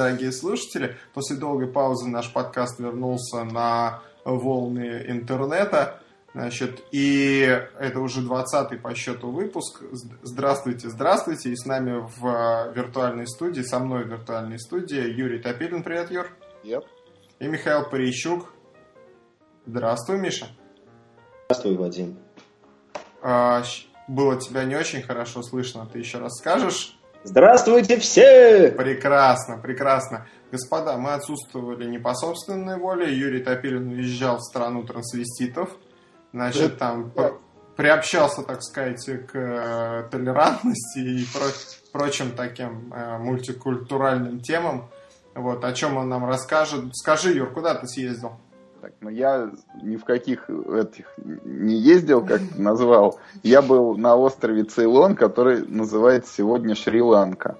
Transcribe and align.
дорогие 0.00 0.32
слушатели. 0.32 0.96
После 1.12 1.36
долгой 1.36 1.68
паузы 1.68 2.08
наш 2.08 2.32
подкаст 2.32 2.78
вернулся 2.80 3.44
на 3.44 4.02
волны 4.24 5.04
интернета. 5.08 6.00
Значит, 6.32 6.82
и 6.90 7.40
это 7.78 8.00
уже 8.00 8.22
20-й 8.22 8.78
по 8.78 8.94
счету 8.94 9.30
выпуск. 9.30 9.82
Здравствуйте, 10.22 10.88
здравствуйте. 10.88 11.50
И 11.50 11.56
с 11.56 11.66
нами 11.66 12.06
в 12.18 12.72
виртуальной 12.74 13.26
студии, 13.26 13.60
со 13.60 13.78
мной 13.78 14.04
в 14.04 14.08
виртуальной 14.08 14.58
студии 14.58 15.12
Юрий 15.12 15.38
Топилин. 15.38 15.82
Привет, 15.82 16.10
Юр. 16.10 16.28
Yep. 16.64 16.84
И 17.40 17.46
Михаил 17.46 17.84
Парищук. 17.84 18.54
Здравствуй, 19.66 20.18
Миша. 20.18 20.46
Здравствуй, 21.46 21.76
Вадим. 21.76 22.18
А, 23.20 23.62
было 24.08 24.40
тебя 24.40 24.64
не 24.64 24.76
очень 24.76 25.02
хорошо 25.02 25.42
слышно. 25.42 25.86
Ты 25.92 25.98
еще 25.98 26.18
раз 26.18 26.38
скажешь? 26.38 26.99
Здравствуйте 27.22 27.98
все! 27.98 28.70
Прекрасно, 28.70 29.58
прекрасно. 29.58 30.26
Господа, 30.50 30.96
мы 30.96 31.12
отсутствовали 31.12 31.84
не 31.84 31.98
по 31.98 32.14
собственной 32.14 32.78
воле. 32.78 33.14
Юрий 33.14 33.42
Топилин 33.42 33.90
уезжал 33.90 34.38
в 34.38 34.42
страну 34.42 34.84
трансвеститов. 34.84 35.68
Значит, 36.32 36.78
там 36.78 37.12
приобщался, 37.76 38.42
так 38.42 38.62
сказать, 38.62 39.04
к 39.04 39.34
э, 39.34 40.08
толерантности 40.10 40.98
и 40.98 41.26
прочим 41.92 42.32
таким 42.32 42.92
э, 42.92 43.18
мультикультуральным 43.18 44.40
темам. 44.40 44.88
Вот, 45.34 45.62
о 45.64 45.72
чем 45.72 45.98
он 45.98 46.08
нам 46.08 46.26
расскажет. 46.26 46.84
Скажи, 46.94 47.32
Юр, 47.32 47.52
куда 47.52 47.74
ты 47.74 47.86
съездил? 47.86 48.32
Так, 48.80 48.92
ну 49.00 49.10
я 49.10 49.50
ни 49.82 49.96
в 49.96 50.04
каких 50.04 50.48
этих 50.48 51.12
не 51.18 51.74
ездил, 51.74 52.24
как 52.24 52.40
ты 52.40 52.54
назвал. 52.62 53.18
Я 53.42 53.60
был 53.60 53.96
на 53.96 54.16
острове 54.16 54.64
Цейлон, 54.64 55.16
который 55.16 55.66
называется 55.66 56.32
сегодня 56.34 56.74
Шри-Ланка. 56.74 57.58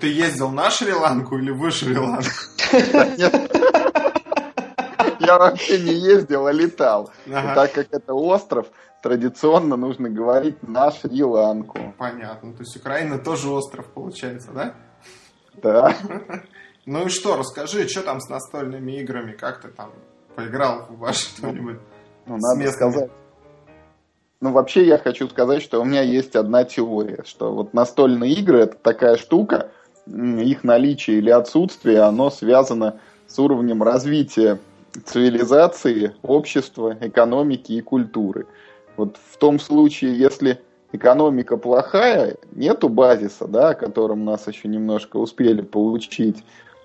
Ты 0.00 0.12
ездил 0.12 0.50
на 0.50 0.70
Шри-Ланку 0.70 1.38
или 1.38 1.50
в 1.50 1.68
Шри-Ланку? 1.70 2.30
Я 5.18 5.38
вообще 5.38 5.80
не 5.80 5.94
ездил, 5.94 6.46
а 6.46 6.52
летал. 6.52 7.10
Так 7.26 7.72
как 7.72 7.88
это 7.90 8.14
остров, 8.14 8.66
традиционно 9.02 9.76
нужно 9.76 10.08
говорить 10.08 10.62
на 10.62 10.90
Шри-Ланку. 10.90 11.94
Понятно. 11.98 12.52
То 12.52 12.60
есть 12.60 12.76
Украина 12.76 13.18
тоже 13.18 13.48
остров 13.48 13.86
получается, 13.86 14.50
да? 14.52 14.74
Да. 15.62 15.96
Ну 16.84 17.06
и 17.06 17.10
что, 17.10 17.36
расскажи, 17.36 17.86
что 17.86 18.02
там 18.02 18.20
с 18.20 18.28
настольными 18.28 19.00
играми, 19.00 19.30
как 19.30 19.60
ты 19.60 19.68
там 19.68 19.92
поиграл 20.34 20.86
во 20.90 21.12
что-нибудь 21.12 21.78
ну, 22.26 22.36
надо 22.38 22.70
сказать. 22.70 23.10
Ну, 24.40 24.52
вообще 24.52 24.86
я 24.86 24.98
хочу 24.98 25.28
сказать, 25.28 25.62
что 25.62 25.80
у 25.80 25.84
меня 25.84 26.02
есть 26.02 26.34
одна 26.34 26.64
теория, 26.64 27.22
что 27.24 27.52
вот 27.52 27.74
настольные 27.74 28.32
игры 28.32 28.60
это 28.60 28.76
такая 28.76 29.16
штука, 29.16 29.70
их 30.06 30.64
наличие 30.64 31.18
или 31.18 31.30
отсутствие, 31.30 32.00
оно 32.00 32.30
связано 32.30 32.98
с 33.28 33.38
уровнем 33.38 33.82
развития 33.82 34.58
цивилизации, 35.04 36.14
общества, 36.22 36.96
экономики 37.00 37.72
и 37.72 37.80
культуры. 37.80 38.46
Вот 38.96 39.16
в 39.30 39.36
том 39.38 39.58
случае, 39.58 40.18
если 40.18 40.60
экономика 40.92 41.56
плохая, 41.56 42.36
нету 42.50 42.88
базиса, 42.88 43.46
да, 43.46 43.70
о 43.70 43.74
котором 43.74 44.24
нас 44.24 44.46
еще 44.48 44.68
немножко 44.68 45.16
успели 45.16 45.62
получить, 45.62 46.44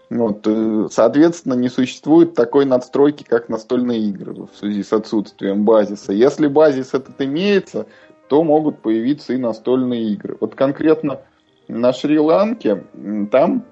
вот, 0.09 0.47
э, 0.47 0.87
соответственно, 0.89 1.53
не 1.55 1.67
существует 1.67 2.33
такой 2.33 2.65
надстройки, 2.65 3.23
как 3.23 3.49
настольные 3.49 3.99
игры 3.99 4.33
в 4.33 4.57
связи 4.57 4.83
с 4.83 4.93
отсутствием 4.93 5.65
базиса. 5.65 6.13
Если 6.13 6.47
базис 6.47 6.93
этот 6.93 7.21
имеется, 7.21 7.87
то 8.29 8.43
могут 8.43 8.81
появиться 8.81 9.33
и 9.33 9.37
настольные 9.37 10.13
игры. 10.13 10.37
Вот 10.39 10.55
конкретно 10.55 11.21
на 11.67 11.91
Шри-Ланке, 11.91 12.85
там, 13.31 13.65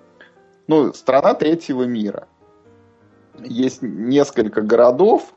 ну, 0.68 0.94
страна 0.94 1.34
третьего 1.36 1.84
мира. 1.84 2.28
Есть 3.40 3.82
несколько 3.82 4.62
городов, 4.62 5.34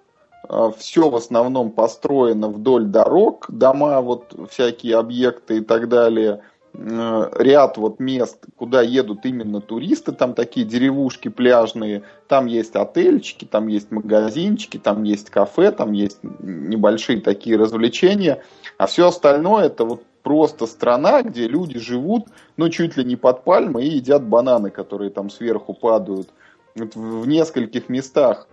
а, 0.49 0.71
все 0.71 1.11
в 1.11 1.17
основном 1.17 1.71
построено 1.71 2.49
вдоль 2.49 2.87
дорог, 2.87 3.47
дома, 3.49 4.01
вот 4.01 4.35
всякие 4.51 4.97
объекты 4.97 5.59
и 5.59 5.61
так 5.61 5.89
далее– 5.89 6.43
Э, 6.58 6.58
ряд 6.79 7.77
вот 7.77 7.99
мест, 7.99 8.39
куда 8.57 8.83
едут 8.83 9.27
именно 9.27 9.61
туристы, 9.61 10.13
там 10.13 10.35
такие 10.35 10.65
деревушки 10.65 11.29
пляжные, 11.29 12.05
там 12.29 12.47
есть 12.47 12.77
отельчики, 12.77 13.45
там 13.45 13.67
есть 13.67 13.91
магазинчики, 13.91 14.79
там 14.79 15.03
есть 15.03 15.29
кафе, 15.29 15.73
там 15.73 15.93
есть 15.93 16.19
небольшие 16.23 17.21
такие 17.21 17.57
развлечения, 17.57 18.43
а 18.77 18.87
все 18.87 19.09
остальное 19.09 19.65
это 19.65 19.85
вот 19.85 20.05
просто 20.23 20.67
страна, 20.67 21.23
где 21.23 21.49
люди 21.49 21.81
живут, 21.81 22.29
ну, 22.57 22.69
чуть 22.69 22.97
ли 22.97 23.05
не 23.05 23.17
под 23.17 23.43
пальмой 23.43 23.87
и 23.87 23.97
едят 23.97 24.23
бананы, 24.23 24.71
которые 24.71 25.11
там 25.11 25.31
сверху 25.31 25.75
падают. 25.75 26.29
Вот 26.77 26.95
в 26.95 27.27
нескольких 27.27 27.89
местах 27.89 28.47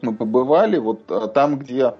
мы 0.00 0.14
побывали, 0.14 0.78
вот 0.78 1.00
а, 1.08 1.26
там, 1.26 1.58
где 1.58 1.94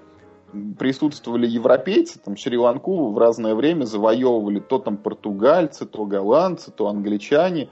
присутствовали 0.77 1.47
европейцы, 1.47 2.19
там 2.19 2.35
Шри-Ланку 2.35 3.11
в 3.11 3.17
разное 3.17 3.55
время 3.55 3.85
завоевывали 3.85 4.59
то 4.59 4.79
там 4.79 4.97
португальцы, 4.97 5.85
то 5.85 6.05
голландцы, 6.05 6.71
то 6.71 6.87
англичане. 6.87 7.69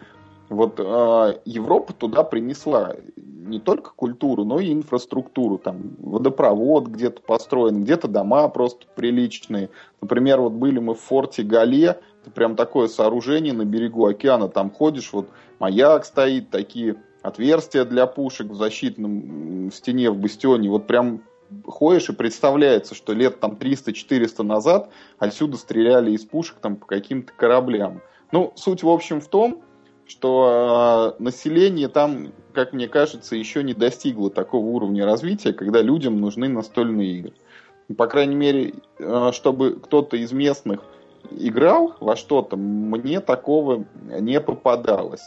Вот 0.50 0.80
э, 0.80 1.40
Европа 1.46 1.94
туда 1.94 2.24
принесла 2.24 2.96
не 3.16 3.60
только 3.60 3.92
культуру, 3.96 4.44
но 4.44 4.60
и 4.60 4.74
инфраструктуру. 4.74 5.58
Там 5.58 5.96
водопровод 6.00 6.88
где-то 6.88 7.22
построен, 7.22 7.84
где-то 7.84 8.08
дома 8.08 8.48
просто 8.50 8.86
приличные. 8.96 9.70
Например, 10.02 10.42
вот 10.42 10.54
были 10.54 10.80
мы 10.80 10.94
в 10.94 11.00
форте 11.00 11.44
Гале, 11.44 12.00
это 12.22 12.32
прям 12.34 12.56
такое 12.56 12.88
сооружение 12.88 13.54
на 13.54 13.66
берегу 13.66 14.06
океана. 14.06 14.48
Там 14.48 14.72
ходишь, 14.72 15.14
вот 15.14 15.30
маяк 15.60 16.06
стоит, 16.06 16.50
такие 16.50 16.96
отверстия 17.22 17.86
для 17.86 18.08
пушек 18.08 18.48
в 18.48 18.56
защитном 18.56 19.72
стене 19.72 20.10
в 20.12 20.18
бастионе. 20.18 20.70
Вот 20.70 20.88
прям 20.88 21.22
ходишь 21.66 22.10
и 22.10 22.14
представляется, 22.14 22.96
что 22.96 23.14
лет 23.14 23.40
там 23.40 23.54
300-400 23.54 24.44
назад 24.44 24.90
отсюда 25.18 25.58
стреляли 25.58 26.12
из 26.12 26.26
пушек 26.26 26.58
там 26.62 26.76
по 26.76 26.86
каким-то 26.86 27.34
кораблям. 27.34 28.02
Ну, 28.32 28.54
суть, 28.56 28.84
в 28.84 28.90
общем, 28.90 29.22
в 29.22 29.28
том, 29.28 29.62
что 30.08 31.16
э, 31.18 31.24
население 31.24 31.88
там, 31.88 32.32
как 32.54 32.74
мне 32.74 32.88
кажется, 32.88 33.36
еще 33.36 33.64
не 33.64 33.74
достигло 33.74 34.30
такого 34.30 34.66
уровня 34.66 35.06
развития, 35.06 35.54
когда 35.54 35.82
людям 35.82 36.20
нужны 36.20 36.48
настольные 36.48 37.12
игры. 37.18 37.34
По 37.98 38.08
крайней 38.08 38.36
мере, 38.36 38.76
э, 39.00 39.32
чтобы 39.34 39.80
кто-то 39.80 40.18
из 40.18 40.32
местных 40.32 40.82
играл 41.32 41.96
во 42.00 42.16
что-то, 42.16 42.56
мне 42.56 43.20
такого 43.20 43.86
не 44.20 44.40
попадалось. 44.40 45.24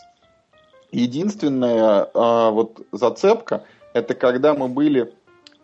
Единственная 0.91 2.05
э, 2.05 2.50
вот 2.50 2.87
зацепка, 2.93 3.65
это 3.95 4.15
когда 4.15 4.55
мы 4.55 4.69
были 4.69 5.12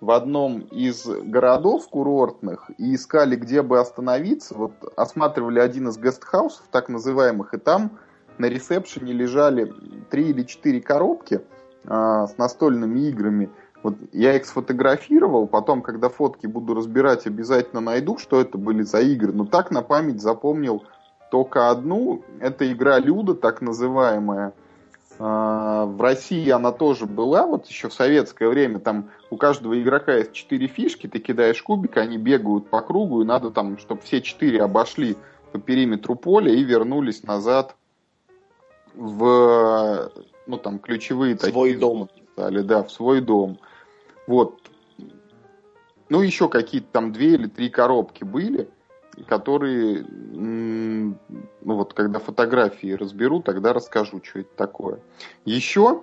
в 0.04 0.10
одном 0.10 0.60
из 0.60 1.06
городов 1.06 1.88
курортных 1.88 2.70
и 2.78 2.94
искали, 2.94 3.36
где 3.36 3.62
бы 3.62 3.80
остановиться. 3.80 4.54
Вот 4.54 4.72
осматривали 4.96 5.58
один 5.58 5.88
из 5.88 5.98
гестхаусов, 5.98 6.66
так 6.70 6.88
называемых, 6.88 7.54
и 7.54 7.58
там 7.58 7.92
на 8.36 8.46
ресепшене 8.46 9.12
лежали 9.12 9.72
три 10.10 10.30
или 10.30 10.42
четыре 10.42 10.80
коробки 10.80 11.40
а, 11.86 12.26
с 12.26 12.36
настольными 12.36 13.00
играми. 13.08 13.50
Вот 13.82 13.94
я 14.12 14.36
их 14.36 14.46
сфотографировал, 14.46 15.46
потом, 15.46 15.82
когда 15.82 16.08
фотки 16.08 16.46
буду 16.46 16.74
разбирать, 16.74 17.26
обязательно 17.26 17.80
найду, 17.80 18.18
что 18.18 18.40
это 18.40 18.58
были 18.58 18.82
за 18.82 19.00
игры. 19.00 19.32
Но 19.32 19.46
так 19.46 19.70
на 19.70 19.82
память 19.82 20.20
запомнил 20.20 20.84
только 21.30 21.70
одну. 21.70 22.22
Это 22.40 22.70
игра 22.70 22.98
Люда, 22.98 23.34
так 23.34 23.62
называемая. 23.62 24.52
А, 25.18 25.86
в 25.86 26.00
России 26.00 26.48
она 26.50 26.72
тоже 26.72 27.06
была, 27.06 27.46
вот 27.46 27.66
еще 27.66 27.88
в 27.88 27.94
советское 27.94 28.48
время, 28.48 28.80
там 28.80 29.10
у 29.30 29.36
каждого 29.36 29.80
игрока 29.80 30.14
есть 30.14 30.32
четыре 30.32 30.66
фишки, 30.66 31.06
ты 31.06 31.18
кидаешь 31.18 31.62
кубик, 31.62 31.96
они 31.96 32.18
бегают 32.18 32.68
по 32.68 32.80
кругу, 32.80 33.22
и 33.22 33.24
надо 33.24 33.50
там, 33.50 33.78
чтобы 33.78 34.00
все 34.02 34.20
четыре 34.20 34.62
обошли 34.62 35.16
по 35.52 35.58
периметру 35.58 36.16
поля 36.16 36.52
и 36.52 36.64
вернулись 36.64 37.22
назад 37.22 37.76
в, 38.94 40.10
ну 40.46 40.56
там, 40.58 40.78
ключевые 40.78 41.38
свой 41.38 41.52
такие... 41.52 41.78
дом. 41.78 42.08
Стали, 42.32 42.62
да, 42.62 42.82
в 42.82 42.90
свой 42.90 43.20
дом. 43.20 43.58
Вот. 44.26 44.58
Ну, 46.08 46.20
еще 46.20 46.48
какие-то 46.48 46.88
там 46.90 47.12
две 47.12 47.34
или 47.34 47.46
три 47.46 47.70
коробки 47.70 48.24
были 48.24 48.68
которые, 49.22 50.04
ну 50.04 51.16
вот 51.62 51.94
когда 51.94 52.18
фотографии 52.18 52.92
разберу, 52.92 53.40
тогда 53.40 53.72
расскажу, 53.72 54.20
что 54.22 54.40
это 54.40 54.54
такое. 54.56 54.98
Еще 55.44 56.02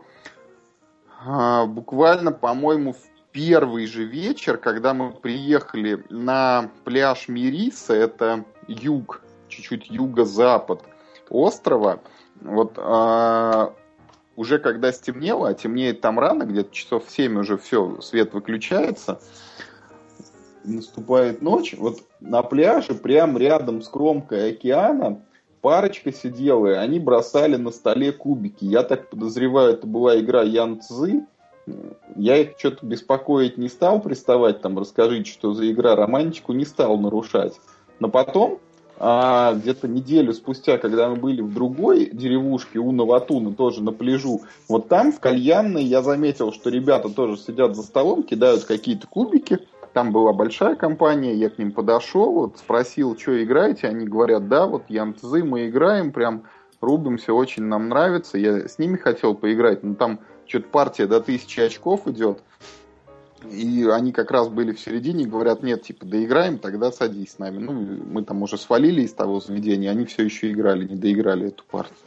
а, 1.26 1.66
буквально, 1.66 2.32
по-моему, 2.32 2.94
в 2.94 3.32
первый 3.32 3.86
же 3.86 4.04
вечер, 4.04 4.58
когда 4.58 4.94
мы 4.94 5.12
приехали 5.12 6.04
на 6.10 6.70
пляж 6.84 7.28
Мириса, 7.28 7.94
это 7.94 8.46
юг, 8.68 9.22
чуть-чуть 9.48 9.90
юго-запад 9.90 10.84
острова, 11.30 12.00
вот 12.42 12.74
а, 12.78 13.74
уже 14.36 14.60
когда 14.60 14.92
стемнело, 14.92 15.50
а 15.50 15.54
темнеет 15.54 16.02
там 16.02 16.20
рано, 16.20 16.44
где-то 16.44 16.74
часов 16.74 17.06
в 17.06 17.12
7 17.12 17.40
уже 17.40 17.58
все, 17.58 18.02
свет 18.02 18.34
выключается, 18.34 19.22
наступает 20.64 21.42
ночь, 21.42 21.76
вот 21.78 22.00
на 22.20 22.42
пляже, 22.44 22.94
прямо 22.94 23.40
рядом 23.40 23.82
с 23.82 23.88
кромкой 23.88 24.52
океана, 24.52 25.22
парочка 25.62 26.12
сидела, 26.12 26.68
и 26.68 26.74
они 26.74 27.00
бросали 27.00 27.56
на 27.56 27.72
столе 27.72 28.12
кубики. 28.12 28.66
Я 28.66 28.84
так 28.84 29.10
подозреваю, 29.10 29.74
это 29.74 29.88
была 29.88 30.20
игра 30.20 30.44
Ян 30.44 30.82
Цзы. 30.82 31.26
Я 32.16 32.38
их 32.38 32.58
что-то 32.58 32.86
беспокоить 32.86 33.58
не 33.58 33.70
стал, 33.70 34.02
приставать 34.02 34.62
там, 34.62 34.80
расскажите, 34.80 35.32
что 35.32 35.54
за 35.54 35.72
игра, 35.72 35.96
романтику 35.96 36.54
не 36.54 36.66
стал 36.66 36.98
нарушать. 36.98 37.54
Но 38.00 38.10
потом, 38.10 38.60
а, 38.98 39.54
где-то 39.54 39.88
неделю 39.88 40.34
спустя, 40.34 40.80
когда 40.80 41.08
мы 41.08 41.18
были 41.18 41.42
в 41.42 41.54
другой 41.54 42.10
деревушке 42.12 42.80
у 42.80 42.92
Новатуна, 42.92 43.54
тоже 43.54 43.84
на 43.84 43.92
пляжу, 43.92 44.42
вот 44.68 44.90
там 44.90 45.12
в 45.12 45.20
кальянной 45.20 45.84
я 45.84 46.02
заметил, 46.02 46.52
что 46.52 46.72
ребята 46.72 47.10
тоже 47.10 47.38
сидят 47.38 47.76
за 47.76 47.84
столом, 47.84 48.24
кидают 48.24 48.64
какие-то 48.64 49.06
кубики, 49.06 49.60
там 49.94 50.12
была 50.12 50.34
большая 50.34 50.76
компания, 50.76 51.34
я 51.34 51.50
к 51.50 51.58
ним 51.58 51.72
подошел, 51.72 52.34
вот 52.34 52.58
спросил, 52.58 53.18
что 53.18 53.44
играете, 53.44 53.88
они 53.88 54.06
говорят, 54.06 54.48
да, 54.48 54.68
вот 54.68 54.84
Янтзы 54.90 55.44
мы 55.44 55.68
играем, 55.68 56.12
прям 56.12 56.44
рубимся, 56.80 57.34
очень 57.34 57.64
нам 57.64 57.90
нравится, 57.90 58.38
я 58.38 58.68
с 58.68 58.80
ними 58.80 58.98
хотел 58.98 59.36
поиграть, 59.36 59.84
но 59.84 59.96
там 59.96 60.20
что-то 60.46 60.68
партия 60.70 61.08
до 61.08 61.22
тысячи 61.22 61.60
очков 61.60 62.08
идет, 62.08 62.42
и 63.50 63.88
они 63.92 64.12
как 64.12 64.32
раз 64.32 64.50
были 64.50 64.72
в 64.72 64.80
середине, 64.80 65.26
говорят, 65.26 65.64
нет, 65.64 65.84
типа, 65.84 66.06
доиграем, 66.06 66.60
тогда 66.60 66.92
садись 66.92 67.34
с 67.34 67.40
нами. 67.40 67.58
Ну, 67.58 67.74
мы 67.74 68.24
там 68.24 68.44
уже 68.44 68.58
свалили 68.58 69.02
из 69.02 69.14
того 69.14 69.40
заведения, 69.40 69.90
они 69.90 70.06
все 70.06 70.24
еще 70.24 70.52
играли, 70.52 70.88
не 70.88 70.96
доиграли 70.96 71.48
эту 71.48 71.64
партию. 71.70 71.98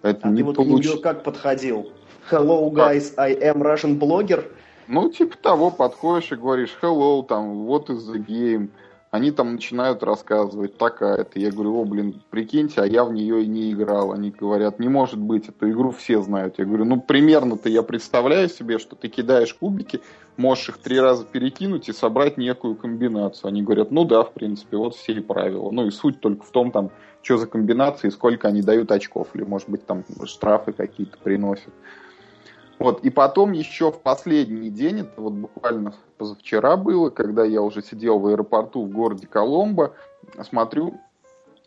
Поэтому 0.00 0.32
а 0.32 0.34
не 0.34 0.40
ты 0.40 0.44
вот 0.44 0.56
получ... 0.56 1.00
как 1.02 1.24
подходил? 1.24 1.92
Hello, 2.30 2.70
guys, 2.70 3.12
I 3.16 3.34
am 3.34 3.62
Russian 3.62 3.98
blogger. 3.98 4.50
Ну, 4.92 5.08
типа 5.08 5.38
того, 5.38 5.70
подходишь 5.70 6.32
и 6.32 6.36
говоришь, 6.36 6.76
hello, 6.82 7.24
там, 7.26 7.66
what 7.66 7.86
is 7.86 8.00
the 8.12 8.22
game? 8.22 8.68
Они 9.10 9.30
там 9.30 9.54
начинают 9.54 10.02
рассказывать, 10.02 10.76
такая-то. 10.76 11.38
Я 11.38 11.50
говорю, 11.50 11.80
о, 11.80 11.86
блин, 11.86 12.22
прикиньте, 12.28 12.82
а 12.82 12.84
я 12.84 13.06
в 13.06 13.12
нее 13.14 13.42
и 13.42 13.46
не 13.46 13.72
играл. 13.72 14.12
Они 14.12 14.30
говорят, 14.30 14.78
не 14.78 14.90
может 14.90 15.18
быть, 15.18 15.48
эту 15.48 15.70
игру 15.70 15.92
все 15.92 16.20
знают. 16.20 16.58
Я 16.58 16.66
говорю, 16.66 16.84
ну, 16.84 17.00
примерно-то 17.00 17.70
я 17.70 17.82
представляю 17.82 18.50
себе, 18.50 18.78
что 18.78 18.94
ты 18.94 19.08
кидаешь 19.08 19.54
кубики, 19.54 20.02
можешь 20.36 20.68
их 20.68 20.76
три 20.76 21.00
раза 21.00 21.24
перекинуть 21.24 21.88
и 21.88 21.94
собрать 21.94 22.36
некую 22.36 22.74
комбинацию. 22.74 23.48
Они 23.48 23.62
говорят, 23.62 23.92
ну 23.92 24.04
да, 24.04 24.24
в 24.24 24.34
принципе, 24.34 24.76
вот 24.76 24.94
все 24.94 25.14
и 25.14 25.20
правила. 25.20 25.70
Ну 25.70 25.86
и 25.86 25.90
суть 25.90 26.20
только 26.20 26.44
в 26.44 26.50
том, 26.50 26.70
там, 26.70 26.90
что 27.22 27.38
за 27.38 27.46
комбинации, 27.46 28.10
сколько 28.10 28.46
они 28.46 28.60
дают 28.60 28.92
очков, 28.92 29.28
или, 29.32 29.42
может 29.42 29.70
быть, 29.70 29.86
там 29.86 30.04
штрафы 30.26 30.72
какие-то 30.74 31.16
приносят. 31.16 31.72
Вот, 32.82 33.04
и 33.04 33.10
потом 33.10 33.52
еще 33.52 33.92
в 33.92 34.00
последний 34.00 34.68
день, 34.68 35.00
это 35.00 35.20
вот 35.20 35.34
буквально 35.34 35.94
позавчера 36.18 36.76
было, 36.76 37.10
когда 37.10 37.44
я 37.44 37.62
уже 37.62 37.80
сидел 37.80 38.18
в 38.18 38.26
аэропорту 38.26 38.82
в 38.82 38.90
городе 38.90 39.28
Коломбо, 39.28 39.92
смотрю, 40.50 40.94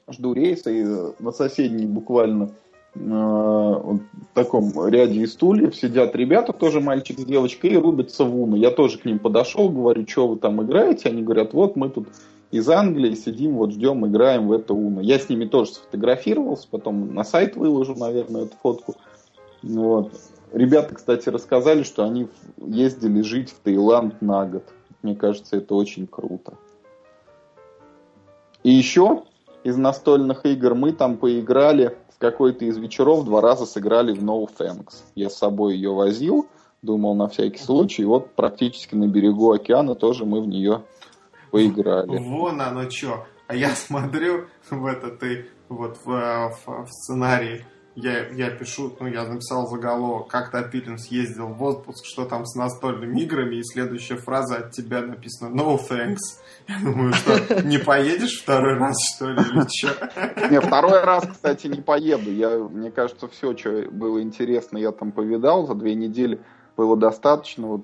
жду 0.09 0.33
рейса, 0.33 0.71
и 0.71 0.83
на 1.19 1.31
соседней 1.31 1.85
буквально 1.85 2.49
э, 2.95 2.99
вот 2.99 4.01
таком 4.33 4.73
ряде 4.89 5.21
из 5.21 5.31
стульев 5.31 5.73
сидят 5.73 6.17
ребята, 6.17 6.51
тоже 6.51 6.81
мальчик 6.81 7.17
с 7.17 7.23
девочкой, 7.23 7.69
и 7.69 7.77
рубятся 7.77 8.25
в 8.25 8.37
уну. 8.37 8.57
Я 8.57 8.71
тоже 8.71 8.97
к 8.97 9.05
ним 9.05 9.19
подошел, 9.19 9.69
говорю, 9.69 10.05
что 10.05 10.27
вы 10.27 10.35
там 10.35 10.61
играете? 10.63 11.07
Они 11.07 11.23
говорят, 11.23 11.53
вот 11.53 11.77
мы 11.77 11.87
тут 11.87 12.09
из 12.51 12.67
Англии 12.67 13.15
сидим, 13.15 13.55
вот 13.55 13.71
ждем, 13.71 14.05
играем 14.05 14.49
в 14.49 14.51
это 14.51 14.73
уну. 14.73 14.99
Я 14.99 15.17
с 15.17 15.29
ними 15.29 15.45
тоже 15.45 15.71
сфотографировался, 15.71 16.67
потом 16.69 17.15
на 17.15 17.23
сайт 17.23 17.55
выложу, 17.55 17.95
наверное, 17.95 18.43
эту 18.43 18.55
фотку. 18.61 18.95
Вот. 19.63 20.11
Ребята, 20.55 20.95
кстати, 20.95 21.27
рассказали, 21.27 21.83
что 21.83 22.05
они 22.05 22.29
ездили 22.57 23.21
жить 23.23 23.51
в 23.51 23.59
Таиланд 23.59 24.21
на 24.21 24.45
год. 24.45 24.63
Мне 25.01 25.13
кажется, 25.13 25.57
это 25.57 25.75
очень 25.75 26.07
круто. 26.07 26.53
И 28.63 28.71
еще 28.71 29.23
из 29.65 29.75
настольных 29.75 30.45
игр 30.45 30.73
мы 30.73 30.93
там 30.93 31.17
поиграли 31.17 31.97
в 32.09 32.19
какой-то 32.19 32.63
из 32.63 32.77
вечеров, 32.77 33.25
два 33.25 33.41
раза 33.41 33.65
сыграли 33.65 34.13
в 34.13 34.23
No 34.23 34.47
Thanks. 34.47 35.03
Я 35.13 35.29
с 35.29 35.35
собой 35.35 35.75
ее 35.75 35.93
возил, 35.93 36.47
думал 36.81 37.15
на 37.15 37.27
всякий 37.27 37.61
случай. 37.61 38.03
И 38.03 38.05
вот 38.05 38.31
практически 38.31 38.95
на 38.95 39.07
берегу 39.07 39.51
океана 39.51 39.93
тоже 39.93 40.23
мы 40.23 40.39
в 40.39 40.47
нее 40.47 40.83
поиграли. 41.51 42.17
Вон 42.17 42.61
оно 42.61 42.89
что. 42.89 43.25
А 43.47 43.55
я 43.57 43.75
смотрю 43.75 44.45
в 44.69 44.85
этот 44.85 45.21
и 45.21 45.47
вот 45.67 45.97
в, 46.05 46.07
в, 46.07 46.85
в 46.85 46.87
сценарии 46.87 47.65
я, 47.95 48.27
я 48.29 48.49
пишу, 48.49 48.95
ну, 48.99 49.07
я 49.07 49.23
написал 49.23 49.67
заголовок, 49.67 50.27
как 50.27 50.51
Топилин 50.51 50.97
съездил 50.97 51.47
в 51.47 51.63
отпуск, 51.63 52.05
что 52.05 52.25
там 52.25 52.45
с 52.45 52.55
настольными 52.55 53.21
играми, 53.21 53.55
и 53.55 53.63
следующая 53.63 54.17
фраза 54.17 54.57
от 54.57 54.71
тебя 54.71 55.01
написана 55.01 55.55
«No 55.55 55.79
thanks». 55.79 56.17
Я 56.67 56.79
думаю, 56.83 57.13
что 57.13 57.63
не 57.63 57.77
поедешь 57.77 58.41
второй 58.41 58.77
раз, 58.77 58.97
что 59.15 59.29
ли, 59.29 59.41
или 59.41 59.65
что? 59.69 60.49
Не, 60.49 60.59
второй 60.59 61.03
раз, 61.03 61.25
кстати, 61.25 61.67
не 61.67 61.81
поеду. 61.81 62.31
Я, 62.31 62.57
мне 62.57 62.91
кажется, 62.91 63.27
все, 63.29 63.55
что 63.55 63.85
было 63.91 64.21
интересно, 64.21 64.77
я 64.77 64.91
там 64.91 65.11
повидал. 65.11 65.65
За 65.65 65.75
две 65.75 65.95
недели 65.95 66.41
было 66.75 66.97
достаточно. 66.97 67.67
Вот, 67.67 67.81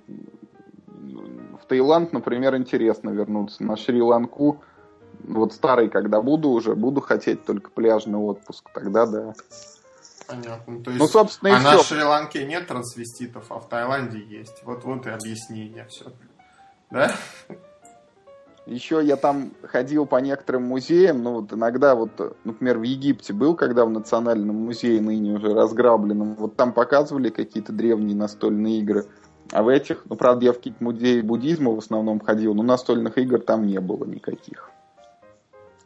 в 1.62 1.66
Таиланд, 1.68 2.12
например, 2.12 2.58
интересно 2.58 3.12
вернуться. 3.12 3.64
На 3.64 3.78
Шри-Ланку, 3.78 4.62
вот 5.24 5.54
старый, 5.54 5.90
когда 5.90 6.22
буду 6.22 6.50
уже, 6.50 6.76
буду 6.76 7.00
хотеть 7.02 7.46
только 7.46 7.70
пляжный 7.70 8.20
отпуск. 8.20 8.70
Тогда 8.74 9.06
да. 9.06 9.34
Понятно. 10.32 10.84
То 10.84 10.92
ну, 10.92 10.92
есть, 10.92 11.00
ну, 11.00 11.08
собственно, 11.08 11.56
а 11.56 11.60
и 11.60 11.64
на 11.64 11.78
все. 11.78 11.96
Шри-Ланке 11.96 12.46
нет 12.46 12.68
трансвеститов, 12.68 13.52
а 13.52 13.60
в 13.60 13.68
Таиланде 13.68 14.20
есть. 14.20 14.64
Вот, 14.64 14.84
вот 14.84 15.06
и 15.06 15.10
объяснение 15.10 15.86
все. 15.90 16.06
Да? 16.90 17.14
Еще 18.66 19.02
я 19.04 19.18
там 19.18 19.52
ходил 19.64 20.06
по 20.06 20.18
некоторым 20.18 20.64
музеям, 20.64 21.24
ну 21.24 21.42
вот 21.42 21.52
иногда 21.52 21.96
вот, 21.96 22.38
например, 22.44 22.78
в 22.78 22.84
Египте 22.84 23.34
был, 23.34 23.56
когда 23.56 23.86
в 23.86 23.90
Национальном 23.90 24.56
музее 24.56 25.02
ныне 25.02 25.34
уже 25.34 25.54
разграбленном, 25.54 26.36
вот 26.36 26.56
там 26.56 26.72
показывали 26.72 27.30
какие-то 27.30 27.74
древние 27.74 28.16
настольные 28.16 28.80
игры. 28.80 29.08
А 29.52 29.64
в 29.64 29.68
этих, 29.68 30.06
ну 30.06 30.16
правда 30.16 30.46
я 30.46 30.54
в 30.54 30.58
какие-то 30.58 30.84
музеи 30.84 31.22
буддизма 31.22 31.72
в 31.72 31.80
основном 31.80 32.20
ходил, 32.20 32.54
но 32.54 32.64
настольных 32.64 33.18
игр 33.18 33.40
там 33.42 33.66
не 33.66 33.80
было 33.80 34.06
никаких. 34.06 34.71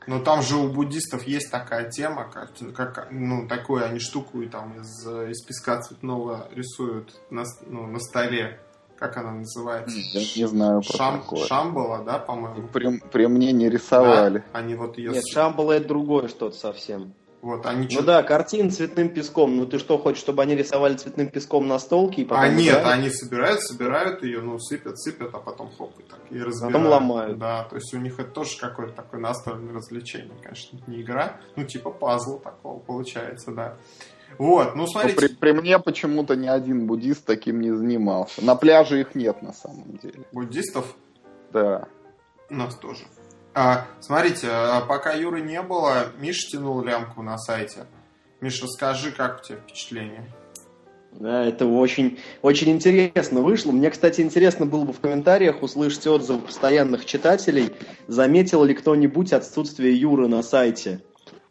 Но 0.07 0.19
там 0.19 0.41
же 0.41 0.55
у 0.57 0.67
буддистов 0.67 1.23
есть 1.23 1.49
такая 1.49 1.89
тема, 1.89 2.29
как, 2.31 2.51
как 2.75 3.07
ну, 3.11 3.47
такую 3.47 3.85
они 3.85 3.99
штуку 3.99 4.41
и 4.41 4.47
там 4.47 4.79
из, 4.79 5.07
из 5.07 5.43
песка 5.43 5.81
цветного 5.81 6.47
рисуют 6.53 7.19
на, 7.29 7.43
ну, 7.65 7.87
на 7.87 7.99
столе. 7.99 8.59
Как 8.97 9.17
она 9.17 9.31
называется? 9.31 9.97
Я 9.97 10.21
не 10.21 10.47
знаю 10.47 10.81
про 10.81 10.97
Шам, 10.97 11.21
такое. 11.21 11.45
Шамбала, 11.47 12.03
да, 12.05 12.17
по-моему? 12.17 12.69
При, 12.69 12.99
при 12.99 13.25
мне 13.25 13.51
не 13.51 13.69
рисовали. 13.69 14.39
Да? 14.53 14.59
Они 14.59 14.75
вот 14.75 14.97
ее... 14.97 15.11
Нет, 15.11 15.23
Шамбала 15.27 15.73
это 15.73 15.89
другое 15.89 16.29
что-то 16.29 16.55
совсем. 16.55 17.13
Вот, 17.45 17.63
они 17.67 17.87
ну 17.91 18.01
да, 18.01 18.23
картин 18.23 18.71
цветным 18.71 19.07
песком. 19.09 19.55
Ну 19.55 19.67
ты 19.67 19.77
что, 19.77 19.99
хочешь, 19.99 20.19
чтобы 20.19 20.41
они 20.41 20.55
рисовали 20.55 20.95
цветным 20.95 21.27
песком 21.27 21.67
на 21.67 21.77
столке 21.77 22.23
и 22.23 22.25
потом... 22.25 22.43
А 22.43 22.47
нет, 22.49 22.79
играют? 22.79 22.87
они 22.87 23.09
собирают, 23.11 23.61
собирают 23.61 24.23
ее, 24.23 24.41
ну 24.41 24.57
сыпят, 24.57 24.99
сыпят, 24.99 25.29
а 25.31 25.37
потом 25.37 25.69
хоп, 25.77 25.93
и 25.99 26.01
так, 26.01 26.19
и 26.31 26.39
разбирают. 26.41 26.73
Потом 26.73 26.87
ломают. 26.87 27.37
Да, 27.37 27.65
то 27.65 27.75
есть 27.75 27.93
у 27.93 27.99
них 27.99 28.19
это 28.19 28.31
тоже 28.31 28.57
какое-то 28.59 28.93
такое 28.93 29.21
настольное 29.21 29.75
развлечение, 29.75 30.33
конечно, 30.41 30.79
не 30.87 31.03
игра, 31.03 31.37
ну 31.55 31.65
типа 31.65 31.91
пазл 31.91 32.39
такого 32.39 32.79
получается, 32.79 33.51
да. 33.51 33.77
Вот, 34.39 34.75
ну 34.75 34.87
смотрите. 34.87 35.15
при, 35.15 35.27
при 35.27 35.51
мне 35.51 35.77
почему-то 35.77 36.35
ни 36.35 36.47
один 36.47 36.87
буддист 36.87 37.25
таким 37.27 37.61
не 37.61 37.71
занимался. 37.71 38.43
На 38.43 38.55
пляже 38.55 39.01
их 39.01 39.13
нет 39.13 39.43
на 39.43 39.53
самом 39.53 39.97
деле. 40.01 40.25
Буддистов? 40.31 40.95
Да. 41.53 41.87
У 42.49 42.55
нас 42.55 42.75
тоже. 42.75 43.03
А, 43.57 43.87
смотрите, 44.01 44.49
а, 44.51 44.81
пока 44.81 45.13
Юры 45.13 45.39
не 45.39 45.61
было, 45.61 46.07
Миша 46.19 46.51
тянул 46.51 46.83
лямку 46.83 47.21
на 47.21 47.37
сайте. 47.37 47.85
Миша, 48.41 48.65
расскажи, 48.65 49.11
как 49.11 49.39
у 49.39 49.43
тебя 49.45 49.57
впечатление? 49.59 50.29
Да, 51.13 51.45
это 51.45 51.65
очень, 51.65 52.19
очень 52.41 52.69
интересно 52.69 53.39
вышло. 53.39 53.71
Мне, 53.71 53.89
кстати, 53.89 54.19
интересно 54.19 54.65
было 54.65 54.83
бы 54.83 54.91
в 54.91 54.99
комментариях 54.99 55.63
услышать 55.63 56.05
отзывы 56.05 56.41
постоянных 56.41 57.05
читателей. 57.05 57.73
Заметил 58.09 58.65
ли 58.65 58.73
кто-нибудь 58.73 59.31
отсутствие 59.31 59.97
Юры 59.97 60.27
на 60.27 60.43
сайте? 60.43 60.99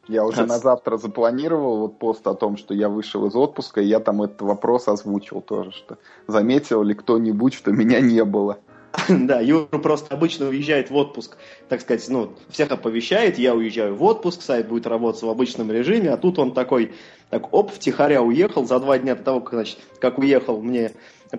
Я 0.06 0.26
уже 0.26 0.42
От... 0.42 0.49
на 0.49 0.58
завтра 0.58 0.99
запланировал 0.99 1.78
вот 1.78 1.99
пост 1.99 2.26
о 2.26 2.34
том, 2.34 2.58
что 2.58 2.75
я 2.75 2.90
вышел 2.90 3.25
из 3.26 3.34
отпуска, 3.34 3.80
и 3.80 3.87
я 3.87 4.00
там 4.00 4.20
этот 4.20 4.42
вопрос 4.42 4.88
озвучил 4.88 5.40
тоже, 5.40 5.70
что 5.70 5.96
заметил 6.26 6.82
ли 6.82 6.94
кто-нибудь, 6.94 7.54
что 7.54 7.73
меня 7.73 8.00
не 8.00 8.23
было. 8.25 8.58
Да, 9.08 9.40
Юра 9.40 9.78
просто 9.78 10.14
обычно 10.14 10.48
уезжает 10.48 10.90
в 10.90 10.96
отпуск, 10.96 11.36
так 11.68 11.80
сказать, 11.80 12.06
ну, 12.08 12.32
всех 12.48 12.70
оповещает, 12.70 13.38
я 13.38 13.54
уезжаю 13.54 13.94
в 13.94 14.02
отпуск, 14.02 14.42
сайт 14.42 14.68
будет 14.68 14.86
работать 14.86 15.22
в 15.22 15.28
обычном 15.28 15.70
режиме, 15.72 16.10
а 16.10 16.16
тут 16.16 16.38
он 16.38 16.52
такой, 16.52 16.92
так, 17.30 17.52
оп, 17.52 17.72
втихаря 17.72 18.22
уехал, 18.22 18.64
за 18.66 18.78
два 18.80 18.98
дня 18.98 19.14
до 19.14 19.22
того, 19.22 19.40
как, 19.40 19.54
значит, 19.54 19.78
как 20.00 20.18
уехал, 20.18 20.60
мне 20.60 20.92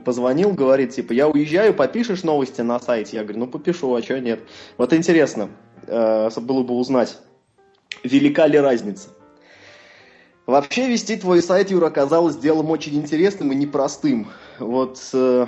позвонил, 0.04 0.52
говорит, 0.52 0.92
типа, 0.92 1.14
я 1.14 1.28
уезжаю, 1.28 1.74
попишешь 1.74 2.24
новости 2.24 2.62
на 2.62 2.80
сайте? 2.80 3.18
Я 3.18 3.24
говорю, 3.24 3.40
ну, 3.40 3.48
попишу, 3.48 3.94
а 3.96 4.02
что 4.02 4.20
нет? 4.20 4.42
Вот 4.78 4.92
интересно, 4.94 5.50
э, 5.88 6.30
было 6.42 6.64
бы 6.64 6.76
узнать, 6.76 7.18
велика 8.04 8.48
ли 8.48 8.60
разница. 8.60 9.10
Вообще 10.46 10.88
вести 10.88 11.16
твой 11.16 11.42
сайт, 11.42 11.72
Юра, 11.72 11.88
оказалось 11.88 12.36
делом 12.36 12.70
очень 12.70 12.96
интересным 12.96 13.52
и 13.52 13.56
непростым. 13.56 14.28
Вот 14.60 15.00
э, 15.14 15.48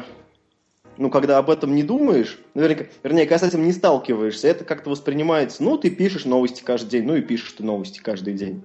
ну, 0.98 1.10
когда 1.10 1.38
об 1.38 1.50
этом 1.50 1.75
не 1.75 1.84
думаешь, 1.84 2.39
наверняка, 2.54 2.86
вернее, 3.04 3.25
когда 3.25 3.46
с 3.46 3.50
этим 3.50 3.66
не 3.66 3.72
сталкиваешься, 3.72 4.48
это 4.48 4.66
как-то 4.66 4.89
воспринимается, 4.89 5.63
ну, 5.63 5.77
ты 5.77 5.89
пишешь 5.89 6.25
новости 6.25 6.63
каждый 6.63 6.89
день, 6.89 7.04
ну 7.06 7.16
и 7.16 7.22
пишешь 7.22 7.54
ты 7.54 7.63
новости 7.63 8.00
каждый 8.00 8.34
день. 8.34 8.63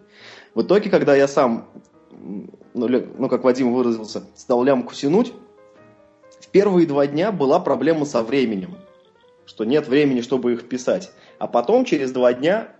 В 0.54 0.62
итоге, 0.62 0.90
когда 0.90 1.14
я 1.14 1.28
сам, 1.28 1.68
ну, 2.10 2.88
ну 2.88 3.28
как 3.28 3.44
Вадим 3.44 3.72
выразился, 3.72 4.24
стал 4.34 4.64
лямку 4.64 4.94
тянуть, 4.94 5.32
в 6.40 6.48
первые 6.48 6.86
два 6.86 7.06
дня 7.06 7.32
была 7.32 7.60
проблема 7.60 8.04
со 8.04 8.22
временем, 8.22 8.76
что 9.46 9.64
нет 9.64 9.88
времени, 9.88 10.20
чтобы 10.20 10.52
их 10.52 10.68
писать. 10.68 11.12
А 11.38 11.46
потом, 11.46 11.84
через 11.84 12.12
два 12.12 12.32
дня, 12.32 12.74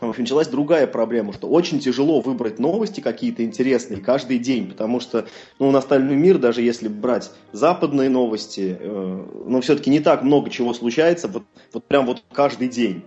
началась 0.00 0.48
другая 0.48 0.86
проблема, 0.86 1.32
что 1.32 1.48
очень 1.48 1.80
тяжело 1.80 2.20
выбрать 2.20 2.58
новости 2.58 3.00
какие-то 3.00 3.44
интересные 3.44 4.00
каждый 4.00 4.38
день, 4.38 4.68
потому 4.68 5.00
что 5.00 5.26
ну, 5.58 5.70
настольный 5.70 6.16
мир, 6.16 6.38
даже 6.38 6.62
если 6.62 6.88
брать 6.88 7.30
западные 7.52 8.08
новости, 8.08 8.76
э, 8.78 9.26
ну, 9.46 9.60
все-таки 9.60 9.90
не 9.90 10.00
так 10.00 10.22
много 10.22 10.50
чего 10.50 10.72
случается, 10.72 11.28
вот, 11.28 11.44
вот 11.72 11.84
прям 11.84 12.06
вот 12.06 12.22
каждый 12.32 12.68
день. 12.68 13.02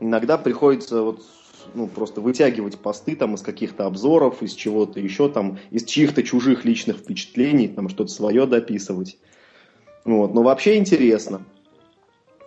Иногда 0.00 0.36
приходится 0.36 1.02
вот 1.02 1.22
ну, 1.72 1.88
просто 1.88 2.20
вытягивать 2.20 2.78
посты 2.78 3.16
там 3.16 3.34
из 3.34 3.42
каких-то 3.42 3.86
обзоров, 3.86 4.42
из 4.42 4.52
чего-то 4.52 5.00
еще 5.00 5.28
там, 5.28 5.58
из 5.70 5.84
чьих-то 5.84 6.22
чужих 6.22 6.64
личных 6.64 6.98
впечатлений, 6.98 7.68
там 7.68 7.88
что-то 7.88 8.10
свое 8.10 8.46
дописывать. 8.46 9.18
Вот. 10.04 10.34
Но 10.34 10.42
вообще 10.42 10.76
интересно. 10.76 11.42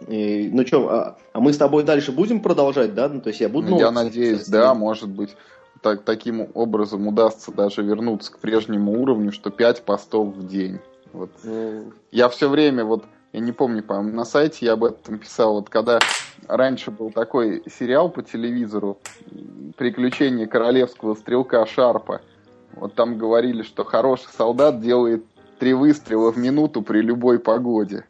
И, 0.08 0.50
ну 0.52 0.66
что, 0.66 0.90
а, 0.90 1.18
а 1.34 1.40
мы 1.40 1.54
с 1.54 1.58
тобой 1.58 1.84
дальше 1.84 2.12
будем 2.12 2.40
продолжать, 2.42 2.94
да? 2.94 3.10
Ну, 3.10 3.22
то 3.22 3.30
есть 3.30 3.42
я 3.42 3.50
буду... 3.50 3.70
Ну, 3.70 3.80
я 3.80 3.92
надеюсь, 3.92 4.40
писать, 4.40 4.52
да, 4.52 4.74
может 4.74 5.10
быть, 5.10 5.36
так, 5.82 6.04
таким 6.04 6.48
образом 6.54 7.08
удастся 7.08 7.52
даже 7.52 7.82
вернуться 7.82 8.32
к 8.32 8.40
прежнему 8.40 9.02
уровню, 9.02 9.32
что 9.32 9.50
5 9.50 9.84
постов 9.84 10.36
в 10.36 10.48
день. 10.48 10.80
Вот. 11.14 11.32
Mm. 11.44 11.94
Я 12.12 12.30
все 12.30 12.48
время, 12.48 12.86
вот, 12.86 13.06
я 13.34 13.40
не 13.40 13.52
помню, 13.52 13.84
по-моему, 13.84 14.16
на 14.16 14.26
сайте 14.26 14.66
я 14.66 14.74
об 14.74 14.84
этом 14.84 15.18
писал, 15.18 15.56
вот 15.56 15.70
когда 15.70 16.00
раньше 16.48 16.92
был 16.92 17.12
такой 17.12 17.64
сериал 17.66 18.10
по 18.10 18.22
телевизору 18.22 19.00
«Приключения 19.78 20.46
королевского 20.46 21.16
стрелка 21.16 21.66
Шарпа», 21.66 22.22
вот 22.74 22.94
там 22.94 23.18
говорили, 23.18 23.64
что 23.64 23.84
хороший 23.84 24.30
солдат 24.38 24.80
делает 24.82 25.26
три 25.58 25.74
выстрела 25.74 26.32
в 26.32 26.38
минуту 26.38 26.82
при 26.82 27.02
любой 27.02 27.40
погоде. 27.40 28.06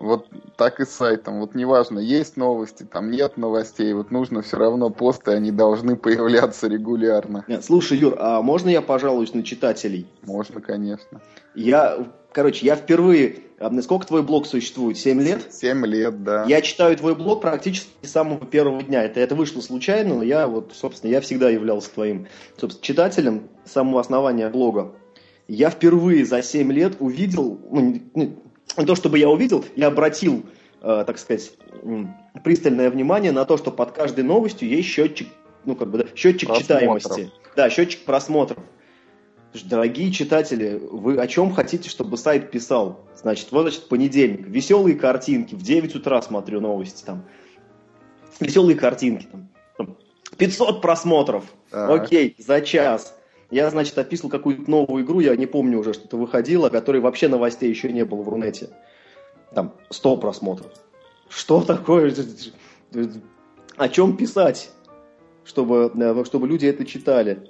Вот 0.00 0.28
так 0.56 0.80
и 0.80 0.86
с 0.86 0.90
сайтом. 0.90 1.40
Вот 1.40 1.54
неважно, 1.54 1.98
есть 1.98 2.38
новости, 2.38 2.84
там 2.84 3.10
нет 3.10 3.36
новостей. 3.36 3.92
Вот 3.92 4.10
нужно 4.10 4.40
все 4.40 4.56
равно 4.56 4.88
посты, 4.88 5.32
они 5.32 5.52
должны 5.52 5.94
появляться 5.94 6.68
регулярно. 6.68 7.44
Нет, 7.46 7.62
слушай, 7.62 7.98
Юр, 7.98 8.16
а 8.18 8.40
можно 8.40 8.70
я 8.70 8.80
пожалуюсь 8.80 9.34
на 9.34 9.42
читателей? 9.42 10.06
Можно, 10.22 10.62
конечно. 10.62 11.20
Я, 11.54 12.06
короче, 12.32 12.66
я 12.66 12.76
впервые... 12.76 13.40
А 13.58 13.70
сколько 13.82 14.06
твой 14.06 14.22
блог 14.22 14.46
существует? 14.46 14.96
Семь 14.96 15.20
лет? 15.20 15.52
Семь 15.52 15.84
лет, 15.84 16.24
да. 16.24 16.46
Я 16.46 16.62
читаю 16.62 16.96
твой 16.96 17.14
блог 17.14 17.42
практически 17.42 17.90
с 18.06 18.10
самого 18.10 18.46
первого 18.46 18.82
дня. 18.82 19.04
Это, 19.04 19.20
это 19.20 19.34
вышло 19.34 19.60
случайно, 19.60 20.14
но 20.14 20.22
я 20.22 20.46
вот, 20.46 20.72
собственно, 20.74 21.10
я 21.10 21.20
всегда 21.20 21.50
являлся 21.50 21.90
твоим, 21.90 22.26
собственно, 22.56 22.82
читателем 22.82 23.50
с 23.66 23.72
самого 23.72 24.00
основания 24.00 24.48
блога. 24.48 24.94
Я 25.46 25.68
впервые 25.68 26.24
за 26.24 26.42
семь 26.42 26.72
лет 26.72 26.96
увидел, 27.00 27.60
ну, 27.70 28.40
то, 28.76 28.94
чтобы 28.94 29.18
я 29.18 29.28
увидел, 29.28 29.64
я 29.76 29.88
обратил, 29.88 30.44
э, 30.82 31.04
так 31.06 31.18
сказать, 31.18 31.52
пристальное 32.44 32.90
внимание 32.90 33.32
на 33.32 33.44
то, 33.44 33.56
что 33.56 33.70
под 33.70 33.92
каждой 33.92 34.24
новостью 34.24 34.68
есть 34.68 34.88
счетчик, 34.88 35.28
ну, 35.64 35.74
как 35.74 35.90
бы, 35.90 35.98
да, 35.98 36.04
счетчик 36.14 36.48
просмотров. 36.48 37.02
читаемости. 37.02 37.32
Да, 37.56 37.70
счетчик 37.70 38.04
просмотров. 38.04 38.58
Дорогие 39.64 40.12
читатели, 40.12 40.80
вы 40.80 41.18
о 41.18 41.26
чем 41.26 41.52
хотите, 41.52 41.90
чтобы 41.90 42.16
сайт 42.16 42.52
писал? 42.52 43.00
Значит, 43.16 43.50
вот, 43.50 43.62
значит, 43.62 43.88
понедельник. 43.88 44.46
Веселые 44.46 44.94
картинки. 44.94 45.56
В 45.56 45.62
9 45.62 45.96
утра 45.96 46.22
смотрю 46.22 46.60
новости 46.60 47.04
там. 47.04 47.24
Веселые 48.38 48.76
картинки 48.76 49.26
там. 49.30 49.96
500 50.38 50.80
просмотров. 50.80 51.44
Так. 51.70 52.04
Окей, 52.04 52.36
за 52.38 52.60
час. 52.60 53.16
Я, 53.50 53.68
значит, 53.70 53.98
описывал 53.98 54.30
какую-то 54.30 54.70
новую 54.70 55.04
игру, 55.04 55.20
я 55.20 55.34
не 55.36 55.46
помню 55.46 55.80
уже, 55.80 55.92
что-то 55.92 56.16
выходило, 56.16 56.68
которой 56.68 57.00
вообще 57.00 57.28
новостей 57.28 57.68
еще 57.68 57.92
не 57.92 58.04
было 58.04 58.22
в 58.22 58.28
Рунете. 58.28 58.70
Там 59.54 59.74
100 59.90 60.16
просмотров. 60.18 60.70
Что 61.28 61.60
такое? 61.60 62.14
О 63.76 63.88
чем 63.88 64.16
писать, 64.16 64.70
чтобы, 65.44 65.90
э, 65.94 66.24
чтобы 66.24 66.46
люди 66.46 66.66
это 66.66 66.84
читали? 66.84 67.48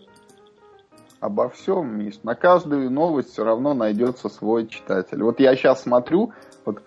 Обо 1.21 1.51
всем, 1.51 1.99
Миш. 1.99 2.15
На 2.23 2.35
каждую 2.35 2.91
новость 2.91 3.33
все 3.33 3.45
равно 3.45 3.75
найдется 3.75 4.31
свой 4.31 4.69
читатель. 4.69 5.23
Вот 5.23 5.39
я 5.39 5.55
сейчас 5.55 5.83
смотрю, 5.83 6.33
вот 6.65 6.83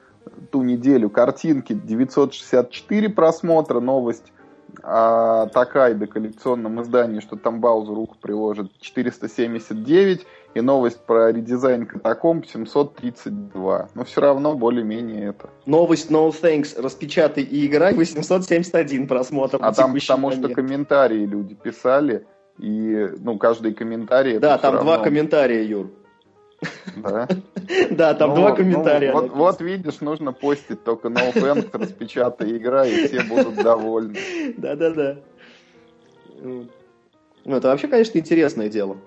ту 0.51 0.63
неделю 0.63 1.11
картинки 1.11 1.73
964 1.73 3.09
просмотра, 3.09 3.79
новость 3.79 4.32
а 4.81 5.47
Такайда 5.47 6.07
коллекционном 6.07 6.81
издании, 6.81 7.19
что 7.19 7.35
там 7.35 7.59
Баузу 7.59 7.93
руку 7.93 8.15
приложит 8.19 8.71
479, 8.79 10.25
и 10.55 10.61
новость 10.61 10.99
про 11.05 11.31
редизайн 11.31 11.85
катакомб 11.85 12.45
732. 12.45 13.89
Но 13.93 14.03
все 14.03 14.21
равно 14.21 14.55
более-менее 14.55 15.29
это. 15.29 15.49
Новость 15.65 16.09
No 16.11 16.29
Thanks, 16.29 16.79
распечатай 16.79 17.43
и 17.43 17.65
играй, 17.65 17.93
871 17.93 19.07
просмотр. 19.07 19.57
А 19.61 19.73
там 19.73 19.93
потому 19.93 20.29
момент. 20.29 20.45
что 20.45 20.55
комментарии 20.55 21.25
люди 21.25 21.55
писали, 21.55 22.25
и 22.59 23.09
ну 23.19 23.37
каждый 23.37 23.73
комментарий... 23.73 24.39
Да, 24.39 24.57
там 24.57 24.75
равно... 24.75 24.95
два 24.95 25.03
комментария, 25.03 25.63
Юр. 25.63 25.91
Да? 26.97 27.27
Да, 27.91 28.13
там 28.13 28.31
ну, 28.31 28.35
два 28.35 28.51
комментария. 28.55 29.13
Ну, 29.13 29.21
вот, 29.21 29.31
вот 29.31 29.61
видишь, 29.61 30.01
нужно 30.01 30.33
постить 30.33 30.83
только 30.83 31.07
no 31.07 31.33
thanks, 31.33 31.69
распечатай 31.71 32.57
игра, 32.57 32.85
и 32.85 33.07
все 33.07 33.23
будут 33.23 33.55
довольны. 33.55 34.17
Да-да-да. 34.57 35.17
Ну, 36.41 36.67
это 37.45 37.69
вообще, 37.69 37.87
конечно, 37.87 38.17
интересное 38.17 38.69
дело. 38.69 38.97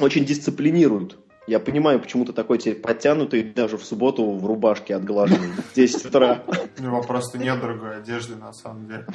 Очень 0.00 0.24
дисциплинируют. 0.24 1.16
Я 1.46 1.58
понимаю, 1.58 1.98
почему 2.00 2.24
ты 2.24 2.32
такой 2.32 2.58
теперь 2.58 2.76
подтянутый, 2.76 3.42
даже 3.42 3.76
в 3.76 3.84
субботу 3.84 4.30
в 4.30 4.46
рубашке 4.46 4.94
отглаженный 4.94 5.48
в 5.48 5.74
10 5.74 6.06
утра. 6.06 6.44
У 6.78 6.82
него 6.82 7.02
просто 7.02 7.38
нет 7.38 7.60
другой 7.60 7.96
одежды, 7.96 8.36
на 8.36 8.52
самом 8.52 8.86
деле. 8.86 9.06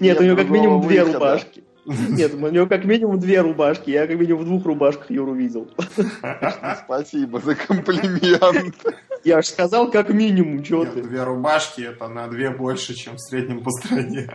Нет, 0.00 0.20
у 0.20 0.24
него 0.24 0.36
как 0.36 0.48
минимум 0.48 0.86
две 0.86 1.02
рубашки. 1.02 1.62
Нет, 2.10 2.34
у 2.34 2.48
него 2.48 2.66
как 2.66 2.84
минимум 2.84 3.18
две 3.18 3.40
рубашки. 3.40 3.90
Я 3.90 4.06
как 4.06 4.18
минимум 4.18 4.42
в 4.42 4.46
двух 4.46 4.64
рубашках 4.64 5.10
Юру 5.10 5.34
видел. 5.34 5.68
Спасибо 6.84 7.40
за 7.40 7.54
комплимент. 7.54 8.74
Я 9.24 9.42
же 9.42 9.48
сказал 9.48 9.90
как 9.90 10.08
минимум, 10.10 10.64
что 10.64 10.84
ты. 10.86 11.02
Две 11.02 11.22
рубашки 11.22 11.82
это 11.82 12.08
на 12.08 12.28
две 12.28 12.50
больше, 12.50 12.94
чем 12.94 13.16
в 13.16 13.20
среднем 13.20 13.62
по 13.62 13.70
стране. 13.70 14.28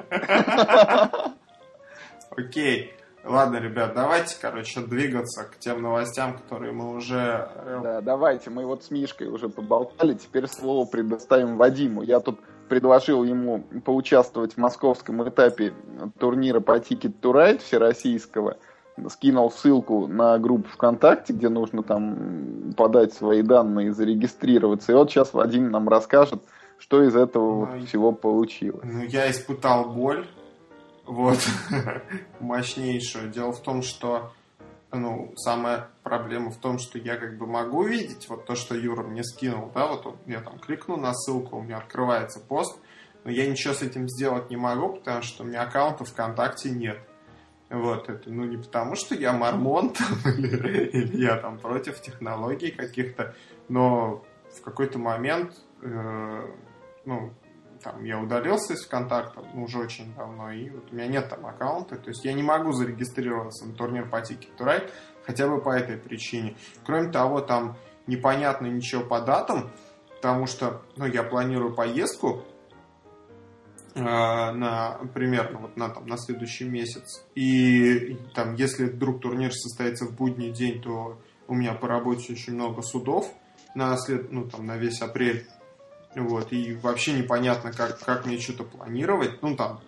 Окей. 2.31 2.93
Ладно, 3.23 3.57
ребят, 3.57 3.93
давайте, 3.93 4.37
короче, 4.39 4.79
двигаться 4.79 5.43
к 5.43 5.59
тем 5.59 5.81
новостям, 5.81 6.37
которые 6.37 6.71
мы 6.71 6.95
уже... 6.95 7.49
Э, 7.53 7.79
да, 7.83 8.01
давайте, 8.01 8.49
мы 8.49 8.65
вот 8.65 8.85
с 8.85 8.91
Мишкой 8.91 9.27
уже 9.27 9.49
поболтали, 9.49 10.13
теперь 10.13 10.47
слово 10.47 10.85
предоставим 10.85 11.57
Вадиму. 11.57 12.01
Я 12.01 12.21
тут 12.21 12.39
предложил 12.69 13.23
ему 13.23 13.63
поучаствовать 13.83 14.53
в 14.53 14.57
московском 14.57 15.27
этапе 15.27 15.73
турнира 16.19 16.59
по 16.59 16.77
Ticket 16.77 17.15
to 17.21 17.33
Ride 17.33 17.59
всероссийского. 17.59 18.57
Скинул 19.09 19.49
ссылку 19.51 20.07
на 20.07 20.37
группу 20.39 20.69
ВКонтакте, 20.69 21.33
где 21.33 21.49
нужно 21.49 21.83
там 21.83 22.73
подать 22.75 23.13
свои 23.13 23.41
данные 23.41 23.87
и 23.87 23.91
зарегистрироваться. 23.91 24.91
И 24.91 24.95
вот 24.95 25.09
сейчас 25.09 25.33
Вадим 25.33 25.71
нам 25.71 25.87
расскажет, 25.87 26.41
что 26.77 27.03
из 27.03 27.15
этого 27.15 27.65
ну, 27.65 27.77
вот 27.77 27.87
всего 27.87 28.11
получилось. 28.11 28.83
Ну, 28.83 29.03
я 29.03 29.29
испытал 29.31 29.89
боль, 29.89 30.27
вот, 31.05 31.37
мощнейшую. 32.39 33.29
Дело 33.29 33.53
в 33.53 33.61
том, 33.61 33.83
что 33.83 34.31
ну, 34.91 35.33
самая 35.35 35.89
проблема 36.03 36.51
в 36.51 36.57
том, 36.57 36.79
что 36.79 36.97
я 36.97 37.17
как 37.17 37.37
бы 37.37 37.45
могу 37.45 37.83
видеть 37.83 38.27
вот 38.29 38.45
то, 38.45 38.55
что 38.55 38.75
Юра 38.75 39.03
мне 39.03 39.23
скинул, 39.23 39.71
да, 39.73 39.87
вот 39.87 40.17
я 40.25 40.41
там 40.41 40.59
кликну 40.59 40.97
на 40.97 41.13
ссылку, 41.13 41.57
у 41.57 41.61
меня 41.61 41.77
открывается 41.77 42.39
пост, 42.39 42.79
но 43.23 43.31
я 43.31 43.49
ничего 43.49 43.73
с 43.73 43.81
этим 43.81 44.07
сделать 44.09 44.49
не 44.49 44.57
могу, 44.57 44.93
потому 44.93 45.21
что 45.21 45.43
у 45.43 45.45
меня 45.45 45.63
аккаунта 45.63 46.05
ВКонтакте 46.05 46.71
нет. 46.71 46.99
Вот, 47.69 48.09
это, 48.09 48.31
ну, 48.31 48.45
не 48.45 48.57
потому, 48.57 48.95
что 48.95 49.13
я 49.13 49.31
мормон 49.31 49.89
там, 49.93 50.33
или, 50.33 50.85
или 50.87 51.23
я 51.23 51.37
там 51.37 51.59
против 51.59 52.01
технологий 52.01 52.71
каких-то, 52.71 53.35
но 53.67 54.25
в 54.51 54.61
какой-то 54.61 54.97
момент, 54.97 55.53
э, 55.83 56.47
ну, 57.05 57.31
там, 57.83 58.03
я 58.03 58.19
удалился 58.19 58.73
из 58.73 58.85
ВКонтакта 58.85 59.43
ну, 59.53 59.63
уже 59.63 59.79
очень 59.79 60.13
давно, 60.15 60.51
и 60.51 60.69
вот 60.69 60.91
у 60.91 60.95
меня 60.95 61.07
нет 61.07 61.29
там 61.29 61.45
аккаунта, 61.45 61.97
то 61.97 62.09
есть 62.09 62.25
я 62.25 62.33
не 62.33 62.43
могу 62.43 62.71
зарегистрироваться 62.71 63.65
на 63.65 63.73
турнир 63.73 64.09
по 64.09 64.17
Ticket 64.17 64.55
to 64.57 64.65
Ride, 64.65 64.91
хотя 65.23 65.47
бы 65.47 65.61
по 65.61 65.69
этой 65.69 65.97
причине. 65.97 66.55
Кроме 66.85 67.11
того, 67.11 67.41
там 67.41 67.77
непонятно 68.07 68.67
ничего 68.67 69.03
по 69.03 69.21
датам, 69.21 69.71
потому 70.15 70.45
что, 70.47 70.81
ну, 70.97 71.05
я 71.05 71.23
планирую 71.23 71.73
поездку 71.73 72.43
э, 73.95 74.01
на 74.01 74.99
примерно 75.13 75.59
вот 75.59 75.77
на 75.77 75.89
там 75.89 76.07
на 76.07 76.17
следующий 76.17 76.65
месяц, 76.65 77.25
и 77.35 78.17
там, 78.35 78.55
если 78.55 78.85
вдруг 78.85 79.21
турнир 79.21 79.53
состоится 79.53 80.05
в 80.05 80.15
будний 80.15 80.51
день, 80.51 80.81
то 80.81 81.19
у 81.47 81.55
меня 81.55 81.73
по 81.73 81.87
работе 81.87 82.33
очень 82.33 82.53
много 82.53 82.81
судов 82.81 83.33
на 83.75 83.95
след, 83.97 84.31
ну, 84.31 84.49
там, 84.49 84.65
на 84.65 84.77
весь 84.77 85.01
апрель, 85.01 85.47
вот, 86.15 86.51
и 86.51 86.75
вообще 86.75 87.13
непонятно, 87.13 87.71
как, 87.71 87.99
как 87.99 88.25
мне 88.25 88.39
что-то 88.39 88.63
планировать. 88.63 89.41
Ну, 89.41 89.55
там, 89.55 89.81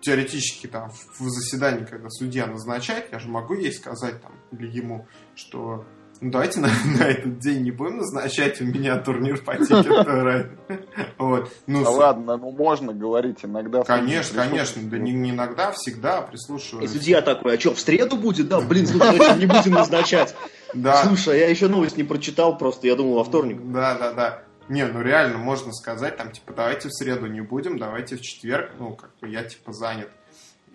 теоретически 0.00 0.66
там 0.66 0.90
в 0.90 1.28
заседании, 1.28 1.84
когда 1.84 2.08
судья 2.10 2.46
назначает, 2.46 3.06
я 3.12 3.18
же 3.18 3.28
могу 3.28 3.54
ей 3.54 3.72
сказать 3.72 4.20
там 4.20 4.32
или 4.50 4.68
ему, 4.68 5.06
что 5.34 5.84
ну, 6.20 6.30
давайте 6.30 6.60
на, 6.60 6.68
на 6.98 7.02
этот 7.04 7.38
день 7.40 7.62
не 7.62 7.72
будем 7.72 7.98
назначать 7.98 8.60
у 8.60 8.64
меня 8.64 8.96
турнир 8.98 9.42
по 9.42 9.56
тикету 9.56 10.48
вот. 11.18 11.50
ну, 11.66 11.82
а 11.82 11.84
с... 11.84 11.96
ладно, 11.96 12.36
ну 12.36 12.52
можно 12.52 12.92
говорить 12.92 13.38
иногда. 13.42 13.82
Конечно, 13.82 14.42
конечно, 14.42 14.82
да 14.88 14.98
не, 14.98 15.12
не 15.12 15.30
иногда, 15.30 15.68
а 15.68 15.72
всегда 15.72 16.22
прислушиваюсь. 16.22 16.90
И 16.90 16.94
судья 16.98 17.22
такой, 17.22 17.56
а 17.56 17.60
что, 17.60 17.74
в 17.74 17.80
среду 17.80 18.16
будет? 18.16 18.48
Да, 18.48 18.60
блин, 18.60 18.86
слушай, 18.86 19.38
не 19.38 19.46
будем 19.46 19.72
назначать. 19.72 20.34
Да. 20.74 21.04
Слушай, 21.04 21.40
я 21.40 21.50
еще 21.50 21.68
новость 21.68 21.98
не 21.98 22.02
прочитал 22.02 22.56
просто, 22.56 22.86
я 22.86 22.96
думал 22.96 23.16
во 23.16 23.24
вторник. 23.24 23.60
Да, 23.62 23.94
да, 23.94 24.12
да. 24.14 24.42
Не, 24.68 24.86
ну 24.86 25.02
реально 25.02 25.38
можно 25.38 25.72
сказать, 25.72 26.16
там, 26.16 26.30
типа, 26.30 26.52
давайте 26.54 26.88
в 26.88 26.92
среду 26.92 27.26
не 27.26 27.40
будем, 27.40 27.78
давайте 27.78 28.16
в 28.16 28.22
четверг, 28.22 28.72
ну, 28.78 28.94
как 28.94 29.10
бы 29.20 29.28
я, 29.28 29.44
типа, 29.44 29.72
занят. 29.72 30.08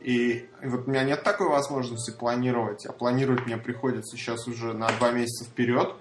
И, 0.02 0.48
и 0.62 0.68
вот 0.68 0.88
у 0.88 0.92
меня 0.92 1.04
нет 1.04 1.24
такой 1.24 1.50
возможности 1.50 2.12
планировать, 2.12 2.86
а 2.86 2.94
планировать 2.94 3.46
мне 3.46 3.58
приходится 3.58 4.16
сейчас 4.16 4.48
уже 4.48 4.74
на 4.74 4.88
два 5.00 5.12
месяца 5.12 5.46
вперед. 5.46 5.96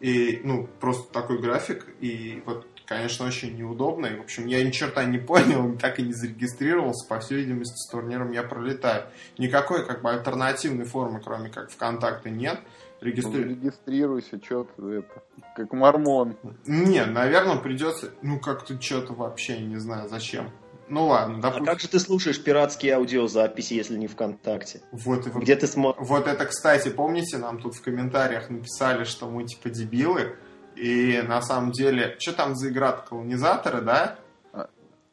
И, 0.00 0.40
ну, 0.44 0.68
просто 0.80 1.12
такой 1.12 1.40
график, 1.40 1.86
и 2.00 2.42
вот, 2.46 2.66
конечно, 2.86 3.26
очень 3.26 3.56
неудобно. 3.56 4.06
И, 4.06 4.16
в 4.16 4.20
общем, 4.20 4.46
я 4.46 4.62
ни 4.64 4.70
черта 4.70 5.04
не 5.04 5.18
понял, 5.18 5.76
так 5.80 5.98
и 5.98 6.02
не 6.02 6.12
зарегистрировался. 6.12 7.06
По 7.08 7.20
всей 7.20 7.38
видимости, 7.38 7.76
с 7.76 7.90
турниром 7.90 8.32
я 8.32 8.42
пролетаю. 8.42 9.04
Никакой, 9.38 9.84
как 9.86 10.02
бы, 10.02 10.10
альтернативной 10.10 10.84
формы, 10.84 11.20
кроме 11.20 11.50
как 11.50 11.70
ВКонтакте, 11.70 12.30
нет. 12.30 12.60
Регистри... 13.00 13.44
Ну, 13.44 13.50
регистрируйся, 13.50 14.40
что 14.42 14.64
ты 14.64 14.82
это, 14.82 15.22
как 15.54 15.72
мормон. 15.72 16.36
Не, 16.66 17.04
наверное, 17.04 17.56
придется, 17.56 18.10
ну, 18.22 18.40
как-то 18.40 18.80
что-то 18.80 19.12
вообще, 19.12 19.58
не 19.60 19.76
знаю, 19.76 20.08
зачем. 20.08 20.50
Ну 20.88 21.06
ладно, 21.06 21.40
допустим. 21.40 21.64
А 21.64 21.66
как 21.66 21.80
же 21.80 21.88
ты 21.88 21.98
слушаешь 21.98 22.42
пиратские 22.42 22.94
аудиозаписи, 22.94 23.74
если 23.74 23.96
не 23.96 24.06
ВКонтакте? 24.06 24.80
Вот, 24.90 25.26
Где 25.26 25.54
ты 25.54 25.66
смотришь? 25.66 26.06
Вот 26.06 26.26
это, 26.26 26.46
кстати, 26.46 26.88
помните, 26.88 27.36
нам 27.36 27.60
тут 27.60 27.74
в 27.74 27.82
комментариях 27.82 28.48
написали, 28.48 29.04
что 29.04 29.28
мы 29.28 29.44
типа 29.44 29.68
дебилы, 29.68 30.36
и 30.76 31.22
на 31.26 31.42
самом 31.42 31.72
деле, 31.72 32.16
что 32.18 32.32
там 32.32 32.54
за 32.54 32.70
игра 32.70 32.92
колонизаторы, 32.92 33.82
да? 33.82 34.18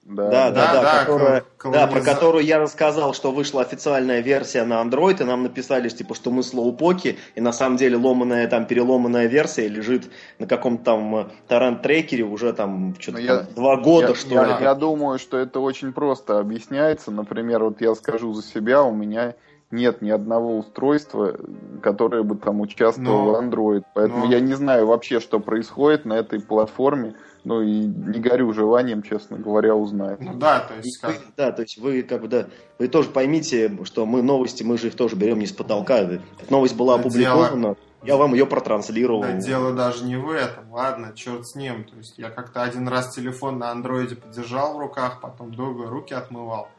Да, 0.06 0.30
да, 0.30 0.52
да, 0.52 0.74
да, 0.74 0.82
да, 0.84 1.00
которая, 1.00 1.44
колониза... 1.58 1.86
да, 1.88 1.92
про 1.92 2.02
которую 2.02 2.46
я 2.46 2.60
рассказал, 2.60 3.16
что 3.16 3.32
вышла 3.32 3.64
официальная 3.64 4.22
версия 4.22 4.64
на 4.64 4.80
Android, 4.84 5.20
и 5.20 5.24
нам 5.24 5.42
написали, 5.42 5.90
типа, 5.90 6.14
что 6.14 6.30
мы 6.30 6.44
слоупоки, 6.44 7.18
и 7.34 7.42
на 7.42 7.52
самом 7.52 7.78
деле 7.78 7.98
ломаная, 7.98 8.48
там, 8.48 8.68
переломанная 8.68 9.26
версия 9.26 9.68
лежит 9.68 10.12
на 10.38 10.46
каком-то 10.46 10.84
там 10.84 11.16
э, 11.16 11.26
торрент-трекере 11.48 12.24
уже 12.24 12.54
там, 12.54 12.94
что-то 13.00 13.20
ну, 13.20 13.28
там, 13.28 13.46
два 13.56 13.78
года, 13.78 14.10
я, 14.10 14.16
что 14.16 14.30
я, 14.30 14.46
ли. 14.46 14.64
Я 14.64 14.76
думаю, 14.76 15.18
что 15.18 15.38
это 15.40 15.60
очень 15.60 15.92
просто 15.92 16.38
объясняется. 16.38 17.10
Например, 17.10 17.64
вот 17.64 17.82
я 17.82 17.96
скажу 17.96 18.32
за 18.34 18.44
себя, 18.44 18.84
у 18.84 18.94
меня 18.94 19.34
нет 19.72 20.04
ни 20.04 20.12
одного 20.12 20.60
устройства, 20.60 21.36
которое 21.82 22.22
бы 22.22 22.36
там 22.36 22.62
участвовало 22.62 23.42
но, 23.42 23.42
в 23.42 23.44
Android. 23.44 23.84
Поэтому 23.96 24.26
но... 24.26 24.32
я 24.32 24.40
не 24.40 24.54
знаю 24.54 24.86
вообще, 24.86 25.20
что 25.20 25.40
происходит 25.40 26.06
на 26.06 26.14
этой 26.14 26.40
платформе. 26.40 27.16
Ну 27.46 27.62
и 27.62 27.70
не 27.70 28.20
горю 28.20 28.52
желанием, 28.54 29.04
честно 29.04 29.38
говоря, 29.38 29.76
узнать. 29.76 30.20
Ну 30.20 30.34
да, 30.34 30.62
то 30.62 30.74
есть 30.76 31.00
как... 31.00 31.22
Да, 31.38 31.52
то 31.52 31.62
есть 31.62 31.78
вы 31.78 32.02
как 32.02 32.22
бы, 32.22 32.28
да, 32.28 32.48
вы 32.80 32.88
тоже 32.88 33.10
поймите, 33.10 33.78
что 33.84 34.08
мы 34.08 34.24
новости, 34.24 34.64
мы 34.64 34.80
же 34.80 34.88
их 34.88 34.96
тоже 34.96 35.16
берем 35.16 35.38
не 35.38 35.46
с 35.46 35.52
потолка. 35.52 36.10
Новость 36.50 36.76
была 36.76 36.96
опубликована, 36.96 37.62
дело... 37.62 37.78
я 38.02 38.18
вам 38.18 38.34
ее 38.34 38.48
протранслировал. 38.48 39.22
Да, 39.22 39.34
дело 39.34 39.74
даже 39.74 40.06
не 40.06 40.18
в 40.18 40.32
этом, 40.32 40.72
ладно, 40.72 41.14
черт 41.14 41.48
с 41.48 41.54
ним. 41.54 41.84
То 41.84 41.96
есть 41.98 42.18
я 42.18 42.32
как-то 42.32 42.64
один 42.64 42.88
раз 42.88 43.14
телефон 43.14 43.60
на 43.60 43.70
андроиде 43.70 44.16
подержал 44.16 44.76
в 44.76 44.80
руках, 44.80 45.22
потом 45.22 45.54
долго 45.54 45.86
руки 45.86 46.16
отмывал. 46.16 46.70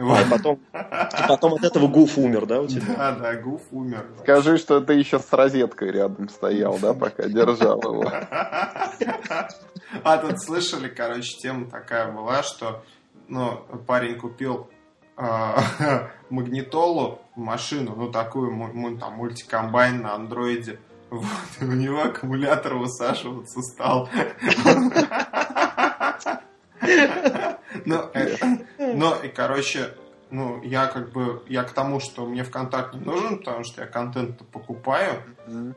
А 0.00 0.24
потом, 0.30 0.60
и 0.72 1.28
потом 1.28 1.54
от 1.54 1.64
этого 1.64 1.88
Гуф 1.88 2.18
умер, 2.18 2.46
да, 2.46 2.60
у 2.60 2.66
тебя? 2.66 2.94
Да, 2.96 3.12
да, 3.12 3.34
Гуф 3.34 3.62
умер. 3.72 4.06
Скажи, 4.22 4.56
что 4.58 4.80
ты 4.80 4.94
еще 4.94 5.18
с 5.18 5.32
розеткой 5.32 5.90
рядом 5.90 6.28
стоял, 6.28 6.76
да, 6.80 6.94
пока 6.94 7.28
держал 7.28 7.80
его. 7.80 8.04
А 10.04 10.18
тут 10.18 10.42
слышали, 10.42 10.88
короче, 10.88 11.36
тема 11.38 11.70
такая 11.70 12.10
была, 12.10 12.42
что 12.42 12.84
ну, 13.28 13.64
парень 13.86 14.18
купил 14.18 14.70
э, 15.16 15.56
магнитолу 16.30 17.20
машину, 17.36 17.94
ну 17.96 18.10
такую 18.10 18.52
ну, 18.74 18.98
там 18.98 19.14
мультикомбайн 19.14 20.02
на 20.02 20.14
андроиде. 20.14 20.78
Вот, 21.10 21.24
и 21.60 21.64
у 21.64 21.72
него 21.72 22.02
аккумулятор 22.02 22.74
высаживаться 22.74 23.62
стал. 23.62 24.10
Ну, 27.84 28.10
ну, 28.78 29.14
и, 29.22 29.28
короче, 29.28 29.94
ну, 30.30 30.62
я 30.62 30.86
как 30.86 31.12
бы, 31.12 31.42
я 31.48 31.62
к 31.62 31.72
тому, 31.72 32.00
что 32.00 32.26
мне 32.26 32.44
ВКонтакт 32.44 32.94
не 32.94 33.00
нужен, 33.00 33.38
потому 33.38 33.64
что 33.64 33.82
я 33.82 33.86
контент 33.86 34.46
покупаю, 34.48 35.22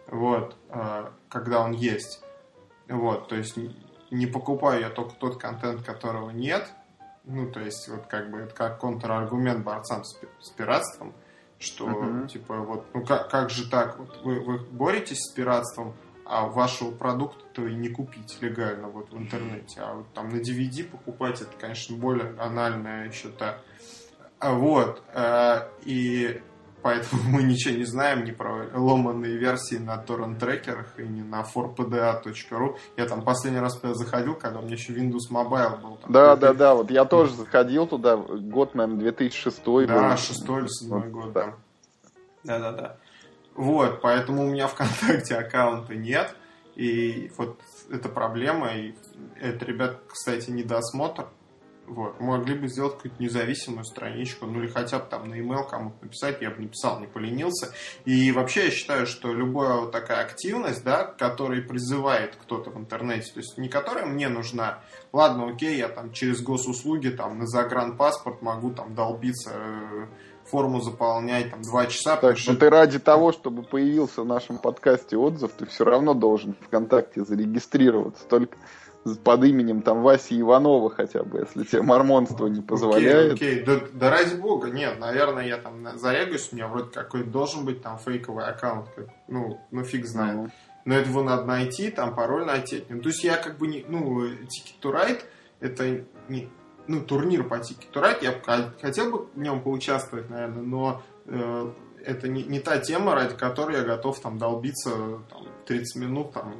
вот, 0.07 0.57
э, 0.69 1.05
когда 1.29 1.61
он 1.61 1.71
есть. 1.71 2.21
Вот, 2.89 3.29
то 3.29 3.37
есть 3.37 3.57
не 4.11 4.27
покупаю 4.27 4.81
я 4.81 4.89
только 4.89 5.15
тот 5.15 5.39
контент, 5.39 5.83
которого 5.83 6.29
нет. 6.29 6.67
Ну, 7.23 7.49
то 7.51 7.59
есть, 7.59 7.87
вот 7.87 8.07
как 8.07 8.31
бы 8.31 8.39
это 8.39 8.53
как 8.53 8.79
контраргумент 8.79 9.63
борцам 9.63 10.03
с, 10.03 10.19
с 10.39 10.49
пиратством, 10.49 11.13
что, 11.59 11.87
uh-huh. 11.87 12.27
типа, 12.27 12.57
вот, 12.57 12.87
ну 12.93 13.05
как, 13.05 13.29
как 13.29 13.49
же 13.49 13.69
так? 13.69 13.99
Вот 13.99 14.21
вы, 14.23 14.39
вы 14.39 14.59
боретесь 14.59 15.19
с 15.19 15.31
пиратством, 15.31 15.93
а 16.25 16.47
вашего 16.47 16.91
продукта-то 16.91 17.67
и 17.67 17.75
не 17.75 17.89
купить 17.89 18.37
легально 18.41 18.87
вот 18.87 19.11
в 19.11 19.17
интернете. 19.17 19.81
А 19.81 19.93
вот 19.95 20.13
там 20.13 20.29
на 20.29 20.37
DVD 20.37 20.83
покупать, 20.83 21.41
это, 21.41 21.51
конечно, 21.59 21.95
более 21.97 22.35
анальная 22.39 23.07
еще 23.07 23.29
та. 23.29 23.59
А 24.39 24.53
вот. 24.53 25.03
Э, 25.13 25.67
и 25.83 26.41
поэтому 26.81 27.21
мы 27.23 27.43
ничего 27.43 27.75
не 27.77 27.85
знаем 27.85 28.23
ни 28.23 28.31
про 28.31 28.67
ломанные 28.73 29.37
версии 29.37 29.75
на 29.75 29.97
торрент-трекерах 29.97 30.99
и 30.99 31.03
не 31.03 31.21
на 31.21 31.41
forpda.ru. 31.41 32.77
Я 32.97 33.05
там 33.05 33.23
последний 33.23 33.59
раз 33.59 33.79
туда 33.79 33.93
заходил, 33.93 34.35
когда 34.35 34.59
у 34.59 34.63
меня 34.63 34.75
еще 34.75 34.93
Windows 34.93 35.29
Mobile 35.31 35.81
был. 35.81 35.97
Там, 35.97 36.11
да, 36.11 36.35
да, 36.35 36.53
да, 36.53 36.75
вот 36.75 36.91
я 36.91 37.05
тоже 37.05 37.33
заходил 37.35 37.87
туда, 37.87 38.17
год, 38.17 38.75
наверное, 38.75 38.99
2006 38.99 39.65
был. 39.65 39.87
Да, 39.87 40.17
6 40.17 40.49
или 40.49 40.67
7 40.67 41.09
год, 41.11 41.33
да. 41.33 41.53
Да, 42.43 42.59
да, 42.59 42.71
да. 42.71 42.97
Вот, 43.55 44.01
поэтому 44.01 44.43
у 44.43 44.49
меня 44.49 44.67
ВКонтакте 44.67 45.35
аккаунта 45.35 45.95
нет. 45.95 46.35
И 46.75 47.31
вот 47.37 47.59
эта 47.91 48.09
проблема. 48.09 48.73
И 48.73 48.95
это, 49.39 49.65
ребят, 49.65 49.99
кстати, 50.07 50.49
недосмотр. 50.49 51.27
Вот. 51.91 52.21
Могли 52.21 52.55
бы 52.55 52.69
сделать 52.69 52.95
какую-то 52.95 53.21
независимую 53.21 53.83
страничку, 53.83 54.45
ну 54.45 54.61
или 54.61 54.69
хотя 54.69 54.99
бы 54.99 55.05
там 55.09 55.27
на 55.27 55.33
email 55.33 55.67
кому-то 55.69 56.05
написать, 56.05 56.41
я 56.41 56.49
бы 56.49 56.61
написал, 56.61 57.01
не 57.01 57.07
поленился. 57.07 57.73
И 58.05 58.31
вообще 58.31 58.65
я 58.65 58.71
считаю, 58.71 59.05
что 59.05 59.33
любая 59.33 59.81
вот 59.81 59.91
такая 59.91 60.21
активность, 60.23 60.85
да, 60.85 61.03
которая 61.03 61.61
призывает 61.61 62.37
кто-то 62.41 62.69
в 62.69 62.77
интернете, 62.77 63.33
то 63.33 63.39
есть 63.41 63.57
не 63.57 63.67
которая 63.67 64.05
мне 64.05 64.29
нужна, 64.29 64.79
ладно, 65.11 65.49
окей, 65.49 65.77
я 65.77 65.89
там 65.89 66.13
через 66.13 66.41
госуслуги 66.41 67.09
там 67.09 67.39
на 67.39 67.45
загранпаспорт 67.45 68.41
могу 68.41 68.71
там 68.71 68.95
долбиться 68.95 69.51
э, 69.53 70.05
форму 70.45 70.79
заполнять 70.79 71.51
там 71.51 71.61
два 71.61 71.87
часа. 71.87 72.15
Так, 72.15 72.37
что... 72.37 72.55
ты 72.55 72.69
ради 72.69 72.99
того, 72.99 73.33
чтобы 73.33 73.63
появился 73.63 74.21
в 74.21 74.25
нашем 74.25 74.59
подкасте 74.59 75.17
отзыв, 75.17 75.51
ты 75.57 75.65
все 75.65 75.83
равно 75.83 76.13
должен 76.13 76.55
ВКонтакте 76.67 77.25
зарегистрироваться. 77.25 78.25
Только 78.29 78.57
под 79.23 79.43
именем 79.43 79.81
там 79.81 80.03
Васи 80.03 80.39
Иванова 80.39 80.89
хотя 80.89 81.23
бы, 81.23 81.39
если 81.39 81.63
тебе 81.63 81.81
мормонство 81.81 82.47
не 82.47 82.61
позволяет. 82.61 83.33
Окей, 83.33 83.61
окей. 83.61 83.65
Да, 83.65 83.81
да 83.93 84.11
ради 84.11 84.35
бога, 84.35 84.69
нет, 84.69 84.99
наверное, 84.99 85.45
я 85.45 85.57
там 85.57 85.97
зарегаюсь, 85.97 86.49
у 86.51 86.55
меня 86.55 86.67
вроде 86.67 86.89
какой-то 86.91 87.29
должен 87.29 87.65
быть 87.65 87.81
там 87.81 87.97
фейковый 87.97 88.45
аккаунт, 88.45 88.89
ну, 89.27 89.59
ну 89.71 89.83
фиг 89.83 90.05
знает. 90.05 90.35
Ну. 90.35 90.49
Но 90.85 90.95
его 90.95 91.23
надо 91.23 91.45
найти, 91.45 91.91
там 91.91 92.15
пароль 92.15 92.45
найти. 92.45 92.83
Ну, 92.89 93.01
то 93.01 93.09
есть 93.09 93.23
я 93.23 93.37
как 93.37 93.57
бы 93.57 93.67
не, 93.67 93.85
ну, 93.87 94.25
Ticket 94.25 94.79
to 94.81 94.91
Ride, 94.91 95.21
это 95.59 96.03
не, 96.27 96.49
ну, 96.87 97.01
турнир 97.01 97.43
по 97.43 97.55
Ticket 97.55 97.91
to 97.93 98.01
Ride, 98.01 98.23
я 98.23 98.71
хотел 98.81 99.11
бы 99.11 99.27
в 99.33 99.39
нем 99.39 99.61
поучаствовать, 99.61 100.29
наверное, 100.29 100.63
но 100.63 101.01
э, 101.25 101.71
это 102.05 102.27
не, 102.27 102.43
не 102.43 102.59
та 102.59 102.79
тема, 102.79 103.15
ради 103.15 103.35
которой 103.35 103.77
я 103.77 103.83
готов 103.83 104.19
там 104.19 104.37
долбиться 104.37 104.89
там, 105.29 105.47
30 105.65 105.95
минут 106.01 106.33
там, 106.33 106.53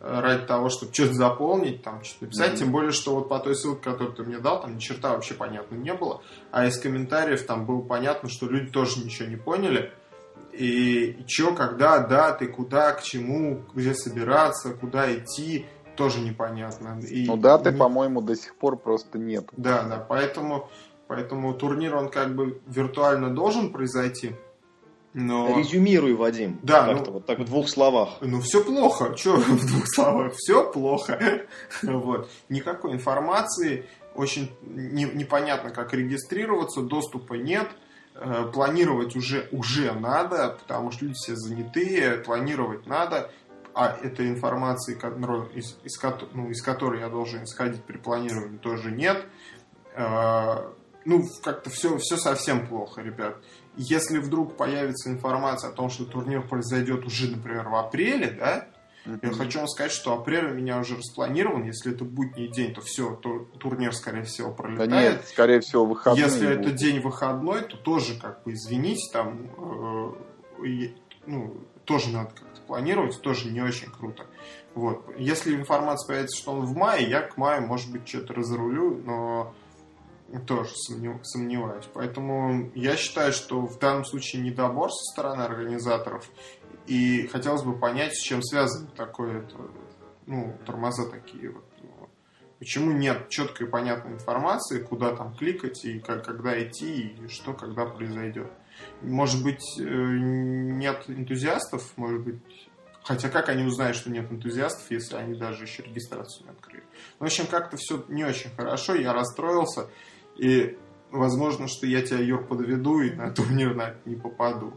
ради 0.00 0.46
того, 0.46 0.70
чтобы 0.70 0.94
что-то 0.94 1.12
заполнить, 1.14 1.82
там 1.82 2.02
что-то 2.02 2.24
написать. 2.24 2.52
Mm-hmm. 2.52 2.56
Тем 2.56 2.72
более, 2.72 2.92
что 2.92 3.14
вот 3.14 3.28
по 3.28 3.38
той 3.38 3.54
ссылке, 3.54 3.82
которую 3.82 4.14
ты 4.14 4.22
мне 4.22 4.38
дал, 4.38 4.60
там 4.60 4.76
ни 4.76 4.78
черта 4.78 5.10
вообще 5.10 5.34
понятно 5.34 5.76
не 5.76 5.92
было. 5.92 6.22
А 6.50 6.66
из 6.66 6.78
комментариев 6.78 7.44
там 7.44 7.66
было 7.66 7.82
понятно, 7.82 8.28
что 8.28 8.46
люди 8.46 8.70
тоже 8.70 9.04
ничего 9.04 9.28
не 9.28 9.36
поняли. 9.36 9.92
И, 10.52 11.10
и 11.10 11.24
что, 11.28 11.54
когда, 11.54 11.98
даты, 12.00 12.48
куда, 12.48 12.92
к 12.92 13.02
чему, 13.02 13.62
где 13.74 13.94
собираться, 13.94 14.74
куда 14.74 15.14
идти 15.14 15.66
тоже 15.96 16.20
непонятно. 16.20 16.98
И 17.00 17.26
ну 17.26 17.36
даты, 17.36 17.70
не... 17.70 17.78
по-моему, 17.78 18.22
до 18.22 18.34
сих 18.34 18.56
пор 18.56 18.78
просто 18.78 19.18
нет. 19.18 19.44
Да, 19.56 19.82
да, 19.82 20.04
поэтому, 20.08 20.70
поэтому 21.08 21.52
турнир, 21.54 21.94
он 21.94 22.08
как 22.08 22.34
бы 22.34 22.60
виртуально 22.66 23.34
должен 23.34 23.70
произойти. 23.70 24.34
Но... 25.12 25.58
Резюмируй, 25.58 26.14
Вадим. 26.14 26.60
Да. 26.62 26.86
Как-то 26.86 27.06
ну, 27.06 27.12
вот 27.14 27.26
так 27.26 27.40
в 27.40 27.44
двух 27.44 27.68
словах. 27.68 28.18
Ну, 28.20 28.40
все 28.40 28.62
плохо. 28.62 29.16
Что 29.16 29.36
в 29.36 29.66
двух 29.66 29.84
словах? 29.86 30.34
Все 30.36 30.70
плохо. 30.70 31.46
вот. 31.82 32.30
Никакой 32.48 32.92
информации, 32.92 33.86
очень 34.14 34.50
не, 34.62 35.04
непонятно, 35.04 35.70
как 35.70 35.92
регистрироваться, 35.94 36.82
доступа 36.82 37.34
нет, 37.34 37.68
э, 38.14 38.50
планировать 38.52 39.16
уже, 39.16 39.48
уже 39.50 39.92
надо, 39.92 40.56
потому 40.60 40.92
что 40.92 41.06
люди 41.06 41.16
все 41.16 41.34
занятые, 41.34 42.18
планировать 42.18 42.86
надо, 42.86 43.32
а 43.74 43.96
этой 44.02 44.28
информации, 44.28 44.94
из, 45.54 45.76
из, 45.82 46.00
ну, 46.34 46.50
из 46.50 46.62
которой 46.62 47.00
я 47.00 47.08
должен 47.08 47.44
исходить 47.44 47.82
при 47.82 47.96
планировании, 47.96 48.58
тоже 48.58 48.92
нет. 48.92 49.26
Э, 49.94 50.70
ну, 51.04 51.24
как-то 51.42 51.70
все, 51.70 51.98
все 51.98 52.16
совсем 52.16 52.66
плохо, 52.66 53.00
ребят. 53.00 53.36
Если 53.82 54.18
вдруг 54.18 54.58
появится 54.58 55.08
информация 55.08 55.70
о 55.70 55.72
том, 55.72 55.88
что 55.88 56.04
турнир 56.04 56.46
произойдет 56.46 57.06
уже, 57.06 57.30
например, 57.30 57.70
в 57.70 57.74
апреле, 57.76 58.30
да, 58.38 58.66
я 59.22 59.32
хочу 59.32 59.60
вам 59.60 59.68
сказать, 59.68 59.90
что 59.90 60.12
апрель 60.12 60.50
у 60.50 60.54
меня 60.54 60.78
уже 60.78 60.96
распланирован. 60.96 61.64
Если 61.64 61.94
это 61.94 62.04
будний 62.04 62.48
день, 62.48 62.74
то 62.74 62.82
все, 62.82 63.14
то 63.16 63.46
турнир, 63.58 63.94
скорее 63.94 64.24
всего, 64.24 64.52
пролетает. 64.52 64.90
Да 64.90 65.00
нет, 65.00 65.24
скорее 65.26 65.60
всего, 65.60 65.86
выходной. 65.86 66.22
Если 66.22 66.46
будет. 66.46 66.60
это 66.60 66.70
день 66.72 67.00
выходной, 67.00 67.62
то 67.62 67.78
тоже, 67.78 68.20
как 68.20 68.42
бы, 68.42 68.52
извините, 68.52 69.10
там, 69.14 70.16
э, 70.62 70.88
ну, 71.26 71.56
тоже 71.86 72.10
надо 72.10 72.32
как-то 72.38 72.60
планировать, 72.66 73.18
тоже 73.22 73.50
не 73.50 73.62
очень 73.62 73.90
круто. 73.90 74.26
Вот. 74.74 75.06
Если 75.16 75.56
информация 75.56 76.06
появится, 76.06 76.36
что 76.36 76.52
он 76.52 76.66
в 76.66 76.76
мае, 76.76 77.08
я 77.08 77.22
к 77.22 77.38
маю, 77.38 77.66
может 77.66 77.90
быть, 77.90 78.06
что-то 78.06 78.34
разрулю, 78.34 79.00
но 79.02 79.54
тоже 80.46 80.70
сомневаюсь. 80.74 81.88
Поэтому 81.92 82.70
я 82.74 82.96
считаю, 82.96 83.32
что 83.32 83.60
в 83.66 83.78
данном 83.78 84.04
случае 84.04 84.42
недобор 84.42 84.90
со 84.90 85.12
стороны 85.12 85.42
организаторов. 85.42 86.28
И 86.86 87.26
хотелось 87.28 87.62
бы 87.62 87.78
понять, 87.78 88.14
с 88.14 88.22
чем 88.22 88.42
связано 88.42 88.88
такое, 88.96 89.48
ну, 90.26 90.56
тормоза 90.66 91.08
такие 91.08 91.50
вот. 91.50 91.64
Почему 92.58 92.92
нет 92.92 93.30
четкой 93.30 93.66
и 93.66 93.70
понятной 93.70 94.12
информации, 94.12 94.82
куда 94.82 95.16
там 95.16 95.34
кликать 95.34 95.82
и 95.86 95.98
как, 95.98 96.26
когда 96.26 96.62
идти, 96.62 97.08
и 97.08 97.28
что 97.28 97.54
когда 97.54 97.86
произойдет. 97.86 98.52
Может 99.00 99.42
быть, 99.42 99.64
э, 99.78 99.82
нет 99.82 101.04
энтузиастов, 101.08 101.96
может 101.96 102.20
быть, 102.20 102.42
Хотя 103.02 103.30
как 103.30 103.48
они 103.48 103.64
узнают, 103.64 103.96
что 103.96 104.10
нет 104.10 104.30
энтузиастов, 104.30 104.90
если 104.90 105.16
они 105.16 105.34
даже 105.34 105.64
еще 105.64 105.82
регистрацию 105.82 106.44
не 106.44 106.50
открыли? 106.50 106.84
В 107.18 107.24
общем, 107.24 107.46
как-то 107.46 107.76
все 107.76 108.04
не 108.08 108.24
очень 108.24 108.50
хорошо, 108.50 108.94
я 108.94 109.12
расстроился. 109.12 109.88
И 110.40 110.78
возможно, 111.10 111.68
что 111.68 111.86
я 111.86 112.00
тебя, 112.00 112.18
Юр, 112.18 112.46
подведу 112.46 113.00
и 113.00 113.10
на 113.10 113.30
турнир 113.30 113.74
на 113.74 113.94
не 114.06 114.16
попаду. 114.16 114.72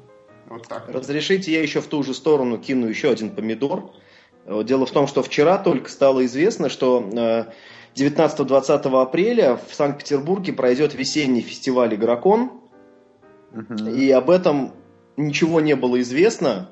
Вот 0.49 0.67
так. 0.67 0.89
Разрешите, 0.89 1.54
я 1.54 1.62
еще 1.62 1.80
в 1.80 1.88
ту 1.88 2.04
же 2.04 2.13
сторону 2.13 2.58
кину 2.58 2.88
еще 2.88 3.10
один 3.10 3.30
помидор. 3.30 3.91
Дело 4.45 4.86
в 4.86 4.91
том, 4.91 5.08
что 5.08 5.23
вчера 5.23 5.58
только 5.58 5.89
стало 5.89 6.26
известно, 6.26 6.67
что 6.67 6.99
19-20 7.02 7.47
э, 7.95 9.02
апреля 9.02 9.56
в 9.56 9.73
Санкт-Петербурге 9.73 10.52
пройдет 10.52 10.93
весенний 10.93 11.41
фестиваль 11.41 11.95
«Игрокон». 11.95 12.52
Угу. 13.54 13.91
И 13.91 14.12
об 14.12 14.30
этом 14.30 14.73
ничего 15.15 15.62
не 15.62 15.78
было 15.78 16.02
известно. 16.02 16.71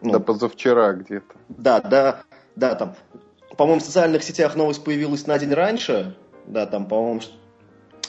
Ну, 0.00 0.12
да 0.12 0.18
позавчера 0.18 0.94
где-то. 0.94 1.34
Да, 1.48 1.80
да, 1.80 2.22
да, 2.56 2.74
там, 2.74 2.94
по-моему, 3.58 3.80
в 3.80 3.84
социальных 3.84 4.22
сетях 4.22 4.56
новость 4.56 4.82
появилась 4.82 5.26
на 5.26 5.38
день 5.38 5.52
раньше. 5.52 6.16
Да, 6.46 6.64
там, 6.64 6.86
по-моему, 6.86 7.20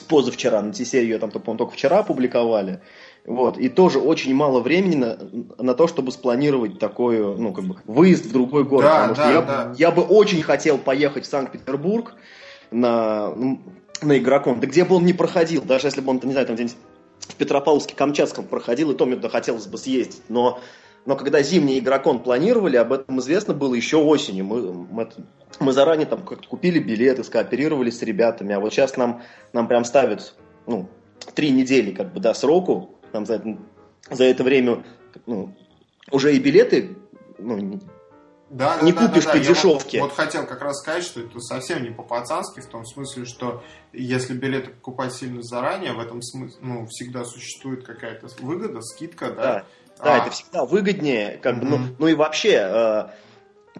позавчера, 0.08 0.62
на 0.62 0.72
T-серию 0.72 1.12
ее 1.12 1.18
там, 1.18 1.30
по-моему, 1.30 1.58
только 1.58 1.72
вчера 1.72 1.98
опубликовали. 1.98 2.80
Вот, 3.24 3.58
и 3.58 3.68
тоже 3.68 3.98
очень 3.98 4.34
мало 4.34 4.60
времени 4.60 4.94
на, 4.94 5.18
на 5.58 5.74
то, 5.74 5.88
чтобы 5.88 6.12
спланировать 6.12 6.78
такой, 6.78 7.18
ну, 7.18 7.52
как 7.52 7.64
бы, 7.64 7.76
выезд 7.84 8.26
в 8.26 8.32
другой 8.32 8.64
город. 8.64 8.84
Да, 8.84 9.08
потому 9.08 9.14
да, 9.16 9.22
что 9.22 9.32
я, 9.32 9.42
да. 9.42 9.74
я 9.76 9.90
бы 9.90 10.02
очень 10.02 10.42
хотел 10.42 10.78
поехать 10.78 11.24
в 11.24 11.28
Санкт-Петербург 11.28 12.14
на, 12.70 13.34
на 14.02 14.18
игрокон. 14.18 14.60
Да 14.60 14.68
где 14.68 14.84
бы 14.84 14.96
он 14.96 15.04
ни 15.04 15.12
проходил, 15.12 15.62
даже 15.62 15.88
если 15.88 16.00
бы 16.00 16.10
он, 16.10 16.20
не 16.22 16.32
знаю, 16.32 16.46
там 16.46 16.54
где-нибудь 16.54 16.76
в 17.18 17.36
Петропавловске-Камчатском 17.36 18.44
проходил, 18.44 18.92
и 18.92 18.94
то 18.94 19.06
мне 19.06 19.16
туда 19.16 19.28
хотелось 19.28 19.66
бы 19.66 19.76
съездить. 19.78 20.22
Но, 20.28 20.60
но 21.06 21.16
когда 21.16 21.40
зимний 21.40 21.78
игрокон 21.78 22.22
планировали, 22.22 22.76
об 22.76 22.92
этом 22.92 23.20
известно 23.20 23.54
было 23.54 23.74
еще 23.74 23.96
осенью. 23.96 24.44
Мы, 24.44 24.72
мы, 24.72 25.08
мы 25.60 25.72
заранее 25.72 26.06
там 26.06 26.24
как 26.24 26.44
купили 26.46 26.80
билеты, 26.80 27.22
скооперировались 27.22 27.98
с 27.98 28.02
ребятами, 28.02 28.54
а 28.54 28.60
вот 28.60 28.72
сейчас 28.72 28.96
нам, 28.96 29.22
нам 29.52 29.68
прям 29.68 29.84
ставят 29.84 30.34
ну, 30.66 30.88
три 31.34 31.50
недели 31.50 31.92
как 31.92 32.12
бы, 32.12 32.20
до 32.20 32.34
сроку, 32.34 32.90
там 33.12 33.24
за, 33.24 33.40
за 34.10 34.24
это 34.24 34.42
время 34.42 34.84
ну, 35.26 35.54
уже 36.10 36.34
и 36.34 36.40
билеты 36.40 36.96
ну, 37.38 37.80
да, 38.50 38.80
не 38.82 38.92
да, 38.92 39.06
купишь 39.06 39.24
да, 39.24 39.32
да, 39.32 39.38
по 39.38 39.44
да. 39.44 39.48
дешевке. 39.48 40.00
Вот, 40.00 40.10
вот 40.10 40.16
хотел 40.16 40.44
как 40.46 40.60
раз 40.62 40.80
сказать, 40.80 41.04
что 41.04 41.20
это 41.20 41.38
совсем 41.40 41.84
не 41.84 41.90
по-пацански, 41.90 42.60
в 42.60 42.66
том 42.66 42.84
смысле, 42.84 43.24
что 43.24 43.62
если 43.92 44.34
билеты 44.34 44.70
покупать 44.70 45.12
сильно 45.12 45.42
заранее, 45.42 45.92
в 45.92 46.00
этом 46.00 46.20
смысле 46.20 46.58
ну, 46.62 46.86
всегда 46.86 47.24
существует 47.24 47.84
какая-то 47.84 48.28
выгода, 48.40 48.80
скидка, 48.82 49.30
да. 49.30 49.42
Да, 49.42 49.64
да 50.02 50.14
а... 50.14 50.18
это 50.18 50.30
всегда 50.30 50.64
выгоднее, 50.64 51.38
как 51.42 51.56
mm-hmm. 51.56 51.60
бы, 51.60 51.66
ну, 51.66 51.78
ну 51.98 52.08
и 52.08 52.14
вообще. 52.14 52.62
Э, 52.62 53.06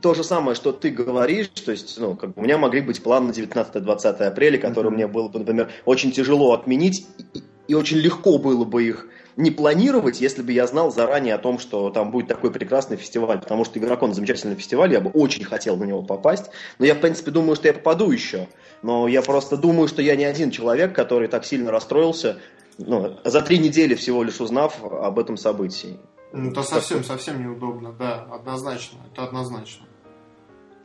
то 0.02 0.12
же 0.12 0.24
самое, 0.24 0.54
что 0.54 0.72
ты 0.72 0.90
говоришь, 0.90 1.48
то 1.48 1.72
есть, 1.72 1.98
ну, 1.98 2.16
как 2.16 2.34
бы 2.34 2.42
у 2.42 2.44
меня 2.44 2.58
могли 2.58 2.82
быть 2.82 3.02
планы 3.02 3.28
на 3.28 3.30
19-20 3.32 4.24
апреля, 4.24 4.58
которые 4.58 4.92
mm-hmm. 4.92 4.94
мне 4.94 5.06
было 5.06 5.28
бы, 5.28 5.38
например, 5.38 5.70
очень 5.86 6.12
тяжело 6.12 6.52
отменить, 6.52 7.06
и, 7.32 7.42
и 7.68 7.74
очень 7.74 7.96
легко 7.96 8.36
было 8.36 8.64
бы 8.64 8.84
их 8.84 9.08
не 9.36 9.50
планировать, 9.50 10.20
если 10.20 10.42
бы 10.42 10.52
я 10.52 10.66
знал 10.66 10.90
заранее 10.90 11.34
о 11.34 11.38
том, 11.38 11.58
что 11.58 11.90
там 11.90 12.10
будет 12.10 12.26
такой 12.26 12.50
прекрасный 12.50 12.96
фестиваль, 12.96 13.38
потому 13.38 13.64
что 13.64 13.78
Игрокон 13.78 14.14
замечательный 14.14 14.54
фестиваль, 14.54 14.92
я 14.92 15.00
бы 15.00 15.10
очень 15.10 15.44
хотел 15.44 15.76
на 15.76 15.84
него 15.84 16.02
попасть, 16.02 16.50
но 16.78 16.86
я, 16.86 16.94
в 16.94 17.00
принципе, 17.00 17.30
думаю, 17.30 17.56
что 17.56 17.68
я 17.68 17.74
попаду 17.74 18.10
еще, 18.10 18.48
но 18.82 19.08
я 19.08 19.20
просто 19.22 19.56
думаю, 19.56 19.88
что 19.88 20.00
я 20.00 20.16
не 20.16 20.24
один 20.24 20.50
человек, 20.50 20.94
который 20.94 21.28
так 21.28 21.44
сильно 21.44 21.70
расстроился, 21.70 22.38
ну, 22.78 23.18
за 23.24 23.42
три 23.42 23.58
недели 23.58 23.94
всего 23.94 24.22
лишь 24.22 24.40
узнав 24.40 24.82
об 24.84 25.18
этом 25.18 25.36
событии. 25.36 25.98
Ну, 26.32 26.50
это 26.50 26.62
совсем, 26.62 27.04
совсем 27.04 27.42
неудобно, 27.42 27.92
да, 27.92 28.26
однозначно, 28.30 28.98
это 29.12 29.24
однозначно. 29.24 29.86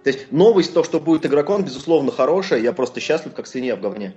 То 0.03 0.09
есть 0.09 0.31
новость, 0.31 0.73
то, 0.73 0.83
что 0.83 0.99
будет 0.99 1.25
игрокон, 1.25 1.63
безусловно, 1.63 2.11
хорошая. 2.11 2.59
Я 2.59 2.73
просто 2.73 2.99
счастлив, 2.99 3.33
как 3.35 3.45
свинья 3.45 3.75
в 3.75 3.81
говне. 3.81 4.15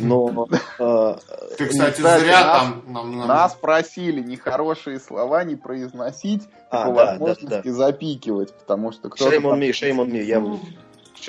Но... 0.00 0.48
Э, 0.78 1.16
Ты, 1.58 1.66
кстати, 1.66 2.00
зря 2.00 2.42
там... 2.84 3.26
Нас 3.26 3.54
просили 3.54 4.20
нехорошие 4.20 4.98
слова 4.98 5.44
не 5.44 5.54
произносить, 5.54 6.42
а, 6.70 6.86
по 6.86 6.92
возможности 6.92 7.68
запикивать, 7.68 8.52
потому 8.52 8.90
что 8.92 9.10
кто-то... 9.10 9.36
Shame 9.36 9.42
on 9.42 9.60
me, 9.60 9.70
shame 9.70 9.98
on 9.98 10.10
me. 10.10 10.60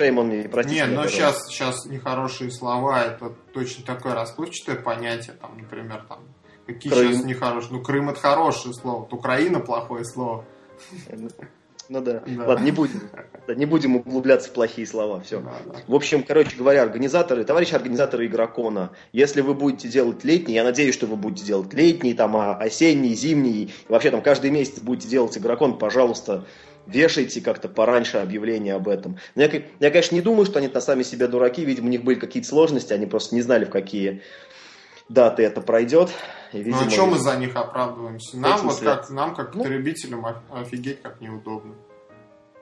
On 0.00 0.28
me, 0.28 0.48
простите. 0.48 0.86
Нет, 0.86 0.94
но 0.94 1.06
сейчас, 1.06 1.46
сейчас 1.48 1.86
нехорошие 1.86 2.50
слова, 2.50 3.04
это 3.04 3.32
точно 3.52 3.84
такое 3.84 4.14
расплывчатое 4.14 4.76
понятие, 4.76 5.36
там, 5.40 5.56
например, 5.56 6.04
там, 6.08 6.20
какие 6.66 6.92
сейчас 6.92 7.24
нехорошие. 7.24 7.72
Ну, 7.72 7.82
Крым 7.82 8.10
это 8.10 8.20
хорошее 8.20 8.74
слово, 8.74 9.00
вот 9.00 9.12
Украина 9.12 9.60
плохое 9.60 10.04
слово. 10.04 10.44
Ну 11.88 12.00
да. 12.00 12.22
да. 12.26 12.46
Ладно, 12.46 12.64
не 12.64 12.70
будем, 12.70 13.00
да, 13.46 13.54
не 13.54 13.66
будем 13.66 13.96
углубляться 13.96 14.48
в 14.48 14.52
плохие 14.52 14.86
слова. 14.86 15.20
Все. 15.20 15.40
Да, 15.40 15.52
да. 15.66 15.80
В 15.86 15.94
общем, 15.94 16.22
короче 16.22 16.56
говоря, 16.56 16.82
организаторы, 16.82 17.44
товарищи 17.44 17.74
организаторы 17.74 18.26
игрокона, 18.26 18.90
если 19.12 19.42
вы 19.42 19.54
будете 19.54 19.88
делать 19.88 20.24
летний, 20.24 20.54
я 20.54 20.64
надеюсь, 20.64 20.94
что 20.94 21.06
вы 21.06 21.16
будете 21.16 21.44
делать 21.44 21.72
летний, 21.74 22.14
там, 22.14 22.36
а, 22.36 22.56
осенний, 22.56 23.14
зимний, 23.14 23.64
и 23.64 23.70
вообще 23.88 24.10
там 24.10 24.22
каждый 24.22 24.50
месяц 24.50 24.80
будете 24.80 25.08
делать 25.08 25.36
игрокон, 25.36 25.78
пожалуйста, 25.78 26.44
вешайте 26.86 27.40
как-то 27.40 27.68
пораньше 27.68 28.18
объявление 28.18 28.74
об 28.74 28.88
этом. 28.88 29.18
Но 29.34 29.42
я, 29.42 29.50
я, 29.80 29.90
конечно, 29.90 30.14
не 30.14 30.22
думаю, 30.22 30.46
что 30.46 30.58
они-то 30.58 30.80
сами 30.80 31.02
себя 31.02 31.28
дураки, 31.28 31.64
видимо, 31.64 31.86
у 31.86 31.90
них 31.90 32.04
были 32.04 32.18
какие-то 32.18 32.48
сложности, 32.48 32.92
они 32.92 33.06
просто 33.06 33.34
не 33.34 33.42
знали, 33.42 33.64
в 33.64 33.70
какие 33.70 34.22
даты 35.08 35.42
это 35.42 35.60
пройдет. 35.60 36.10
И, 36.52 36.58
видимо, 36.58 36.82
ну 36.82 36.86
а 36.86 36.90
чем 36.90 37.10
мы 37.10 37.18
за 37.18 37.36
них 37.36 37.56
оправдываемся? 37.56 38.38
Нам 38.38 38.60
вот 38.68 38.80
как, 38.80 39.10
нам 39.10 39.34
как 39.34 39.54
ну, 39.54 39.62
потребителям 39.62 40.26
офигеть 40.50 41.02
как 41.02 41.20
неудобно. 41.20 41.74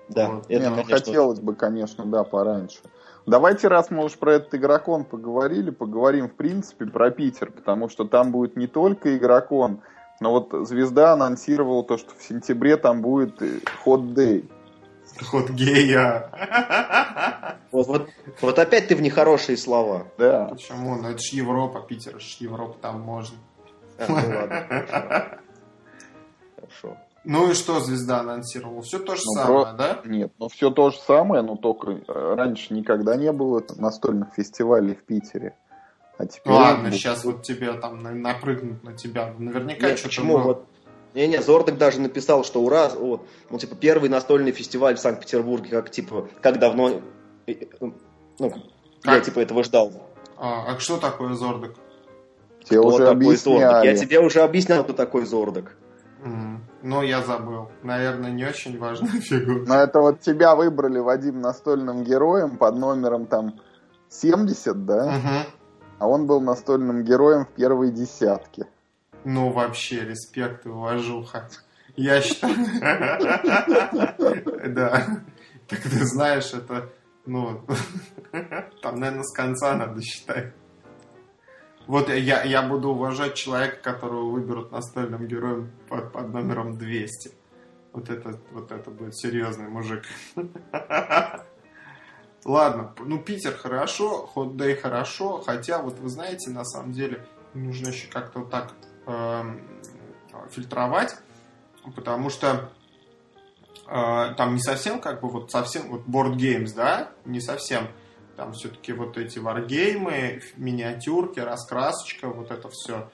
Да, 0.08 0.28
вот. 0.28 0.44
это, 0.48 0.62
Не, 0.62 0.68
ну, 0.70 0.76
конечно... 0.82 0.96
хотелось 0.96 1.40
бы, 1.40 1.54
конечно, 1.54 2.04
да, 2.04 2.24
пораньше. 2.24 2.78
Давайте, 3.24 3.68
раз 3.68 3.90
мы 3.90 4.04
уж 4.04 4.14
про 4.14 4.34
этот 4.34 4.54
игрокон 4.56 5.04
поговорили, 5.04 5.70
поговорим, 5.70 6.28
в 6.28 6.34
принципе, 6.34 6.86
про 6.86 7.10
Питер, 7.10 7.52
потому 7.52 7.88
что 7.88 8.04
там 8.04 8.32
будет 8.32 8.56
не 8.56 8.66
только 8.66 9.16
игрокон, 9.16 9.80
но 10.22 10.30
вот 10.30 10.68
Звезда 10.68 11.12
анонсировала 11.12 11.84
то, 11.84 11.98
что 11.98 12.14
в 12.16 12.22
сентябре 12.22 12.76
там 12.76 13.02
будет 13.02 13.42
ход 13.84 14.14
Дэй. 14.14 14.48
Ход 15.20 15.50
гея. 15.50 16.30
Вот, 17.72 17.86
вот, 17.86 18.08
вот 18.40 18.58
опять 18.58 18.88
ты 18.88 18.96
в 18.96 19.02
нехорошие 19.02 19.56
слова. 19.56 20.06
Да. 20.18 20.46
Почему? 20.46 20.96
Ну 20.96 21.08
это 21.08 21.18
ж 21.18 21.32
Европа, 21.32 21.80
Питер, 21.80 22.20
ж 22.20 22.36
Европа, 22.40 22.76
там 22.80 23.00
можно. 23.00 23.36
А, 23.98 24.06
ну 24.08 24.14
ладно, 24.14 25.38
хорошо. 26.56 26.96
Ну 27.24 27.50
и 27.50 27.54
что 27.54 27.80
звезда 27.80 28.20
анонсировала? 28.20 28.82
Все 28.82 28.98
то 28.98 29.14
же 29.14 29.22
ну, 29.24 29.32
самое, 29.32 29.64
про... 29.64 29.72
да? 29.72 30.00
Нет, 30.04 30.32
ну 30.38 30.48
все 30.48 30.70
то 30.70 30.90
же 30.90 30.98
самое, 30.98 31.42
но 31.42 31.56
только 31.56 31.92
э, 31.92 32.34
раньше 32.34 32.74
никогда 32.74 33.16
не 33.16 33.32
было 33.32 33.62
настольных 33.76 34.34
фестивалей 34.34 34.94
в 34.94 35.04
Питере. 35.04 35.56
А 36.18 36.26
теперь... 36.26 36.52
Ладно, 36.52 36.84
будет... 36.84 36.94
сейчас 36.94 37.24
вот 37.24 37.42
тебе 37.42 37.72
там 37.74 38.02
напрыгнут 38.02 38.82
на 38.84 38.92
тебя. 38.92 39.34
Наверняка 39.38 39.88
Нет, 39.88 39.98
что-то... 39.98 40.08
Почему? 40.08 40.34
Было... 40.34 40.42
Вот 40.42 40.66
не-не, 41.14 41.42
Зорток 41.42 41.76
даже 41.76 42.00
написал, 42.00 42.42
что 42.44 42.62
ура, 42.62 42.88
вот, 42.88 43.26
ну, 43.50 43.58
типа, 43.58 43.76
первый 43.76 44.08
настольный 44.08 44.52
фестиваль 44.52 44.96
в 44.96 45.00
Санкт-Петербурге, 45.00 45.68
как, 45.70 45.90
типа, 45.90 46.28
как 46.40 46.58
давно, 46.58 47.02
ну, 48.38 48.50
как? 49.02 49.14
я, 49.14 49.20
типа, 49.20 49.40
этого 49.40 49.62
ждал. 49.62 49.92
А, 50.38 50.72
а 50.72 50.78
что 50.78 50.96
такое 50.96 51.34
Зордок? 51.34 51.74
Тебе 52.64 52.78
Кто 52.78 52.88
уже 52.88 53.06
такой 53.06 53.36
Зордок? 53.36 53.84
Я 53.84 53.94
тебе 53.94 54.20
уже 54.20 54.40
объяснял, 54.40 54.84
кто 54.84 54.94
такой 54.94 55.26
Зордок. 55.26 55.76
М, 56.24 56.64
Ну, 56.82 57.02
я 57.02 57.20
забыл. 57.22 57.68
Наверное, 57.82 58.30
не 58.30 58.44
очень 58.44 58.78
важная 58.78 59.10
фигура. 59.20 59.64
Но 59.66 59.74
это 59.80 60.00
вот 60.00 60.20
тебя 60.20 60.54
выбрали, 60.54 60.98
Вадим, 60.98 61.40
настольным 61.40 62.04
героем 62.04 62.56
под 62.56 62.76
номером 62.76 63.26
там 63.26 63.60
70, 64.08 64.86
да? 64.86 65.06
Мгм. 65.06 65.46
А 66.02 66.06
он 66.08 66.26
был 66.26 66.40
настольным 66.40 67.04
героем 67.04 67.44
в 67.44 67.50
первой 67.50 67.92
десятке. 67.92 68.66
Ну, 69.22 69.52
вообще, 69.52 70.04
респект 70.04 70.66
и 70.66 70.68
уважуха. 70.68 71.48
Я 71.94 72.20
считаю... 72.20 72.56
Да. 74.74 75.06
Так 75.68 75.80
ты 75.82 76.04
знаешь, 76.04 76.52
это, 76.54 76.88
ну, 77.24 77.64
там, 78.82 78.96
наверное, 78.96 79.22
с 79.22 79.32
конца 79.32 79.76
надо 79.76 80.02
считать. 80.02 80.52
Вот 81.86 82.08
я, 82.08 82.42
я 82.42 82.62
буду 82.62 82.88
уважать 82.88 83.34
человека, 83.34 83.76
которого 83.80 84.28
выберут 84.28 84.72
настольным 84.72 85.28
героем 85.28 85.70
под, 85.88 86.12
под 86.12 86.32
номером 86.32 86.78
200. 86.78 87.30
Вот 87.92 88.10
это, 88.10 88.40
вот 88.50 88.72
это 88.72 88.90
будет 88.90 89.16
серьезный 89.16 89.68
мужик. 89.68 90.02
Ладно, 92.44 92.92
ну 92.98 93.18
Питер 93.18 93.54
хорошо, 93.56 94.28
Hot 94.34 94.54
Day 94.54 94.74
хорошо, 94.74 95.40
хотя 95.44 95.80
вот 95.80 95.98
вы 96.00 96.08
знаете, 96.08 96.50
на 96.50 96.64
самом 96.64 96.92
деле 96.92 97.24
нужно 97.54 97.88
еще 97.88 98.08
как-то 98.08 98.40
вот 98.40 98.50
так 98.50 98.72
эм, 99.06 99.60
фильтровать, 100.50 101.16
потому 101.94 102.30
что 102.30 102.70
э, 103.86 104.34
там 104.36 104.54
не 104.54 104.60
совсем 104.60 105.00
как 105.00 105.20
бы 105.20 105.28
вот 105.28 105.52
совсем 105.52 105.88
вот 105.88 106.02
board 106.06 106.36
games, 106.36 106.74
да, 106.74 107.10
не 107.24 107.40
совсем. 107.40 107.88
Там 108.36 108.54
все-таки 108.54 108.92
вот 108.92 109.18
эти 109.18 109.38
варгеймы, 109.38 110.42
миниатюрки, 110.56 111.38
раскрасочка, 111.38 112.28
вот 112.28 112.50
это 112.50 112.68
все. 112.70 113.08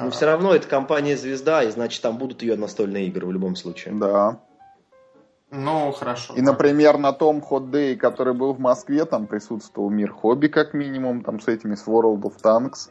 Но 0.00 0.10
все 0.10 0.26
равно 0.26 0.54
это 0.54 0.68
компания 0.68 1.16
«Звезда», 1.16 1.64
и 1.64 1.70
значит 1.70 2.02
там 2.02 2.18
будут 2.18 2.42
ее 2.42 2.56
настольные 2.56 3.06
игры 3.08 3.26
в 3.26 3.32
любом 3.32 3.56
случае. 3.56 3.94
Да. 3.94 4.40
Ну, 5.50 5.90
хорошо. 5.92 6.34
И, 6.34 6.42
например, 6.42 6.96
на 6.98 7.12
том 7.12 7.40
Day, 7.40 7.96
который 7.96 8.34
был 8.34 8.52
в 8.52 8.60
Москве, 8.60 9.04
там 9.04 9.26
присутствовал 9.26 9.90
мир 9.90 10.12
хобби, 10.12 10.46
как 10.46 10.74
минимум, 10.74 11.22
там 11.22 11.40
с 11.40 11.48
этими, 11.48 11.74
с 11.74 11.86
World 11.86 12.22
of 12.22 12.34
Tanks. 12.42 12.90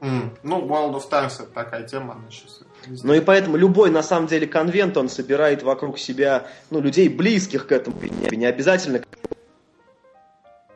М, 0.00 0.36
Ну, 0.42 0.66
World 0.66 0.94
of 0.96 1.08
Tanks 1.10 1.42
это 1.42 1.52
такая 1.52 1.86
тема, 1.86 2.14
она 2.14 2.30
сейчас... 2.30 2.62
Ну 3.04 3.14
и 3.14 3.20
поэтому 3.20 3.56
любой, 3.56 3.90
на 3.90 4.02
самом 4.02 4.26
деле, 4.26 4.46
конвент, 4.46 4.96
он 4.96 5.08
собирает 5.08 5.62
вокруг 5.62 5.98
себя, 5.98 6.46
ну, 6.70 6.80
людей 6.80 7.08
близких 7.08 7.66
к 7.68 7.72
этому. 7.72 7.96
Не, 8.00 8.36
не 8.36 8.46
обязательно 8.46 9.00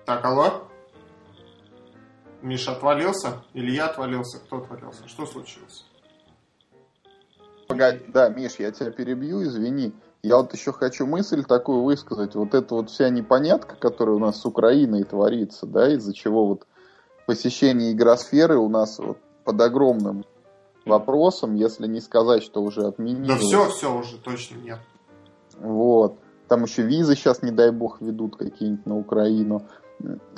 Так, 0.05 0.25
алло? 0.25 0.69
Миша 2.43 2.73
отвалился? 2.73 3.43
Или 3.55 3.73
я 3.73 3.87
отвалился? 3.87 4.38
Кто 4.38 4.59
отвалился? 4.59 5.09
Что 5.09 5.27
случилось? 5.27 5.87
Погоди, 7.69 8.05
да, 8.09 8.29
Миш, 8.29 8.57
я 8.59 8.71
тебя 8.73 8.91
перебью, 8.91 9.43
извини. 9.45 9.93
Я 10.25 10.37
вот 10.37 10.55
еще 10.55 10.73
хочу 10.73 11.05
мысль 11.05 11.43
такую 11.43 11.83
высказать. 11.83 12.37
Вот 12.37 12.55
эта 12.55 12.77
вот 12.77 12.91
вся 12.91 13.09
непонятка, 13.09 13.75
которая 13.75 14.15
у 14.15 14.21
нас 14.21 14.41
с 14.41 14.47
Украиной 14.47 15.03
творится, 15.03 15.67
да, 15.67 15.93
из-за 15.95 16.15
чего 16.15 16.47
вот 16.47 16.65
посещение 17.27 17.93
игросферы 17.93 18.57
у 18.57 18.69
нас 18.69 19.01
вот 19.01 19.19
под 19.45 19.61
огромным 19.61 20.25
вопросом, 20.85 21.57
если 21.57 21.89
не 21.89 22.01
сказать, 22.01 22.45
что 22.45 22.63
уже 22.63 22.83
Да 22.83 22.89
отменили. 22.89 23.37
все, 23.37 23.69
все 23.71 23.93
уже 23.93 24.17
точно 24.19 24.59
нет. 24.59 24.79
Вот. 25.59 26.15
Там 26.47 26.63
еще 26.65 26.83
визы 26.83 27.17
сейчас, 27.17 27.43
не 27.43 27.51
дай 27.51 27.73
бог, 27.73 28.01
ведут 28.01 28.37
какие-нибудь 28.37 28.87
на 28.87 28.99
Украину. 28.99 29.63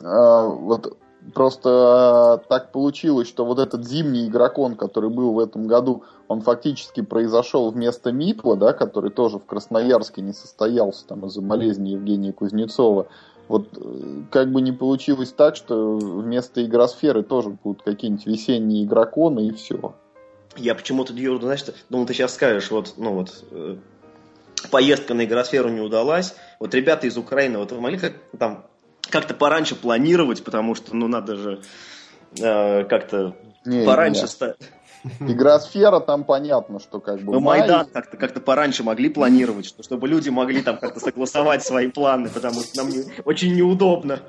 А, 0.03 0.47
вот 0.47 0.97
просто 1.33 2.43
так 2.49 2.73
получилось, 2.73 3.29
что 3.29 3.45
вот 3.45 3.59
этот 3.59 3.87
зимний 3.87 4.27
игрокон, 4.27 4.75
который 4.77 5.11
был 5.11 5.33
в 5.33 5.39
этом 5.39 5.67
году, 5.67 6.05
он 6.29 6.41
фактически 6.41 7.01
произошел 7.01 7.71
вместо 7.71 8.13
МИПЛа, 8.13 8.57
да, 8.57 8.73
который 8.73 9.11
тоже 9.11 9.39
в 9.39 9.47
Красноярске 9.47 10.23
не 10.23 10.33
состоялся 10.33 11.07
там 11.07 11.27
из-за 11.27 11.41
болезни 11.41 11.91
Евгения 11.91 12.33
Кузнецова. 12.33 13.07
Вот 13.49 13.69
э, 13.77 14.23
как 14.31 14.51
бы 14.51 14.61
не 14.63 14.73
получилось 14.73 15.33
так, 15.33 15.57
что 15.57 15.97
вместо 15.97 16.65
игросферы 16.65 17.23
тоже 17.23 17.51
будут 17.51 17.83
какие-нибудь 17.83 18.27
весенние 18.27 18.85
игроконы 18.85 19.49
и 19.49 19.53
все. 19.53 19.95
Я 20.57 20.75
почему-то, 20.75 21.13
Юра, 21.13 21.41
знаешь, 21.41 21.65
думал, 21.91 22.07
ты 22.07 22.15
сейчас 22.15 22.35
скажешь, 22.35 22.71
вот, 22.71 22.95
ну 22.97 23.15
вот, 23.15 23.45
э, 23.51 23.77
поездка 24.71 25.15
на 25.15 25.25
игросферу 25.25 25.69
не 25.69 25.81
удалась. 25.81 26.35
Вот 26.59 26.75
ребята 26.75 27.07
из 27.07 27.17
Украины, 27.19 27.59
вот 27.59 27.73
вы 27.73 27.81
могли 27.81 27.99
как 27.99 28.15
там 28.39 28.65
как-то 29.11 29.35
пораньше 29.35 29.75
планировать, 29.75 30.45
потому 30.45 30.75
что, 30.75 30.95
ну, 30.97 31.09
надо 31.09 31.37
же 31.37 31.63
э, 32.41 32.85
как-то 32.85 33.37
Не, 33.65 33.85
пораньше 33.87 34.23
не. 34.23 34.27
ста- 34.29 34.55
Игросфера 35.21 36.01
там 36.01 36.25
понятно, 36.25 36.81
что 36.81 36.99
как 37.01 37.21
бы 37.21 37.35
Ну, 37.35 37.41
май- 37.41 37.61
Майдан 37.61 37.87
как-то 37.87 38.17
как 38.17 38.43
пораньше 38.45 38.83
могли 38.83 39.09
планировать, 39.11 39.67
что- 39.67 39.83
чтобы 39.83 40.09
люди 40.09 40.31
могли 40.31 40.63
там 40.63 40.79
как-то 40.79 41.01
согласовать 41.01 41.65
свои 41.65 41.89
планы, 41.91 42.29
потому 42.31 42.61
что 42.61 42.83
нам 42.83 42.89
не- 42.91 43.05
очень 43.25 43.55
неудобно. 43.55 44.21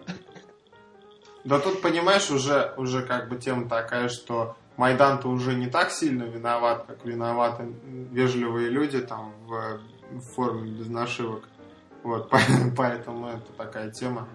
Да 1.44 1.60
тут, 1.60 1.82
понимаешь, 1.82 2.30
уже, 2.32 2.74
уже 2.78 3.04
как 3.04 3.30
бы 3.30 3.38
тема 3.38 3.70
такая, 3.70 4.10
что 4.10 4.56
Майдан-то 4.78 5.30
уже 5.30 5.54
не 5.54 5.68
так 5.68 5.92
сильно 5.92 6.24
виноват, 6.24 6.86
как 6.88 7.06
виноваты 7.06 7.64
вежливые 8.12 8.70
люди 8.70 9.00
там 9.00 9.32
в, 9.48 9.80
в 10.12 10.22
форме 10.34 10.70
без 10.72 10.88
нашивок. 10.88 11.44
Вот, 12.04 12.30
по- 12.30 12.40
поэтому 12.76 13.28
это 13.30 13.54
такая 13.58 13.92
тема. 13.92 14.28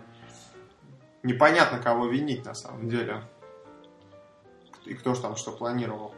Непонятно, 1.23 1.79
кого 1.79 2.07
винить 2.07 2.45
на 2.45 2.55
самом 2.55 2.89
деле. 2.89 3.23
И 4.87 4.95
кто 4.95 5.15
же 5.15 5.21
там 5.21 5.37
что 5.37 5.51
планировал. 5.53 6.15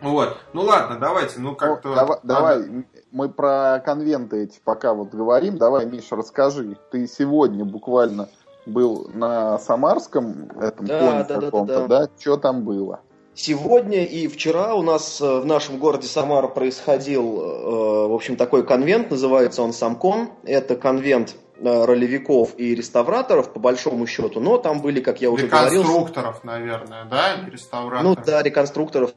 Вот. 0.00 0.38
Ну 0.54 0.62
ладно, 0.62 0.98
давайте, 0.98 1.40
ну 1.40 1.50
Ну, 1.50 1.56
как-то... 1.56 1.94
давай, 1.94 2.06
надо- 2.08 2.20
давай, 2.22 2.58
м, 2.62 2.86
мы 3.10 3.28
про 3.28 3.82
конвенты 3.84 4.44
эти 4.44 4.58
пока 4.64 4.94
вот 4.94 5.10
говорим. 5.10 5.58
Давай, 5.58 5.84
Миша, 5.84 6.16
расскажи. 6.16 6.78
Ты 6.90 7.06
сегодня 7.06 7.64
буквально 7.66 8.28
был 8.64 9.10
на 9.12 9.58
Самарском 9.58 10.50
этом 10.60 10.86
Да, 10.86 11.00
да, 11.00 11.24
да, 11.24 11.34
да, 11.36 11.40
каком-то, 11.46 11.88
да. 11.88 12.06
да? 12.06 12.10
Что 12.18 12.36
там 12.38 12.64
было? 12.64 13.00
Сегодня 13.42 14.04
и 14.04 14.28
вчера 14.28 14.74
у 14.74 14.82
нас 14.82 15.18
э, 15.18 15.40
в 15.40 15.46
нашем 15.46 15.78
городе 15.78 16.06
Самара 16.06 16.46
происходил, 16.46 17.40
э, 17.40 18.08
в 18.08 18.12
общем, 18.12 18.36
такой 18.36 18.66
конвент, 18.66 19.10
называется 19.10 19.62
он 19.62 19.72
Самкон. 19.72 20.28
Это 20.44 20.76
конвент 20.76 21.36
э, 21.56 21.84
ролевиков 21.86 22.50
и 22.58 22.74
реставраторов, 22.74 23.54
по 23.54 23.58
большому 23.58 24.06
счету, 24.06 24.40
но 24.40 24.58
там 24.58 24.82
были, 24.82 25.00
как 25.00 25.22
я 25.22 25.30
уже 25.30 25.46
говорил, 25.46 25.80
Реконструкторов, 25.80 26.44
наверное, 26.44 27.06
да? 27.06 27.36
Реставраторов? 27.50 28.18
ну 28.18 28.24
да, 28.26 28.42
реконструкторов. 28.42 29.12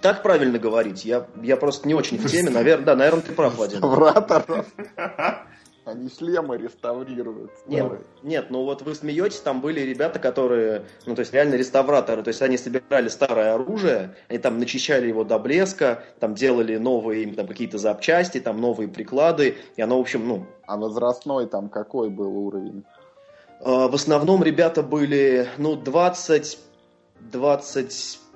Так 0.00 0.24
правильно 0.24 0.58
говорить, 0.58 1.04
я, 1.04 1.28
я 1.40 1.56
просто 1.56 1.86
не 1.86 1.94
очень 1.94 2.18
в 2.18 2.28
теме, 2.28 2.50
наверное, 2.50 2.84
да, 2.84 2.96
наверное, 2.96 3.22
ты 3.22 3.32
прав, 3.32 3.56
Вадим. 3.56 3.78
Враторов. 3.80 4.66
Они 5.86 6.08
шлемы 6.10 6.56
реставрируют. 6.56 7.52
Нет, 7.68 7.92
нет, 8.24 8.46
ну 8.50 8.64
вот 8.64 8.82
вы 8.82 8.92
смеетесь, 8.96 9.38
там 9.38 9.60
были 9.60 9.80
ребята, 9.82 10.18
которые, 10.18 10.84
ну 11.06 11.14
то 11.14 11.20
есть 11.20 11.32
реально 11.32 11.54
реставраторы, 11.54 12.24
то 12.24 12.28
есть 12.28 12.42
они 12.42 12.58
собирали 12.58 13.06
старое 13.06 13.54
оружие, 13.54 14.16
они 14.28 14.38
там 14.40 14.58
начищали 14.58 15.06
его 15.06 15.22
до 15.22 15.38
блеска, 15.38 16.02
там 16.18 16.34
делали 16.34 16.76
новые 16.76 17.22
им 17.22 17.36
там 17.36 17.46
какие-то 17.46 17.78
запчасти, 17.78 18.40
там 18.40 18.60
новые 18.60 18.88
приклады, 18.88 19.58
и 19.76 19.80
оно, 19.80 19.98
в 19.98 20.00
общем, 20.00 20.26
ну, 20.26 20.46
А 20.66 20.76
возрастной 20.76 21.46
там 21.46 21.68
какой 21.68 22.10
был 22.10 22.36
уровень? 22.36 22.82
э, 23.60 23.64
в 23.64 23.94
основном 23.94 24.42
ребята 24.42 24.82
были, 24.82 25.46
ну, 25.56 25.76
20, 25.76 26.58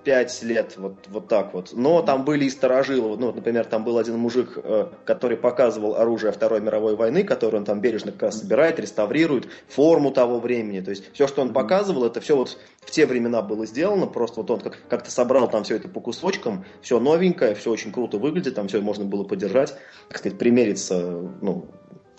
25 0.05 0.43
лет, 0.43 0.75
вот, 0.77 0.95
вот 1.09 1.29
так 1.29 1.53
вот. 1.55 1.71
Но 1.73 2.03
там 2.03 2.25
были 2.25 2.45
и 2.45 2.51
старожилы. 2.51 3.17
Ну, 3.17 3.27
вот, 3.27 3.37
например, 3.37 3.67
там 3.67 3.85
был 3.85 3.99
один 3.99 4.19
мужик, 4.19 4.53
э, 4.57 4.87
который 5.05 5.37
показывал 5.37 5.97
оружие 5.97 6.33
Второй 6.33 6.61
мировой 6.61 6.97
войны, 6.97 7.25
которое 7.25 7.59
он 7.59 7.65
там 7.65 7.81
бережно 7.81 8.13
как 8.13 8.23
раз 8.23 8.41
собирает, 8.41 8.79
реставрирует, 8.79 9.49
форму 9.69 10.11
того 10.11 10.41
времени. 10.41 10.81
То 10.81 10.91
есть 10.91 11.13
все, 11.13 11.27
что 11.27 11.43
он 11.43 11.53
показывал, 11.53 12.05
это 12.05 12.21
все 12.21 12.37
вот 12.37 12.59
в 12.81 12.91
те 12.91 13.07
времена 13.07 13.43
было 13.43 13.67
сделано. 13.67 14.07
Просто 14.07 14.41
вот 14.41 14.51
он 14.51 14.61
как- 14.61 14.79
как-то 14.89 15.11
собрал 15.11 15.49
там 15.49 15.65
все 15.65 15.77
это 15.77 15.89
по 15.89 16.01
кусочкам, 16.01 16.65
все 16.83 16.99
новенькое, 16.99 17.55
все 17.55 17.71
очень 17.71 17.93
круто 17.93 18.19
выглядит, 18.19 18.55
там 18.55 18.69
все 18.69 18.81
можно 18.81 19.05
было 19.05 19.25
подержать, 19.25 19.75
так 20.09 20.19
сказать, 20.19 20.39
примериться, 20.39 21.31
ну, 21.41 21.67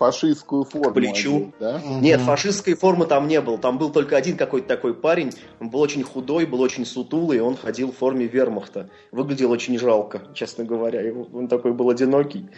Фашистскую 0.01 0.63
форму. 0.63 0.91
плечу. 0.95 1.35
одеть, 1.35 1.53
да? 1.59 1.81
Нет, 1.85 2.21
фашистской 2.21 2.73
формы 2.73 3.05
там 3.05 3.27
не 3.27 3.39
было. 3.39 3.59
Там 3.59 3.77
был 3.77 3.91
только 3.91 4.17
один 4.17 4.35
какой-то 4.35 4.67
такой 4.67 4.95
парень. 4.95 5.31
Он 5.59 5.69
был 5.69 5.79
очень 5.79 6.01
худой, 6.01 6.47
был 6.47 6.59
очень 6.61 6.87
сутулый, 6.87 7.37
и 7.37 7.39
он 7.39 7.55
ходил 7.55 7.91
в 7.91 7.97
форме 7.97 8.25
вермахта. 8.25 8.89
Выглядел 9.11 9.51
очень 9.51 9.77
жалко, 9.77 10.23
честно 10.33 10.63
говоря. 10.63 11.13
Он 11.13 11.47
такой 11.47 11.73
был 11.73 11.87
одинокий. 11.91 12.49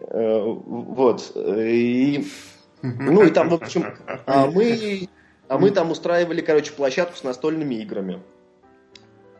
Э, 0.00 0.40
Вот. 0.44 1.32
И, 1.34 2.24
ну 2.82 3.24
и 3.24 3.30
там, 3.30 3.48
в 3.48 3.54
общем, 3.54 3.86
а 4.24 4.46
мы, 4.46 5.08
а 5.48 5.58
мы 5.58 5.72
там 5.72 5.90
устраивали, 5.90 6.40
короче, 6.40 6.70
площадку 6.70 7.16
с 7.16 7.24
настольными 7.24 7.74
играми. 7.74 8.22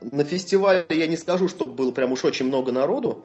На 0.00 0.24
фестивале 0.24 0.84
я 0.90 1.06
не 1.06 1.16
скажу, 1.16 1.46
что 1.46 1.64
было 1.64 1.92
прям 1.92 2.10
уж 2.10 2.24
очень 2.24 2.46
много 2.46 2.72
народу, 2.72 3.24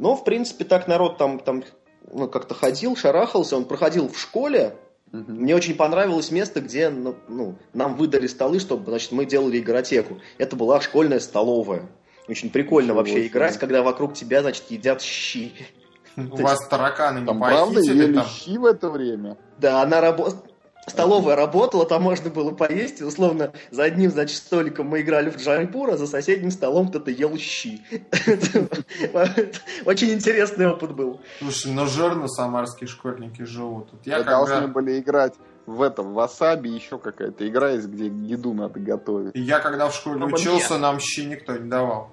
но, 0.00 0.16
в 0.16 0.24
принципе, 0.24 0.64
так 0.64 0.88
народ 0.88 1.16
там, 1.16 1.38
там 1.38 1.62
ну, 2.10 2.28
как-то 2.28 2.54
ходил, 2.54 2.96
шарахался, 2.96 3.56
он 3.56 3.64
проходил 3.64 4.08
в 4.08 4.18
школе, 4.18 4.76
Мне 5.12 5.54
очень 5.54 5.74
понравилось 5.74 6.30
место, 6.30 6.60
где 6.60 6.88
ну, 6.88 7.14
ну, 7.28 7.56
нам 7.74 7.96
выдали 7.96 8.26
столы, 8.26 8.60
чтобы 8.60 8.90
значит, 8.90 9.12
мы 9.12 9.26
делали 9.26 9.58
игротеку. 9.58 10.18
Это 10.38 10.56
была 10.56 10.80
школьная 10.80 11.20
столовая. 11.20 11.88
Очень 12.28 12.50
прикольно 12.50 12.88
Ничего 12.88 12.98
вообще 12.98 13.14
себе. 13.14 13.26
играть, 13.26 13.58
когда 13.58 13.82
вокруг 13.82 14.14
тебя, 14.14 14.40
значит, 14.42 14.64
едят 14.70 15.02
щи. 15.02 15.52
У 16.16 16.36
вас 16.36 16.66
тараканы 16.68 17.20
не 17.20 17.26
Там 17.26 17.40
правда 17.40 17.80
ели 17.80 18.20
щи 18.22 18.58
в 18.58 18.66
это 18.66 18.90
время? 18.90 19.36
Да, 19.58 19.82
она 19.82 20.00
работала. 20.00 20.42
Столовая 20.86 21.36
работала, 21.36 21.86
там 21.86 22.02
можно 22.02 22.28
было 22.28 22.50
поесть. 22.50 23.00
И, 23.00 23.04
условно, 23.04 23.52
за 23.70 23.84
одним, 23.84 24.10
значит, 24.10 24.36
столиком 24.36 24.88
мы 24.88 25.02
играли 25.02 25.30
в 25.30 25.36
Джайпур, 25.36 25.90
а 25.90 25.96
за 25.96 26.08
соседним 26.08 26.50
столом 26.50 26.88
кто-то 26.88 27.12
ел 27.12 27.36
щи. 27.38 27.82
Очень 29.84 30.10
интересный 30.10 30.68
опыт 30.68 30.92
был. 30.92 31.20
Слушай, 31.38 31.72
ну 31.72 31.86
жирно 31.86 32.26
самарские 32.26 32.88
школьники 32.88 33.42
живут. 33.42 33.90
Я 34.04 34.24
должны 34.24 34.66
были 34.66 34.98
играть 34.98 35.34
в 35.66 35.82
этом, 35.82 36.10
в 36.10 36.14
васаби, 36.14 36.68
еще 36.68 36.98
какая-то 36.98 37.46
игра 37.46 37.70
есть, 37.70 37.86
где 37.86 38.06
еду 38.06 38.52
надо 38.52 38.80
готовить. 38.80 39.36
Я 39.36 39.60
когда 39.60 39.88
в 39.88 39.94
школе 39.94 40.24
учился, 40.24 40.78
нам 40.78 40.98
щи 40.98 41.20
никто 41.20 41.56
не 41.56 41.68
давал. 41.68 42.10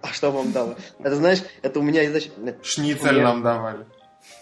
А 0.00 0.08
что 0.08 0.30
вам 0.30 0.52
дало? 0.52 0.76
Это, 0.98 1.16
знаешь, 1.16 1.40
это 1.62 1.80
у 1.80 1.82
меня, 1.82 2.08
значит, 2.10 2.32
Шницель 2.62 3.22
нам 3.22 3.42
давали. 3.42 3.86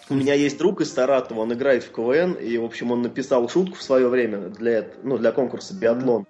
У 0.09 0.15
меня 0.15 0.33
есть 0.33 0.57
друг 0.57 0.81
из 0.81 0.93
Саратова, 0.93 1.39
он 1.39 1.53
играет 1.53 1.83
в 1.83 1.91
КВН, 1.91 2.33
и, 2.33 2.57
в 2.57 2.65
общем, 2.65 2.91
он 2.91 3.01
написал 3.01 3.47
шутку 3.47 3.77
в 3.77 3.81
свое 3.81 4.09
время 4.09 4.49
для, 4.49 4.85
ну, 5.01 5.17
для 5.17 5.31
конкурса 5.31 5.73
«Биатлон». 5.73 6.27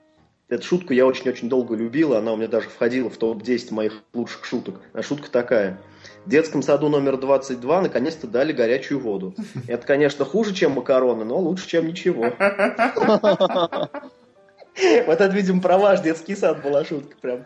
Эту 0.47 0.63
шутку 0.63 0.93
я 0.93 1.07
очень-очень 1.07 1.49
долго 1.49 1.75
любил, 1.75 2.13
она 2.13 2.33
у 2.33 2.35
меня 2.35 2.47
даже 2.47 2.69
входила 2.69 3.09
в 3.09 3.17
топ-10 3.17 3.73
моих 3.73 4.03
лучших 4.13 4.45
шуток. 4.45 4.75
А 4.93 5.01
шутка 5.01 5.31
такая. 5.31 5.79
В 6.25 6.29
детском 6.29 6.61
саду 6.61 6.89
номер 6.89 7.17
22 7.17 7.81
наконец-то 7.81 8.27
дали 8.27 8.51
горячую 8.53 8.99
воду. 8.99 9.33
Это, 9.67 9.87
конечно, 9.87 10.25
хуже, 10.25 10.53
чем 10.53 10.73
макароны, 10.73 11.25
но 11.25 11.39
лучше, 11.39 11.67
чем 11.67 11.87
ничего. 11.87 12.25
Вот 15.05 15.21
это, 15.21 15.27
видимо, 15.27 15.61
про 15.61 15.77
ваш 15.77 16.01
детский 16.01 16.35
сад 16.35 16.63
была 16.63 16.83
шутка 16.83 17.15
прям. 17.21 17.45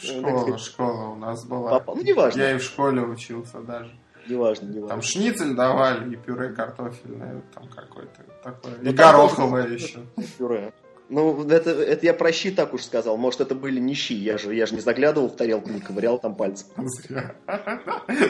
Школа, 0.00 0.58
школа 0.58 1.08
у 1.10 1.16
нас 1.16 1.44
была. 1.44 1.82
Ну, 1.86 2.02
неважно, 2.02 2.40
Я 2.40 2.52
и 2.52 2.58
в 2.58 2.62
школе 2.62 3.02
учился 3.02 3.58
даже. 3.58 3.90
Неважно, 4.28 4.66
неважно. 4.66 4.88
Там 4.88 5.02
шницель 5.02 5.54
давали 5.54 6.12
и 6.12 6.16
пюре 6.16 6.48
картофельное 6.50 7.42
там 7.54 7.68
какое-то 7.68 8.22
такое. 8.42 8.74
И 8.74 8.84
Ну, 8.86 8.92
там 8.92 9.12
гороховое 9.12 9.68
еще. 9.68 10.00
пюре. 10.38 10.72
Ну, 11.10 11.42
это, 11.48 11.70
это 11.70 12.04
я 12.04 12.12
про 12.12 12.30
щи 12.32 12.50
так 12.50 12.74
уж 12.74 12.82
сказал. 12.84 13.16
Может, 13.16 13.40
это 13.40 13.54
были 13.54 13.80
не 13.80 13.94
щи. 13.94 14.12
Я 14.14 14.36
же, 14.36 14.54
я 14.54 14.66
же 14.66 14.74
не 14.74 14.82
заглядывал 14.82 15.30
в 15.30 15.36
тарелку, 15.36 15.70
не 15.70 15.80
ковырял 15.80 16.18
там 16.18 16.34
пальцем. 16.34 16.68
Зря. 16.76 17.34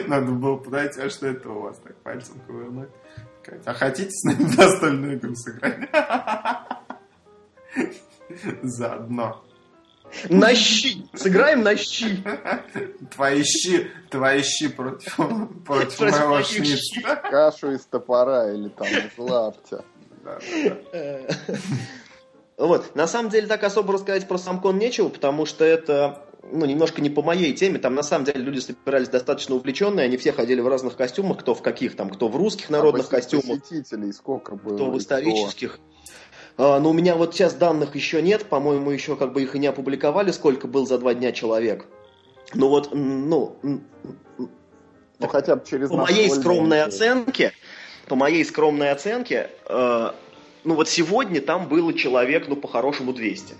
Надо 0.07 0.31
было 0.31 0.55
подойти, 0.55 1.01
а 1.01 1.09
что 1.09 1.27
это 1.27 1.49
у 1.49 1.59
вас 1.61 1.77
так 1.83 1.95
пальцем 1.97 2.35
ковырнуть? 2.47 2.87
А 3.65 3.73
хотите 3.73 4.11
с 4.11 4.23
нами 4.23 4.43
настольную 4.57 5.17
игру 5.17 5.35
сыграть? 5.35 5.89
Заодно. 8.63 9.43
На 10.29 10.55
щи! 10.55 11.03
Сыграем 11.15 11.61
на 11.63 11.75
щи! 11.75 12.23
Твои 13.15 13.43
щи, 13.43 13.91
твои 14.09 14.41
щи 14.41 14.67
против, 14.69 15.17
против 15.65 15.99
моего 15.99 16.41
шницеля. 16.43 17.15
Кашу 17.15 17.71
из 17.71 17.81
топора 17.85 18.51
или 18.53 18.69
там 18.69 18.87
из 18.87 19.17
лаптя. 19.17 19.83
Э, 20.93 21.27
Вот. 22.57 22.93
На 22.95 23.07
самом 23.07 23.29
деле 23.29 23.47
так 23.47 23.63
особо 23.63 23.93
рассказать 23.93 24.27
про 24.27 24.37
самкон 24.37 24.77
нечего, 24.77 25.07
потому 25.09 25.45
что 25.45 25.63
это 25.63 26.23
ну, 26.51 26.65
немножко 26.65 27.01
не 27.01 27.09
по 27.09 27.21
моей 27.21 27.53
теме. 27.53 27.79
Там 27.79 27.95
на 27.95 28.03
самом 28.03 28.25
деле 28.25 28.41
люди 28.41 28.59
собирались 28.59 29.07
достаточно 29.07 29.55
увлеченные, 29.55 30.05
они 30.05 30.17
все 30.17 30.33
ходили 30.33 30.59
в 30.59 30.67
разных 30.67 30.97
костюмах, 30.97 31.39
кто 31.39 31.55
в 31.55 31.61
каких 31.61 31.95
там, 31.95 32.09
кто 32.09 32.27
в 32.27 32.35
русских 32.35 32.69
народных 32.69 33.07
А 33.07 33.09
костюмах, 33.11 33.59
Посетителей 33.61 34.11
сколько 34.11 34.55
было? 34.55 34.75
кто 34.75 34.91
в 34.91 34.97
исторических. 34.97 35.79
А, 35.79 36.28
но 36.59 36.89
у 36.89 36.93
меня 36.93 37.15
вот 37.15 37.33
сейчас 37.33 37.53
данных 37.53 37.95
еще 37.95 38.21
нет, 38.21 38.45
по-моему, 38.45 38.91
еще 38.91 39.15
как 39.15 39.31
бы 39.31 39.41
их 39.41 39.55
и 39.55 39.59
не 39.59 39.67
опубликовали, 39.67 40.31
сколько 40.31 40.67
был 40.67 40.85
за 40.85 40.97
два 40.97 41.13
дня 41.13 41.31
человек. 41.31 41.85
Ну 42.53 42.67
вот, 42.67 42.89
ну, 42.93 43.55
Ну, 43.61 45.27
хотя 45.27 45.55
бы 45.55 45.63
через 45.65 45.89
по 45.89 45.97
моей 45.97 46.29
скромной 46.29 46.83
оценке, 46.83 47.53
по 48.07 48.15
моей 48.15 48.43
скромной 48.43 48.91
оценке, 48.91 49.49
э, 49.67 50.11
ну 50.63 50.75
вот 50.75 50.89
сегодня 50.89 51.41
там 51.41 51.67
было 51.67 51.93
человек, 51.93 52.47
ну 52.47 52.55
по-хорошему 52.55 53.13
200. 53.13 53.55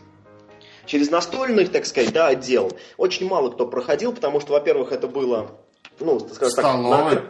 Через 0.86 1.10
настольный, 1.12 1.68
так 1.68 1.86
сказать, 1.86 2.12
да, 2.14 2.28
отдел 2.28 2.72
очень 2.98 3.28
мало 3.28 3.52
кто 3.52 3.68
проходил, 3.68 4.12
потому 4.14 4.40
что, 4.42 4.54
во-первых, 4.54 4.92
это 4.92 5.08
было, 5.08 5.52
ну, 6.00 6.20
скажем 6.20 6.56
так, 6.56 6.66
Столовой. 6.66 7.16
на- 7.16 7.24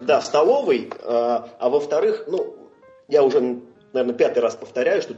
да, 0.00 0.20
в 0.20 0.26
столовой, 0.26 0.90
э, 0.92 0.92
а 1.02 1.68
во-вторых, 1.68 2.24
ну, 2.26 2.56
я 3.08 3.22
уже, 3.22 3.60
наверное, 3.92 4.16
пятый 4.16 4.40
раз 4.40 4.56
повторяю, 4.56 5.02
что 5.02 5.14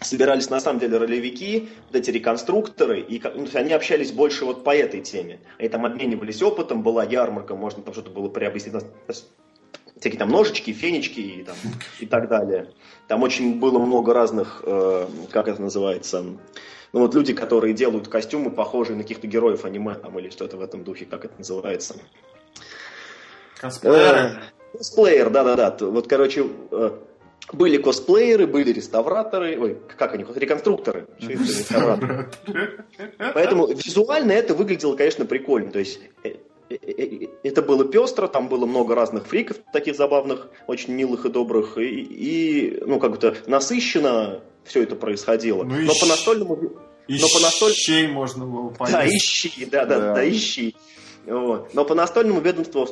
собирались 0.00 0.50
на 0.50 0.60
самом 0.60 0.78
деле 0.78 0.98
ролевики, 0.98 1.70
вот 1.86 1.96
эти 1.96 2.10
реконструкторы, 2.10 3.00
и 3.00 3.20
ну, 3.34 3.46
они 3.54 3.72
общались 3.72 4.12
больше 4.12 4.44
вот 4.44 4.64
по 4.64 4.74
этой 4.74 5.00
теме. 5.00 5.40
Они 5.58 5.68
там 5.68 5.84
обменивались 5.86 6.42
опытом, 6.42 6.82
была 6.82 7.04
ярмарка, 7.04 7.54
можно 7.54 7.82
там 7.82 7.94
что-то 7.94 8.10
было 8.10 8.28
приобрести, 8.28 8.70
всякие 9.98 10.18
там 10.18 10.28
ножички, 10.28 10.72
фенечки 10.72 11.20
и, 11.20 11.42
там, 11.42 11.56
и 11.98 12.06
так 12.06 12.28
далее. 12.28 12.72
Там 13.08 13.22
очень 13.22 13.58
было 13.58 13.78
много 13.78 14.14
разных, 14.14 14.62
э, 14.64 15.08
как 15.30 15.48
это 15.48 15.60
называется, 15.60 16.24
ну 16.92 17.00
вот 17.00 17.14
люди, 17.14 17.34
которые 17.34 17.74
делают 17.74 18.08
костюмы, 18.08 18.50
похожие 18.50 18.96
на 18.96 19.02
каких-то 19.02 19.26
героев 19.26 19.64
аниме 19.64 19.94
там, 19.94 20.18
или 20.18 20.30
что-то 20.30 20.56
в 20.56 20.62
этом 20.62 20.84
духе, 20.84 21.04
как 21.04 21.24
это 21.24 21.34
называется. 21.36 21.96
Косплееры. 23.60 24.18
Э, 24.18 24.30
Косплеер, 24.76 25.30
да-да-да. 25.30 25.76
Вот, 25.86 26.06
короче, 26.06 26.46
э, 26.70 26.90
были 27.52 27.78
косплееры, 27.78 28.46
были 28.46 28.72
реставраторы, 28.72 29.58
ой, 29.58 29.78
как 29.96 30.14
они, 30.14 30.24
реконструкторы. 30.34 31.06
Реставраторы? 31.20 32.30
Поэтому 33.34 33.66
визуально 33.68 34.32
это 34.32 34.54
выглядело, 34.54 34.96
конечно, 34.96 35.24
прикольно. 35.24 35.70
То 35.70 35.78
есть 35.78 36.00
э, 36.24 36.34
э, 36.70 36.74
э, 36.76 37.26
это 37.42 37.62
было 37.62 37.84
пестро, 37.84 38.26
там 38.28 38.48
было 38.48 38.66
много 38.66 38.94
разных 38.94 39.26
фриков, 39.26 39.56
таких 39.72 39.96
забавных, 39.96 40.48
очень 40.66 40.92
милых 40.94 41.24
и 41.24 41.28
добрых, 41.30 41.78
и, 41.78 41.84
и, 42.00 42.82
ну, 42.84 42.98
как-то 43.00 43.34
насыщенно 43.46 44.42
все 44.64 44.82
это 44.82 44.96
происходило. 44.96 45.64
Ну 45.64 45.74
Но 45.74 45.92
щ- 45.94 46.00
по 46.00 46.06
настольному... 46.06 46.58
И 47.06 47.14
Но 47.18 47.26
по 47.28 47.40
настоль- 47.40 47.72
щей 47.72 48.06
можно 48.06 48.44
было 48.44 48.70
Да, 48.70 48.76
поесть. 49.00 49.16
ищи, 49.24 49.64
да, 49.64 49.86
да, 49.86 49.98
Да. 49.98 50.14
да, 50.16 50.28
ищи. 50.28 50.76
Вот. 51.24 51.72
Но 51.74 51.84
по 51.86 51.94
настольному 51.94 52.40
ведомству 52.40 52.86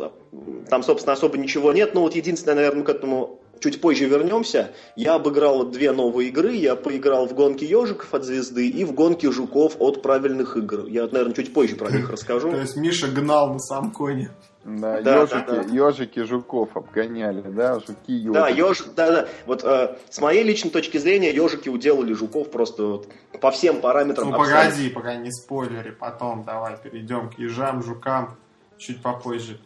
там, 0.70 0.82
собственно, 0.82 1.12
особо 1.12 1.36
ничего 1.36 1.72
нет. 1.74 1.92
Ну, 1.94 2.00
вот 2.00 2.14
единственное, 2.14 2.54
наверное, 2.54 2.82
к 2.84 2.88
этому 2.88 3.40
чуть 3.60 3.80
позже 3.80 4.06
вернемся. 4.06 4.72
Я 4.94 5.14
обыграл 5.14 5.58
вот 5.58 5.72
две 5.72 5.92
новые 5.92 6.28
игры. 6.28 6.54
Я 6.54 6.76
поиграл 6.76 7.26
в 7.26 7.34
гонки 7.34 7.64
ежиков 7.64 8.12
от 8.14 8.24
звезды 8.24 8.68
и 8.68 8.84
в 8.84 8.92
гонки 8.92 9.30
жуков 9.30 9.76
от 9.78 10.02
правильных 10.02 10.56
игр. 10.56 10.86
Я, 10.86 11.02
наверное, 11.06 11.34
чуть 11.34 11.52
позже 11.52 11.76
про 11.76 11.90
них 11.90 12.10
расскажу. 12.10 12.50
То 12.50 12.60
есть 12.60 12.76
Миша 12.76 13.08
гнал 13.08 13.52
на 13.52 13.58
сам 13.58 13.90
коне. 13.90 14.30
Да, 14.64 15.00
Да, 15.00 15.22
ежики, 15.22 15.44
да, 15.46 15.62
да. 15.62 15.88
ежики 15.88 16.24
жуков 16.24 16.76
обгоняли, 16.76 17.40
да, 17.40 17.74
жуки 17.74 18.10
ежики. 18.12 18.32
Да, 18.32 18.48
еж, 18.48 18.82
да, 18.96 19.10
да. 19.12 19.28
Вот 19.46 19.62
э, 19.62 19.96
с 20.10 20.20
моей 20.20 20.42
личной 20.42 20.72
точки 20.72 20.98
зрения, 20.98 21.32
ежики 21.32 21.68
уделали 21.68 22.12
жуков 22.14 22.50
просто 22.50 22.84
вот 22.84 23.08
по 23.40 23.52
всем 23.52 23.80
параметрам. 23.80 24.28
Ну 24.28 24.36
погоди, 24.36 24.88
пока 24.88 25.14
не 25.14 25.30
спойлери, 25.30 25.90
потом 25.90 26.42
давай 26.42 26.76
перейдем 26.78 27.30
к 27.30 27.38
ежам, 27.38 27.80
жукам 27.84 28.36
чуть 28.76 29.00
попозже. 29.00 29.60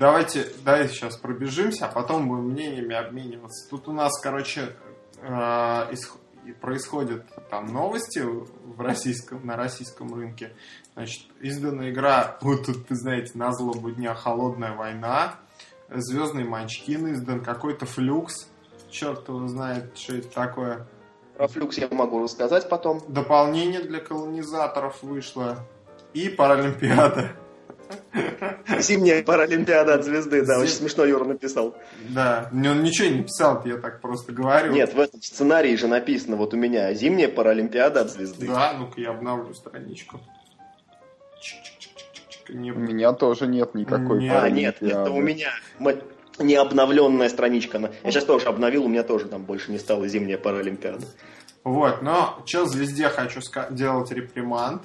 Давайте, 0.00 0.46
давай 0.64 0.88
сейчас 0.88 1.18
пробежимся, 1.18 1.84
а 1.84 1.92
потом 1.92 2.26
будем 2.26 2.52
мнениями 2.52 2.94
обмениваться. 2.94 3.68
Тут 3.68 3.86
у 3.86 3.92
нас, 3.92 4.18
короче, 4.18 4.74
э, 5.20 5.94
происходят 6.58 7.26
там 7.50 7.66
новости 7.66 8.20
в 8.20 8.80
российском, 8.80 9.44
на 9.44 9.56
российском 9.56 10.14
рынке. 10.14 10.54
Значит, 10.94 11.26
издана 11.42 11.90
игра, 11.90 12.38
вот 12.40 12.64
тут, 12.64 12.88
вы 12.88 12.96
знаете, 12.96 13.32
на 13.34 13.52
злобу 13.52 13.90
дня 13.90 14.14
«Холодная 14.14 14.74
война», 14.74 15.34
«Звездный 15.90 16.44
Манчкин» 16.44 17.12
издан, 17.12 17.44
какой-то 17.44 17.84
флюкс, 17.84 18.48
черт 18.88 19.28
его 19.28 19.46
знает, 19.48 19.98
что 19.98 20.16
это 20.16 20.28
такое. 20.28 20.88
Про 21.36 21.46
флюкс 21.46 21.76
я 21.76 21.88
могу 21.90 22.22
рассказать 22.22 22.70
потом. 22.70 23.02
Дополнение 23.06 23.82
для 23.82 24.00
колонизаторов 24.00 25.02
вышло. 25.02 25.58
И 26.14 26.30
Паралимпиада. 26.30 27.36
Зимняя 28.78 29.22
паралимпиада 29.22 29.94
от 29.94 30.04
звезды, 30.04 30.44
да, 30.44 30.54
Зим- 30.56 30.62
очень 30.62 30.74
смешно 30.74 31.04
Юра 31.04 31.24
написал. 31.24 31.76
Да, 32.08 32.48
не- 32.52 32.68
он 32.68 32.82
ничего 32.82 33.08
не 33.08 33.22
писал, 33.22 33.62
я 33.64 33.76
так 33.76 34.00
просто 34.00 34.32
говорю. 34.32 34.72
Нет, 34.72 34.94
в 34.94 35.00
этом 35.00 35.20
сценарии 35.22 35.74
же 35.76 35.86
написано, 35.88 36.36
вот 36.36 36.54
у 36.54 36.56
меня 36.56 36.92
зимняя 36.94 37.28
паралимпиада 37.28 38.02
от 38.02 38.10
звезды. 38.10 38.46
Да, 38.46 38.72
ну-ка 38.78 39.00
я 39.00 39.10
обновлю 39.10 39.52
страничку. 39.54 40.20
Не- 42.48 42.72
У 42.72 42.78
меня 42.78 43.12
тоже 43.12 43.46
нет 43.46 43.74
никакой 43.74 44.20
Нет. 44.20 44.34
А, 44.36 44.48
нет, 44.50 44.76
это 44.80 45.10
у 45.10 45.20
меня 45.20 45.50
не 46.38 46.56
обновленная 46.56 47.28
страничка. 47.28 47.78
Я 48.02 48.10
сейчас 48.10 48.24
тоже 48.24 48.46
обновил, 48.46 48.84
у 48.86 48.88
меня 48.88 49.04
тоже 49.04 49.26
там 49.26 49.44
больше 49.44 49.70
не 49.70 49.78
стала 49.78 50.08
зимняя 50.08 50.36
паралимпиада. 50.38 51.06
Вот, 51.62 52.02
но 52.02 52.42
что 52.46 52.66
звезде 52.66 53.08
хочу 53.08 53.40
ска- 53.40 53.72
делать 53.72 54.10
реприманд. 54.10 54.82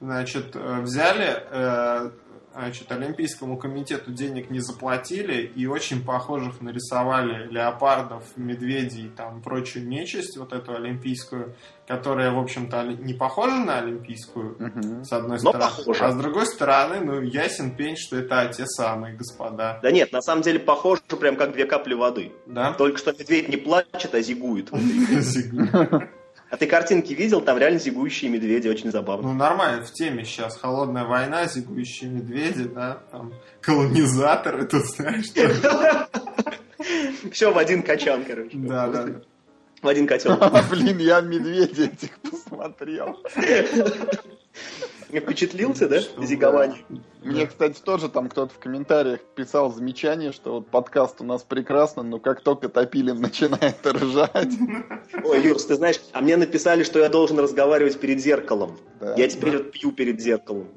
значит, 0.00 0.54
э, 0.56 0.80
взяли, 0.80 1.42
э, 1.50 2.10
значит, 2.52 2.90
Олимпийскому 2.90 3.56
комитету 3.56 4.12
денег 4.12 4.50
не 4.50 4.60
заплатили 4.60 5.50
и 5.54 5.66
очень 5.66 6.04
похожих 6.04 6.60
нарисовали 6.60 7.46
леопардов, 7.48 8.24
медведей, 8.36 9.10
там, 9.16 9.42
прочую 9.42 9.86
нечисть, 9.86 10.36
вот 10.36 10.52
эту 10.52 10.74
олимпийскую, 10.74 11.54
которая, 11.86 12.30
в 12.32 12.38
общем-то, 12.38 12.84
не 12.84 13.14
похожа 13.14 13.56
на 13.56 13.78
олимпийскую, 13.78 14.54
угу. 14.54 15.04
с 15.04 15.12
одной 15.12 15.38
Но 15.42 15.50
стороны. 15.50 15.64
Похожа. 15.64 16.06
А 16.06 16.12
с 16.12 16.16
другой 16.16 16.46
стороны, 16.46 17.00
ну, 17.00 17.20
ясен 17.20 17.74
пень, 17.74 17.96
что 17.96 18.16
это 18.16 18.50
те 18.54 18.66
самые 18.66 19.14
господа. 19.16 19.78
Да 19.82 19.90
нет, 19.90 20.12
на 20.12 20.22
самом 20.22 20.42
деле 20.42 20.58
похоже 20.58 21.02
прям 21.18 21.36
как 21.36 21.52
две 21.52 21.66
капли 21.66 21.94
воды. 21.94 22.32
Да? 22.46 22.72
Только 22.74 22.98
что 22.98 23.12
медведь 23.12 23.48
не 23.48 23.56
плачет, 23.56 24.14
а 24.14 24.20
зигует. 24.20 24.70
А 26.50 26.56
ты 26.56 26.66
картинки 26.66 27.12
видел? 27.12 27.40
Там 27.40 27.58
реально 27.58 27.78
зигующие 27.78 28.28
медведи, 28.28 28.68
очень 28.68 28.90
забавно. 28.90 29.28
Ну, 29.28 29.34
нормально, 29.34 29.84
в 29.84 29.92
теме 29.92 30.24
сейчас. 30.24 30.56
Холодная 30.56 31.04
война, 31.04 31.46
зигующие 31.46 32.10
медведи, 32.10 32.64
да, 32.64 32.98
там, 33.12 33.32
колонизаторы, 33.60 34.66
тут 34.66 34.84
знаешь, 34.86 35.26
что... 35.26 36.08
Все 37.30 37.52
в 37.52 37.58
один 37.58 37.82
качан, 37.82 38.24
короче. 38.24 38.56
Да, 38.56 38.88
да. 38.88 39.06
В 39.80 39.88
один 39.88 40.06
котел. 40.06 40.36
Блин, 40.70 40.98
я 40.98 41.20
медведя 41.20 41.84
этих 41.84 42.18
посмотрел. 42.18 43.16
Впечатлился, 45.08 45.88
да, 45.88 46.00
зигование? 46.24 46.78
Мне, 47.22 47.46
кстати, 47.46 47.80
тоже 47.80 48.08
там 48.08 48.28
кто-то 48.28 48.54
в 48.54 48.58
комментариях 48.58 49.20
писал 49.34 49.72
замечание, 49.72 50.32
что 50.32 50.54
вот 50.54 50.68
подкаст 50.68 51.20
у 51.20 51.24
нас 51.24 51.42
прекрасно, 51.42 52.02
но 52.02 52.18
как 52.18 52.40
только 52.42 52.68
Топилин 52.68 53.16
начинает 53.20 53.84
ржать... 53.86 54.52
Ой, 55.24 55.42
Юрс, 55.42 55.66
ты 55.66 55.74
знаешь, 55.74 56.00
а 56.12 56.20
мне 56.20 56.36
написали, 56.36 56.84
что 56.84 56.98
я 56.98 57.08
должен 57.08 57.38
разговаривать 57.38 57.98
перед 57.98 58.20
зеркалом. 58.20 58.78
Да, 59.00 59.14
я 59.16 59.28
теперь 59.28 59.58
да. 59.58 59.64
пью 59.64 59.92
перед 59.92 60.20
зеркалом. 60.20 60.68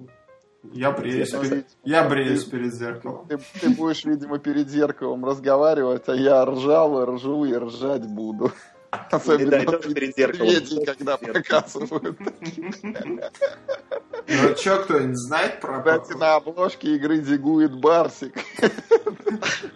Я 0.71 0.91
бреюсь, 0.91 1.31
перед, 1.31 1.67
я 1.83 2.07
бреюсь 2.07 2.45
перед 2.45 2.73
зеркалом. 2.73 3.27
Ты, 3.27 3.37
ты 3.59 3.69
будешь, 3.69 4.05
видимо, 4.05 4.39
перед 4.39 4.69
зеркалом 4.69 5.25
разговаривать, 5.25 6.07
а 6.07 6.15
я 6.15 6.45
ржал 6.45 7.01
и 7.01 7.05
ржу 7.05 7.43
и 7.43 7.53
ржать 7.53 8.07
буду. 8.07 8.51
Особенно 9.11 9.51
да, 9.51 9.63
тоже 9.63 9.93
перед 9.93 10.15
зеркалом. 10.15 10.85
когда 10.85 11.17
показывают. 11.17 12.17
Ну, 14.25 14.55
что, 14.55 14.83
кто-нибудь 14.83 15.17
знает 15.17 15.59
про... 15.59 15.79
Кстати, 15.79 16.17
на 16.17 16.35
обложке 16.35 16.95
игры 16.95 17.21
зигует 17.21 17.73
Барсик. 17.79 18.35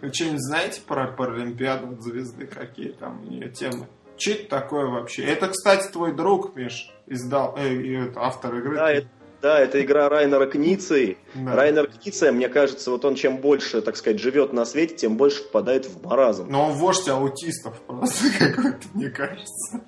Вы 0.02 0.14
что-нибудь 0.14 0.42
знаете 0.42 0.82
про 0.82 1.08
Паралимпиаду 1.08 2.02
звезды? 2.02 2.48
Какие 2.48 2.92
там 2.94 3.22
у 3.22 3.26
нее 3.26 3.50
темы? 3.50 3.88
Че 4.16 4.34
это 4.34 4.50
такое 4.50 4.86
вообще? 4.88 5.24
Это, 5.26 5.50
кстати, 5.50 5.92
твой 5.92 6.14
друг, 6.14 6.56
Миш, 6.56 6.92
издал, 7.06 7.56
э, 7.58 8.12
автор 8.16 8.56
игры. 8.56 8.76
Да, 8.76 8.92
это 8.92 9.08
да, 9.42 9.60
это 9.60 9.82
игра 9.84 10.10
Райнера 10.10 10.46
Кницы. 10.48 11.18
Да. 11.36 11.56
Райнер 11.56 11.88
Кница, 11.88 12.32
мне 12.32 12.50
кажется, 12.50 12.92
вот 12.92 13.06
он 13.06 13.16
чем 13.16 13.38
больше, 13.38 13.82
так 13.82 13.96
сказать, 13.96 14.20
живет 14.20 14.54
на 14.54 14.66
свете, 14.66 14.96
тем 14.96 15.18
больше 15.18 15.44
впадает 15.44 15.86
в 15.86 16.04
маразм. 16.04 16.48
Но 16.50 16.68
он 16.68 16.74
вождь 16.74 17.08
аутистов 17.08 17.80
просто 17.82 18.26
какой-то, 18.40 18.88
мне 18.94 19.10
кажется. 19.10 19.82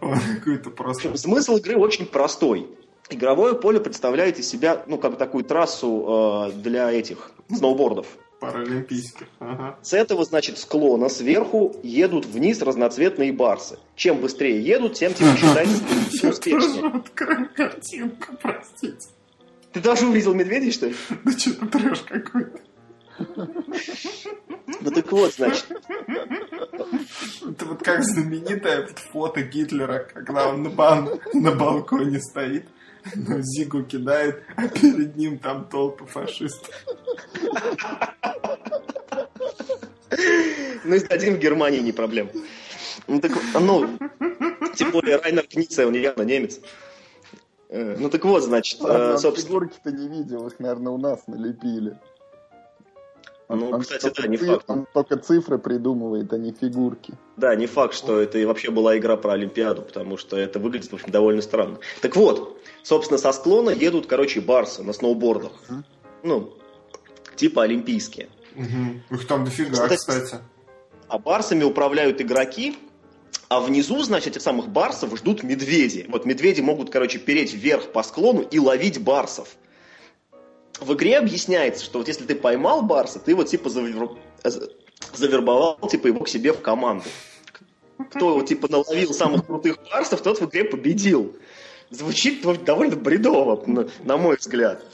Он 0.00 0.18
какой-то 0.36 0.70
просто... 0.70 1.16
Смысл 1.16 1.56
игры 1.56 1.76
очень 1.76 2.06
простой. 2.06 2.68
Игровое 3.10 3.54
поле 3.54 3.80
представляет 3.80 4.38
из 4.38 4.48
себя, 4.48 4.84
ну, 4.86 4.96
как 4.96 5.18
такую 5.18 5.44
трассу 5.44 6.48
э, 6.48 6.52
для 6.52 6.90
этих 6.90 7.32
сноубордов. 7.52 8.06
Паралимпийских. 8.40 9.26
Ага. 9.38 9.78
С 9.82 9.92
этого, 9.92 10.24
значит, 10.24 10.58
склона 10.58 11.10
сверху 11.10 11.76
едут 11.82 12.24
вниз 12.24 12.62
разноцветные 12.62 13.32
барсы. 13.32 13.78
Чем 13.96 14.18
быстрее 14.18 14.62
едут, 14.62 14.94
тем 14.94 15.12
тебе 15.12 15.36
считается 15.36 15.82
успешнее. 16.30 17.02
картинку, 17.14 18.34
простите. 18.40 19.08
Ты 19.72 19.80
даже 19.80 20.06
увидел 20.06 20.34
медведей, 20.34 20.72
что 20.72 20.86
ли? 20.86 20.96
Да 21.24 21.32
что-то 21.32 21.66
трэш 21.66 22.00
какой-то. 22.00 22.60
Ну 24.80 24.90
так 24.90 25.12
вот, 25.12 25.34
значит. 25.34 25.66
Это 27.46 27.64
вот 27.66 27.82
как 27.82 28.02
знаменитое 28.02 28.88
фото 29.12 29.42
Гитлера, 29.42 29.98
когда 29.98 30.48
он 30.48 30.62
на, 30.62 30.70
бан... 30.70 31.20
на 31.34 31.52
балконе 31.52 32.20
стоит, 32.20 32.66
но 33.14 33.40
Зигу 33.40 33.84
кидает, 33.84 34.42
а 34.56 34.68
перед 34.68 35.16
ним 35.16 35.38
там 35.38 35.68
толпа 35.68 36.04
фашистов. 36.06 36.74
Ну, 40.84 40.96
сдадим 40.98 41.34
в 41.34 41.38
Германии, 41.38 41.80
не 41.80 41.92
проблема. 41.92 42.30
Ну, 43.06 43.20
так, 43.20 43.32
ну, 43.54 43.98
тем 44.74 44.90
более 44.90 45.16
Райнер 45.16 45.46
Кница, 45.46 45.86
он 45.86 45.94
явно 45.94 46.22
немец. 46.22 46.60
Э, 47.68 47.96
ну, 47.98 48.10
так 48.10 48.24
вот, 48.24 48.42
значит, 48.42 48.80
Ладно, 48.80 49.14
э, 49.14 49.18
собственно... 49.18 49.60
Фигурки-то 49.60 49.92
не 49.92 50.08
видел, 50.08 50.46
их, 50.46 50.58
наверное, 50.58 50.92
у 50.92 50.98
нас 50.98 51.26
налепили. 51.26 51.96
Ну, 53.48 53.70
он, 53.70 53.80
кстати, 53.80 54.12
да, 54.16 54.28
не 54.28 54.36
циф... 54.36 54.46
факт. 54.46 54.64
Он 54.68 54.86
только 54.92 55.16
цифры 55.16 55.58
придумывает, 55.58 56.32
а 56.32 56.38
не 56.38 56.52
фигурки. 56.52 57.14
Да, 57.36 57.54
не 57.56 57.66
факт, 57.66 57.94
что 57.94 58.20
это 58.20 58.38
и 58.38 58.44
вообще 58.44 58.70
была 58.70 58.96
игра 58.96 59.16
про 59.16 59.32
Олимпиаду, 59.32 59.82
потому 59.82 60.16
что 60.16 60.36
это 60.36 60.60
выглядит, 60.60 60.92
в 60.92 60.94
общем, 60.94 61.10
довольно 61.10 61.42
странно. 61.42 61.78
Так 62.00 62.14
вот, 62.14 62.59
собственно, 62.82 63.18
со 63.18 63.32
склона 63.32 63.70
едут, 63.70 64.06
короче, 64.06 64.40
барсы 64.40 64.82
на 64.82 64.92
сноубордах. 64.92 65.52
Uh-huh. 65.68 65.82
Ну, 66.22 66.54
типа 67.36 67.62
олимпийские. 67.62 68.28
Угу. 68.54 69.16
Их 69.16 69.26
там 69.26 69.44
дофига, 69.44 69.72
кстати. 69.72 69.96
кстати. 69.96 70.36
А 71.08 71.18
барсами 71.18 71.64
управляют 71.64 72.20
игроки, 72.20 72.76
а 73.48 73.60
внизу, 73.60 74.02
значит, 74.02 74.28
этих 74.28 74.42
самых 74.42 74.68
барсов 74.68 75.16
ждут 75.16 75.42
медведи. 75.42 76.06
Вот 76.08 76.24
медведи 76.24 76.60
могут, 76.60 76.90
короче, 76.90 77.18
переть 77.18 77.52
вверх 77.52 77.90
по 77.92 78.02
склону 78.02 78.42
и 78.42 78.58
ловить 78.58 79.00
барсов. 79.02 79.56
В 80.78 80.94
игре 80.94 81.18
объясняется, 81.18 81.84
что 81.84 81.98
вот 81.98 82.08
если 82.08 82.24
ты 82.24 82.34
поймал 82.34 82.82
барса, 82.82 83.18
ты 83.18 83.34
вот 83.34 83.48
типа 83.48 83.70
завербовал 85.14 85.78
типа 85.90 86.06
его 86.06 86.20
к 86.20 86.28
себе 86.28 86.52
в 86.52 86.60
команду. 86.60 87.04
Кто 88.10 88.40
типа 88.42 88.68
наловил 88.68 89.12
самых 89.12 89.46
крутых 89.46 89.78
барсов, 89.90 90.22
тот 90.22 90.40
в 90.40 90.48
игре 90.48 90.64
победил. 90.64 91.36
Звучит 91.90 92.42
довольно 92.64 92.96
бредово, 92.96 93.62
на 94.04 94.16
мой 94.16 94.36
взгляд. 94.36 94.84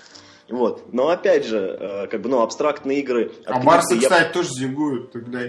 Вот. 0.49 0.93
Но 0.93 1.09
опять 1.09 1.45
же, 1.45 1.59
э, 1.59 2.07
как 2.07 2.23
бы, 2.23 2.29
ну, 2.29 2.41
абстрактные 2.41 3.01
игры. 3.01 3.33
А 3.47 3.61
Барсы, 3.63 3.95
я... 3.95 4.03
кстати, 4.03 4.33
тоже 4.33 4.49
зигуют 4.51 5.13
тогда. 5.13 5.41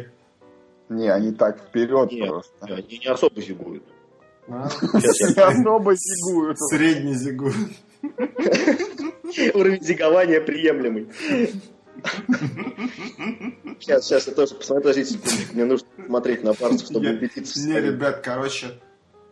Не, 0.89 1.09
они 1.09 1.31
так 1.33 1.59
вперед 1.59 2.11
Нет, 2.11 2.29
просто. 2.29 2.51
Они 2.61 2.99
не 2.99 3.07
особо 3.07 3.41
зигуют. 3.41 3.83
А? 4.47 4.69
Не 4.93 5.41
особо 5.41 5.93
зигуют. 5.95 6.57
Средний 6.59 7.13
зигуют. 7.13 7.55
Уровень 9.53 9.83
зигования 9.83 10.41
приемлемый. 10.41 11.09
Сейчас, 13.79 14.05
сейчас 14.05 14.27
я 14.27 14.33
тоже 14.33 14.55
посмотрю, 14.55 14.83
подождите 14.83 15.13
секундочку, 15.13 15.53
мне 15.53 15.65
нужно 15.65 15.87
смотреть 16.05 16.43
на 16.43 16.53
парсов, 16.53 16.87
чтобы 16.87 17.09
убедиться. 17.09 17.59
Не, 17.67 17.79
ребят, 17.79 18.21
короче, 18.23 18.67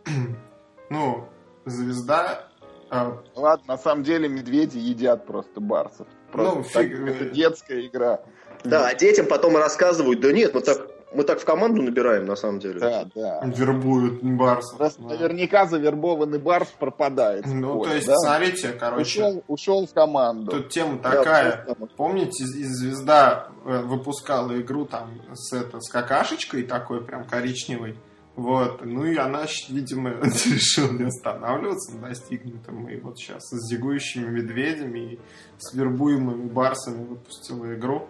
ну, 0.90 1.28
звезда 1.66 2.46
а... 2.88 3.18
Ладно, 3.34 3.64
на 3.74 3.78
самом 3.78 4.04
деле 4.04 4.28
медведи 4.28 4.78
едят 4.78 5.26
просто 5.26 5.60
барсов. 5.60 6.06
Просто 6.30 6.58
ну, 6.58 6.64
так, 6.72 6.82
фиг... 6.84 7.08
Это 7.08 7.24
детская 7.30 7.86
игра. 7.86 8.20
Да, 8.64 8.88
а 8.88 8.94
детям 8.94 9.26
потом 9.26 9.56
рассказывают, 9.56 10.20
да 10.20 10.32
нет, 10.32 10.54
мы 10.54 10.60
так, 10.60 10.88
мы 11.12 11.24
так 11.24 11.40
в 11.40 11.44
команду 11.44 11.82
набираем, 11.82 12.26
на 12.26 12.36
самом 12.36 12.58
деле. 12.58 12.80
Да, 12.80 13.06
да. 13.14 13.40
Вербуют 13.44 14.22
барсов. 14.22 14.78
Просто 14.78 15.02
да. 15.02 15.08
наверняка 15.08 15.66
завербованный 15.66 16.38
барс 16.38 16.68
пропадает. 16.78 17.44
Ну, 17.46 17.78
поле, 17.78 17.90
то 17.90 17.96
есть, 17.96 18.06
да? 18.06 18.16
смотрите, 18.16 18.72
короче. 18.72 19.02
Ушел, 19.02 19.44
ушел 19.48 19.86
в 19.86 19.92
команду. 19.92 20.50
Тут 20.52 20.68
тема 20.70 20.98
такая. 20.98 21.64
Да, 21.66 21.74
Помните, 21.96 22.44
Звезда 22.44 23.48
э, 23.64 23.82
выпускала 23.82 24.60
игру 24.60 24.84
там 24.84 25.10
с, 25.34 25.52
это, 25.52 25.80
с 25.80 25.90
какашечкой 25.90 26.62
такой, 26.64 27.04
прям 27.04 27.24
коричневой. 27.24 27.96
Вот, 28.36 28.84
ну 28.84 29.06
и 29.06 29.16
она, 29.16 29.46
видимо, 29.70 30.10
решила 30.22 30.92
не 30.92 31.04
останавливаться 31.04 31.96
на 31.96 32.10
достигнутом. 32.10 32.86
И 32.88 33.00
вот 33.00 33.18
сейчас 33.18 33.44
с 33.44 33.68
зигующими 33.70 34.28
медведями 34.28 35.14
и 35.14 35.18
с 35.58 35.72
вербуемыми 35.72 36.46
барсами 36.46 37.06
выпустила 37.06 37.74
игру. 37.74 38.08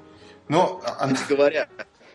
Но 0.49 0.83
она... 0.99 1.17
говоря, 1.29 1.69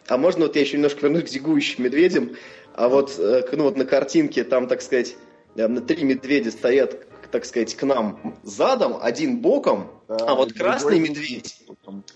а 0.07 0.17
можно 0.17 0.45
вот 0.45 0.55
я 0.55 0.61
еще 0.61 0.75
немножко 0.75 1.07
вернусь 1.07 1.23
к 1.23 1.29
зигующим 1.29 1.85
медведям? 1.85 2.31
А 2.73 2.89
вот, 2.89 3.17
э, 3.17 3.43
ну 3.53 3.63
вот 3.63 3.77
на 3.77 3.85
картинке 3.85 4.43
там, 4.43 4.67
так 4.67 4.81
сказать, 4.81 5.15
э, 5.55 5.67
на 5.67 5.79
три 5.79 6.03
медведя 6.03 6.51
стоят, 6.51 7.07
так 7.31 7.45
сказать, 7.45 7.75
к 7.75 7.83
нам 7.83 8.35
задом, 8.43 8.97
один 9.01 9.39
боком, 9.39 9.91
да, 10.07 10.17
а 10.17 10.35
вот 10.35 10.53
красный 10.53 10.99
медведь, 10.99 11.63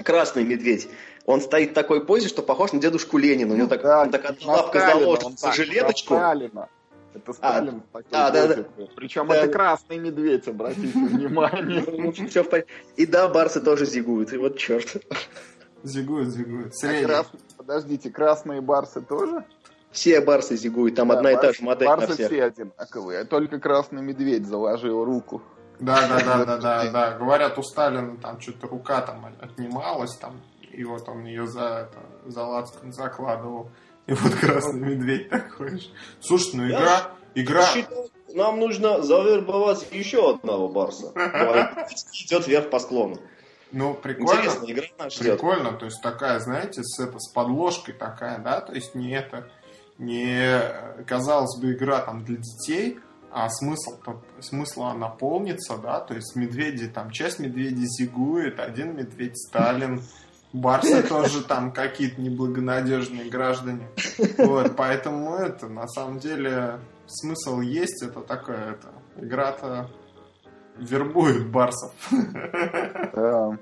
красный 0.04 0.44
медведь, 0.44 0.88
он 1.26 1.42
стоит 1.42 1.72
в 1.72 1.74
такой 1.74 2.06
позе, 2.06 2.28
что 2.28 2.42
похож 2.42 2.72
на 2.72 2.80
дедушку 2.80 3.18
Ленина. 3.18 3.54
У 3.54 3.58
него 3.58 3.68
так, 3.68 3.82
да, 3.82 4.06
так 4.06 4.26
одна 4.26 4.54
лапка 4.54 4.80
заложена 4.80 5.38
за 5.38 5.52
жилеточку. 5.54 6.16
Сталина. 6.16 6.70
Это 7.16 7.34
Сталин 7.34 7.82
а, 7.94 7.98
такой 7.98 8.06
а, 8.12 8.32
да, 8.32 8.48
да. 8.48 8.66
Причем 8.96 9.28
да. 9.28 9.38
это 9.38 9.52
красный 9.52 9.98
медведь, 9.98 10.48
обратите 10.48 10.88
внимание. 10.94 11.84
Ну, 11.88 12.14
и 12.98 13.06
да, 13.06 13.30
барсы 13.30 13.62
тоже 13.62 13.86
зигуют, 13.86 14.34
и 14.34 14.38
вот 14.38 14.58
черт. 14.58 15.04
Зигуют, 15.84 16.30
зигуют. 16.30 16.74
А 16.84 17.26
подождите, 17.58 18.10
красные 18.10 18.62
барсы 18.62 19.02
тоже? 19.02 19.46
Все 19.96 20.20
барсы 20.20 20.58
зигуют, 20.58 20.96
там 20.96 21.10
одна 21.12 21.32
и 21.32 21.36
та 21.36 21.54
же 21.54 21.64
модель 21.64 21.88
Барсы 21.88 22.28
все 22.28 22.44
одинаковые, 22.44 23.24
только 23.24 23.60
красный 23.60 24.02
медведь 24.02 24.46
заложил 24.46 25.06
руку. 25.06 25.42
Да, 25.80 26.08
да, 26.08 26.20
да, 26.20 26.46
да, 26.46 26.58
да, 26.58 26.92
да. 26.92 27.18
Говорят, 27.18 27.58
у 27.58 27.64
Сталина 27.64 28.18
там 28.18 28.42
что-то 28.42 28.68
рука 28.68 29.02
там 29.02 29.26
отнималась, 29.40 30.16
там, 30.18 30.42
и 30.70 30.84
вот 30.84 31.08
он 31.08 31.24
ее 31.24 31.48
за, 31.48 31.88
это, 31.88 32.30
за 32.30 32.44
лацкан 32.44 32.92
закладывал. 32.92 33.72
И 34.06 34.14
вот 34.14 34.36
красный 34.36 34.82
медведь 34.82 35.30
такой 35.30 35.80
же. 35.80 35.88
Слушай, 36.20 36.56
ну 36.56 36.68
игра... 36.68 37.12
игра... 37.34 37.66
нам 38.34 38.60
нужно 38.60 39.02
завербовать 39.02 39.88
еще 39.92 40.30
одного 40.30 40.68
барса. 40.68 41.14
Идет 42.26 42.48
вверх 42.48 42.70
по 42.70 42.80
склону. 42.80 43.18
Ну, 43.72 43.94
прикольно. 43.94 44.40
Интересно, 44.40 44.66
игра 44.72 44.86
наша 45.00 45.20
Прикольно, 45.20 45.72
то 45.74 45.86
есть 45.86 46.02
такая, 46.02 46.40
знаете, 46.40 46.84
с, 46.84 47.00
это, 47.00 47.18
с 47.20 47.30
подложкой 47.32 47.94
такая, 47.94 48.40
да, 48.40 48.62
то 48.62 48.74
есть 48.74 48.94
не 48.94 49.12
это, 49.12 49.50
не, 49.98 50.60
казалось 51.06 51.60
бы, 51.60 51.74
игра 51.74 52.02
там 52.02 52.24
для 52.24 52.38
детей, 52.38 53.00
а 53.32 53.50
смысл, 53.50 54.00
смысл 54.40 54.84
она 54.84 55.10
полнится, 55.10 55.78
да, 55.78 56.00
то 56.00 56.14
есть 56.14 56.36
медведи, 56.36 56.88
там, 56.88 57.12
часть 57.12 57.40
медведей 57.40 57.86
зигует, 57.86 58.60
один 58.60 58.96
медведь 58.96 59.38
Сталин, 59.38 60.02
Барсы 60.54 61.04
тоже 61.10 61.44
там 61.44 61.72
какие-то 61.72 62.22
неблагонадежные 62.22 63.30
граждане. 63.30 63.90
Вот, 64.38 64.76
поэтому 64.78 65.36
это, 65.36 65.68
на 65.68 65.88
самом 65.88 66.20
деле, 66.20 66.80
смысл 67.08 67.60
есть, 67.60 68.02
это 68.02 68.22
такая, 68.22 68.72
это, 68.74 68.94
игра-то 69.18 69.90
вербует 70.78 71.50
барсов. 71.50 71.92
Да. 73.14 73.58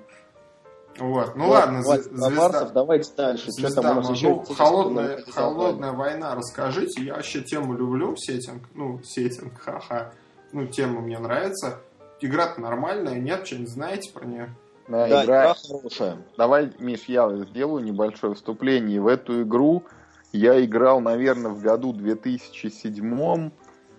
Вот, 0.99 1.35
ну 1.35 1.47
вот, 1.47 1.53
ладно, 1.53 1.81
звезда. 1.81 2.29
Барсов, 2.29 2.73
давайте 2.73 3.09
дальше. 3.17 3.51
Звезда, 3.51 3.69
Что 3.69 3.81
там 3.81 3.97
у 3.97 4.01
нас 4.01 4.09
ну, 4.09 4.15
еще? 4.15 4.29
Ну, 4.29 4.43
холодная, 4.55 5.23
холодная 5.31 5.91
война, 5.91 6.35
расскажите. 6.35 7.03
Я 7.03 7.15
вообще 7.15 7.41
тему 7.41 7.73
люблю, 7.73 8.15
сеттинг. 8.15 8.63
Ну, 8.75 9.01
сеттинг, 9.03 9.59
ха-ха. 9.59 10.11
Ну, 10.51 10.67
тема 10.67 11.01
мне 11.01 11.17
нравится. 11.17 11.79
Игра-то 12.21 12.61
нормальная, 12.61 13.15
нет, 13.15 13.45
что-нибудь 13.45 13.69
знаете 13.69 14.13
про 14.13 14.25
нее? 14.25 14.55
Да, 14.87 15.07
да 15.07 15.23
игра... 15.23 15.43
игра 15.43 15.55
хорошая. 15.55 16.17
Давай, 16.37 16.71
Миш, 16.77 17.05
я 17.07 17.29
сделаю 17.49 17.83
небольшое 17.83 18.35
вступление. 18.35 19.01
В 19.01 19.07
эту 19.07 19.41
игру 19.41 19.83
я 20.31 20.63
играл, 20.63 21.01
наверное, 21.01 21.51
в 21.51 21.61
году 21.61 21.91
2007 21.91 23.51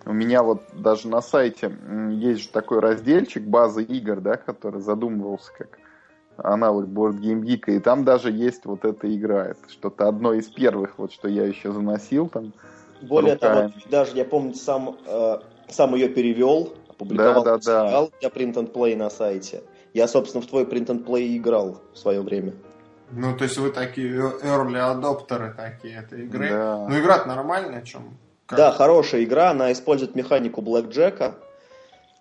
у 0.05 0.13
меня 0.13 0.43
вот 0.43 0.61
даже 0.73 1.07
на 1.07 1.21
сайте 1.21 1.75
есть 2.11 2.43
же 2.43 2.49
такой 2.49 2.79
разделчик 2.79 3.43
базы 3.43 3.83
игр, 3.83 4.21
да, 4.21 4.37
который 4.37 4.81
задумывался 4.81 5.51
как 5.57 5.79
аналог 6.37 6.85
Board 6.85 7.19
Game 7.19 7.41
Geek, 7.41 7.75
и 7.75 7.79
там 7.79 8.03
даже 8.03 8.31
есть 8.31 8.65
вот 8.65 8.85
эта 8.85 9.13
игра. 9.13 9.47
Это 9.47 9.69
что-то 9.69 10.07
одно 10.07 10.33
из 10.33 10.47
первых, 10.47 10.97
вот 10.97 11.11
что 11.11 11.27
я 11.27 11.45
еще 11.45 11.71
заносил 11.71 12.27
там. 12.29 12.53
Более 13.01 13.33
руками. 13.33 13.69
того, 13.69 13.73
даже 13.89 14.15
я 14.15 14.25
помню, 14.25 14.53
сам, 14.53 14.97
э, 15.05 15.37
сам 15.69 15.95
ее 15.95 16.09
перевел, 16.09 16.73
опубликовал 16.89 17.43
да, 17.43 17.57
да, 17.57 17.83
да. 18.01 18.07
для 18.21 18.29
Print 18.29 18.53
and 18.55 18.71
Play 18.71 18.95
на 18.95 19.09
сайте. 19.09 19.63
Я, 19.93 20.07
собственно, 20.07 20.41
в 20.41 20.47
твой 20.47 20.63
Print 20.63 20.87
and 20.87 21.05
Play 21.05 21.37
играл 21.37 21.81
в 21.93 21.97
свое 21.97 22.21
время. 22.21 22.53
Ну, 23.11 23.35
то 23.37 23.43
есть 23.43 23.57
вы 23.57 23.69
такие 23.71 24.13
early 24.13 24.77
адоптеры 24.77 25.53
такие 25.55 25.99
этой 25.99 26.25
игры. 26.25 26.49
Да. 26.49 26.87
Ну, 26.89 26.99
игра 26.99 27.23
нормальная, 27.25 27.79
о 27.79 27.81
чем? 27.81 28.17
Как? 28.45 28.57
Да, 28.57 28.71
хорошая 28.71 29.23
игра, 29.23 29.51
она 29.51 29.71
использует 29.71 30.15
механику 30.15 30.61
блэкджека. 30.61 31.35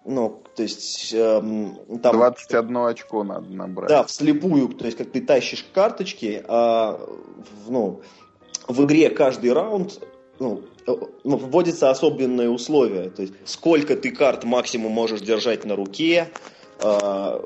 Ну, 0.05 0.42
то 0.55 0.62
есть... 0.62 1.14
Эм, 1.14 1.78
там, 2.02 2.16
21 2.16 2.76
очко 2.76 3.24
надо 3.24 3.48
набрать. 3.50 3.88
Да, 3.88 4.05
вслепую, 4.05 4.68
то 4.68 4.84
есть 4.84 4.98
как 4.98 5.11
ты 5.11 5.20
тащишь 5.20 5.64
карточки, 5.72 6.44
а 6.46 7.00
в, 7.64 7.70
ну, 7.70 8.02
в 8.68 8.84
игре 8.84 9.11
каждый 9.11 9.52
раунд 9.52 10.00
ну, 10.38 10.62
э, 10.86 10.92
ну, 11.24 11.36
вводятся 11.36 11.90
особенные 11.90 12.50
условия. 12.50 13.11
То 13.11 13.22
есть 13.22 13.34
сколько 13.44 13.96
ты 13.96 14.11
карт 14.11 14.44
максимум 14.44 14.92
можешь 14.92 15.20
держать 15.20 15.64
на 15.64 15.76
руке, 15.76 16.30
э, 16.82 17.40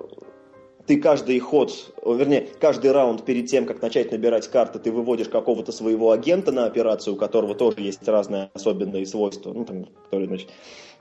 ты 0.88 0.98
каждый 0.98 1.38
ход, 1.38 1.70
вернее, 2.02 2.48
каждый 2.58 2.92
раунд 2.92 3.26
перед 3.26 3.46
тем, 3.46 3.66
как 3.66 3.82
начать 3.82 4.10
набирать 4.10 4.50
карты, 4.50 4.78
ты 4.78 4.90
выводишь 4.90 5.28
какого-то 5.28 5.70
своего 5.70 6.12
агента 6.12 6.50
на 6.50 6.64
операцию, 6.64 7.14
у 7.14 7.16
которого 7.18 7.54
тоже 7.54 7.80
есть 7.80 8.08
разные 8.08 8.50
особенные 8.54 9.06
свойства, 9.06 9.52
ну, 9.52 9.66
там, 9.66 9.84
которые, 9.84 10.28
значит, 10.28 10.48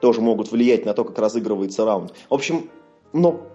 тоже 0.02 0.20
могут 0.20 0.52
влиять 0.52 0.86
на 0.86 0.94
то, 0.94 1.06
как 1.06 1.18
разыгрывается 1.18 1.86
раунд. 1.86 2.14
В 2.30 2.34
общем, 2.34 2.70
но 3.14 3.48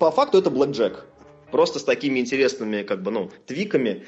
по 0.00 0.10
факту 0.10 0.38
это 0.38 0.50
блэкджек. 0.50 1.06
Просто 1.52 1.78
с 1.78 1.84
такими 1.84 2.18
интересными, 2.18 2.82
как 2.82 3.02
бы, 3.04 3.12
ну, 3.12 3.30
твиками 3.46 4.04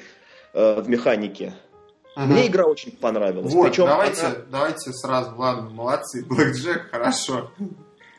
э, 0.53 0.81
в 0.81 0.89
механике. 0.89 1.53
Ага. 2.15 2.33
Мне 2.33 2.47
игра 2.47 2.65
очень 2.65 2.91
понравилась. 2.91 3.53
Вот, 3.53 3.69
Причем 3.69 3.85
давайте, 3.85 4.25
она... 4.25 4.35
давайте 4.51 4.91
сразу, 4.91 5.33
ладно, 5.37 5.69
молодцы, 5.69 6.25
блэкджек, 6.27 6.89
хорошо. 6.91 7.49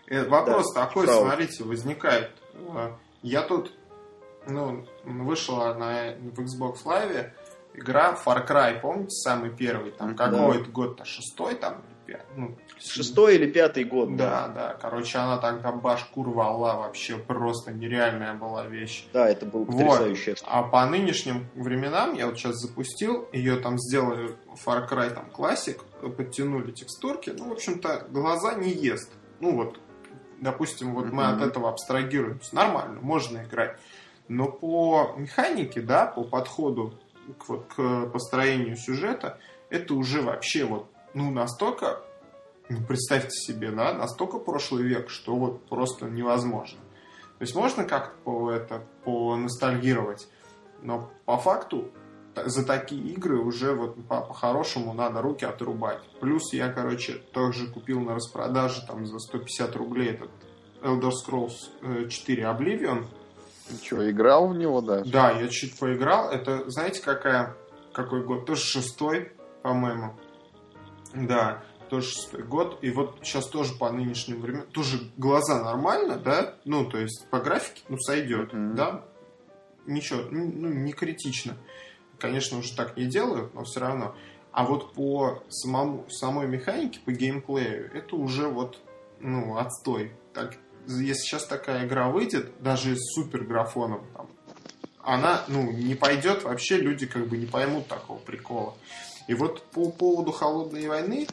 Э, 0.08 0.24
вопрос 0.26 0.72
да, 0.72 0.86
такой, 0.86 1.06
смотрите, 1.06 1.64
возникает. 1.64 2.30
Я 3.26 3.42
тут, 3.42 3.72
ну, 4.46 4.86
вышла 5.04 5.74
на, 5.74 6.14
в 6.14 6.40
Xbox 6.40 6.84
Live 6.84 7.32
игра 7.74 8.16
Far 8.24 8.46
Cry, 8.46 8.80
помните, 8.80 9.16
самый 9.16 9.50
первый, 9.50 9.90
там, 9.90 10.14
какой 10.14 10.60
это 10.60 10.70
год-то, 10.70 11.04
шестой, 11.04 11.56
там, 11.56 11.82
ну, 12.36 12.56
Шестой 12.78 13.34
или 13.34 13.50
пятый 13.50 13.82
год, 13.82 14.14
да. 14.14 14.46
Да, 14.46 14.54
да. 14.54 14.74
Короче, 14.80 15.18
она 15.18 15.38
тогда 15.38 15.72
башку 15.72 16.22
рвала 16.22 16.76
вообще 16.76 17.16
просто 17.16 17.72
нереальная 17.72 18.34
была 18.34 18.64
вещь. 18.64 19.08
Да, 19.12 19.28
это 19.28 19.44
был 19.44 19.66
потрясающий. 19.66 20.30
Вот. 20.30 20.44
А 20.46 20.62
по 20.62 20.86
нынешним 20.86 21.48
временам 21.56 22.14
я 22.14 22.26
вот 22.28 22.38
сейчас 22.38 22.56
запустил, 22.60 23.28
ее 23.32 23.56
там 23.56 23.76
сделали 23.76 24.36
Far 24.64 24.88
Cry 24.88 25.10
там 25.10 25.28
классик, 25.30 25.82
подтянули 26.16 26.70
текстурки. 26.70 27.30
Ну, 27.36 27.48
в 27.48 27.52
общем-то, 27.54 28.06
глаза 28.08 28.54
не 28.54 28.70
ест. 28.70 29.10
Ну 29.40 29.56
вот, 29.56 29.80
Допустим, 30.40 30.94
вот 30.94 31.06
mm-hmm. 31.06 31.12
мы 31.12 31.24
от 31.26 31.40
этого 31.40 31.70
абстрагируемся. 31.70 32.54
Нормально, 32.54 33.00
можно 33.00 33.42
играть. 33.42 33.78
Но 34.28 34.50
по 34.50 35.14
механике, 35.16 35.80
да, 35.80 36.06
по 36.06 36.24
подходу 36.24 36.98
к, 37.38 37.48
вот, 37.48 37.66
к 37.74 38.06
построению 38.06 38.76
сюжета, 38.76 39.38
это 39.70 39.94
уже 39.94 40.22
вообще 40.22 40.64
вот, 40.64 40.88
ну, 41.14 41.30
настолько, 41.30 42.02
ну, 42.68 42.84
представьте 42.86 43.30
себе, 43.30 43.70
да, 43.70 43.92
настолько 43.94 44.38
прошлый 44.38 44.84
век, 44.84 45.10
что 45.10 45.36
вот 45.36 45.66
просто 45.68 46.06
невозможно. 46.06 46.80
То 47.38 47.42
есть 47.42 47.54
можно 47.54 47.84
как-то 47.84 48.14
по 48.24 48.50
это, 48.50 48.82
поностальгировать, 49.04 50.28
но 50.82 51.10
по 51.24 51.36
факту 51.36 51.90
за 52.44 52.64
такие 52.64 53.02
игры 53.12 53.38
уже 53.38 53.72
вот 53.72 53.96
по-хорошему 54.06 54.88
по 54.88 54.94
надо 54.94 55.22
руки 55.22 55.44
отрубать. 55.44 56.00
Плюс 56.20 56.52
я, 56.52 56.70
короче, 56.72 57.14
тоже 57.32 57.66
купил 57.66 58.00
на 58.00 58.14
распродаже 58.14 58.86
там 58.86 59.06
за 59.06 59.18
150 59.18 59.74
рублей 59.76 60.10
этот 60.10 60.30
Elder 60.82 61.10
Scrolls 61.10 62.08
4 62.08 62.42
э, 62.42 62.46
Oblivion. 62.46 63.06
Что, 63.82 64.08
играл 64.08 64.48
в 64.48 64.56
него 64.56 64.80
даже? 64.80 65.10
Да, 65.10 65.32
я 65.32 65.48
чуть 65.48 65.78
поиграл. 65.78 66.30
Это, 66.30 66.68
знаете, 66.70 67.02
какая, 67.02 67.56
какой 67.92 68.24
год? 68.24 68.46
Тоже 68.46 68.62
шестой, 68.62 69.32
по-моему. 69.62 70.14
Да, 71.14 71.64
тоже 71.88 72.08
шестой 72.08 72.42
год. 72.42 72.78
И 72.82 72.90
вот 72.90 73.18
сейчас 73.22 73.48
тоже 73.48 73.74
по 73.74 73.90
нынешним 73.90 74.40
временам, 74.40 74.66
тоже 74.68 74.98
глаза 75.16 75.62
нормально, 75.62 76.16
да? 76.16 76.54
Ну, 76.64 76.84
то 76.84 76.98
есть 76.98 77.26
по 77.30 77.40
графике, 77.40 77.82
ну, 77.88 77.98
сойдет, 77.98 78.52
mm-hmm. 78.52 78.74
да? 78.74 79.04
Ничего, 79.86 80.22
ну, 80.30 80.44
не 80.44 80.92
критично. 80.92 81.56
Конечно, 82.18 82.58
уже 82.58 82.74
так 82.74 82.96
не 82.96 83.06
делают, 83.06 83.54
но 83.54 83.64
все 83.64 83.80
равно. 83.80 84.14
А 84.52 84.64
вот 84.64 84.94
по 84.94 85.42
самому, 85.48 86.08
самой 86.08 86.46
механике, 86.46 86.98
по 87.04 87.12
геймплею, 87.12 87.90
это 87.92 88.16
уже 88.16 88.48
вот, 88.48 88.78
ну, 89.20 89.58
отстой. 89.58 90.12
Так, 90.32 90.56
если 90.86 91.20
сейчас 91.20 91.44
такая 91.44 91.86
игра 91.86 92.08
выйдет, 92.08 92.52
даже 92.62 92.96
с 92.96 93.14
супер 93.14 93.44
графоном, 93.44 94.06
там, 94.14 94.28
она, 95.02 95.44
ну, 95.48 95.70
не 95.70 95.94
пойдет, 95.94 96.44
вообще 96.44 96.78
люди 96.78 97.06
как 97.06 97.28
бы 97.28 97.36
не 97.36 97.46
поймут 97.46 97.86
такого 97.86 98.18
прикола. 98.18 98.74
И 99.28 99.34
вот 99.34 99.62
по 99.70 99.90
поводу 99.90 100.32
холодной 100.32 100.88
войны 100.88 101.26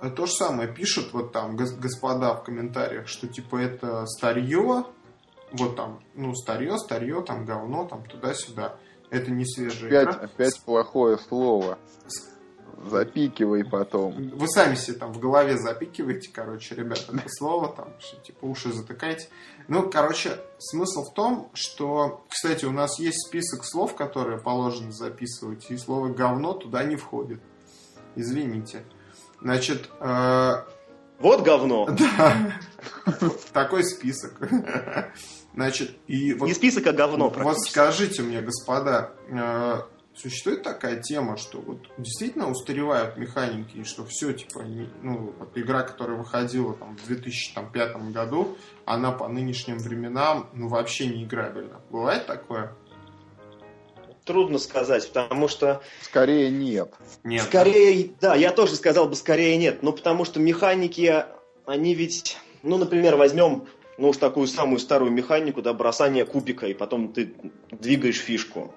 э, 0.00 0.10
то 0.10 0.26
же 0.26 0.32
самое 0.32 0.68
пишут 0.68 1.12
вот 1.12 1.32
там 1.32 1.56
господа 1.56 2.34
в 2.34 2.44
комментариях, 2.44 3.06
что 3.06 3.28
типа 3.28 3.56
это 3.56 4.06
старье, 4.06 4.86
вот 5.52 5.76
там, 5.76 6.02
ну, 6.14 6.34
старье, 6.34 6.78
старье, 6.78 7.22
там 7.22 7.44
говно, 7.44 7.84
там 7.84 8.04
туда-сюда. 8.04 8.76
Это 9.12 9.30
не 9.30 9.44
свежая 9.44 9.90
опять, 9.90 10.16
игра. 10.16 10.24
Опять 10.24 10.60
плохое 10.64 11.18
слово. 11.18 11.78
Запикивай 12.82 13.62
потом. 13.62 14.30
Вы 14.30 14.48
сами 14.48 14.74
себе 14.74 14.96
там 14.96 15.12
в 15.12 15.20
голове 15.20 15.58
запикиваете, 15.58 16.30
короче, 16.32 16.74
ребята, 16.74 17.12
это 17.12 17.28
слово 17.28 17.68
там, 17.68 17.92
типа 18.24 18.46
уши 18.46 18.72
затыкаете. 18.72 19.28
Ну, 19.68 19.88
короче, 19.88 20.38
смысл 20.58 21.04
в 21.04 21.12
том, 21.12 21.50
что, 21.52 22.24
кстати, 22.28 22.64
у 22.64 22.72
нас 22.72 22.98
есть 22.98 23.28
список 23.28 23.64
слов, 23.64 23.94
которые 23.94 24.40
положено 24.40 24.92
записывать, 24.92 25.70
и 25.70 25.76
слово 25.76 26.08
говно 26.08 26.54
туда 26.54 26.82
не 26.82 26.96
входит. 26.96 27.40
Извините. 28.16 28.82
Значит, 29.42 29.90
э... 30.00 30.52
вот 31.20 31.42
говно. 31.42 31.86
Да. 31.98 32.52
Такой 33.52 33.84
список. 33.84 34.48
Значит, 35.54 35.96
и 36.06 36.32
вот, 36.32 36.46
Не 36.46 36.54
список, 36.54 36.86
а 36.86 36.92
говно. 36.92 37.28
Вот 37.28 37.58
скажите 37.60 38.22
мне, 38.22 38.40
господа, 38.40 39.12
э, 39.28 39.82
существует 40.14 40.62
такая 40.62 41.02
тема, 41.02 41.36
что 41.36 41.60
вот 41.60 41.78
действительно 41.98 42.50
устаревают 42.50 43.16
механики, 43.16 43.78
и 43.78 43.84
что 43.84 44.04
все, 44.06 44.32
типа, 44.32 44.62
ну, 45.02 45.34
вот 45.38 45.56
игра, 45.56 45.82
которая 45.82 46.16
выходила 46.16 46.74
там 46.74 46.96
в 46.96 47.06
2005 47.06 48.12
году, 48.12 48.56
она 48.86 49.12
по 49.12 49.28
нынешним 49.28 49.78
временам, 49.78 50.48
ну, 50.54 50.68
вообще 50.68 51.06
не 51.06 51.24
играбельна. 51.24 51.80
Бывает 51.90 52.26
такое? 52.26 52.74
Трудно 54.24 54.58
сказать, 54.58 55.10
потому 55.12 55.48
что... 55.48 55.82
Скорее 56.00 56.48
нет. 56.48 56.94
Нет. 57.24 57.42
Скорее, 57.42 58.04
да? 58.20 58.30
да, 58.30 58.34
я 58.36 58.52
тоже 58.52 58.76
сказал 58.76 59.08
бы 59.08 59.16
скорее 59.16 59.56
нет, 59.56 59.82
но 59.82 59.92
потому 59.92 60.24
что 60.24 60.38
механики, 60.38 61.24
они 61.66 61.94
ведь, 61.94 62.38
ну, 62.62 62.78
например, 62.78 63.16
возьмем 63.16 63.66
ну 63.98 64.08
уж 64.08 64.16
такую 64.16 64.46
самую 64.46 64.78
старую 64.78 65.12
механику, 65.12 65.62
да, 65.62 65.72
бросание 65.72 66.24
кубика, 66.24 66.66
и 66.66 66.74
потом 66.74 67.12
ты 67.12 67.34
двигаешь 67.70 68.18
фишку. 68.18 68.74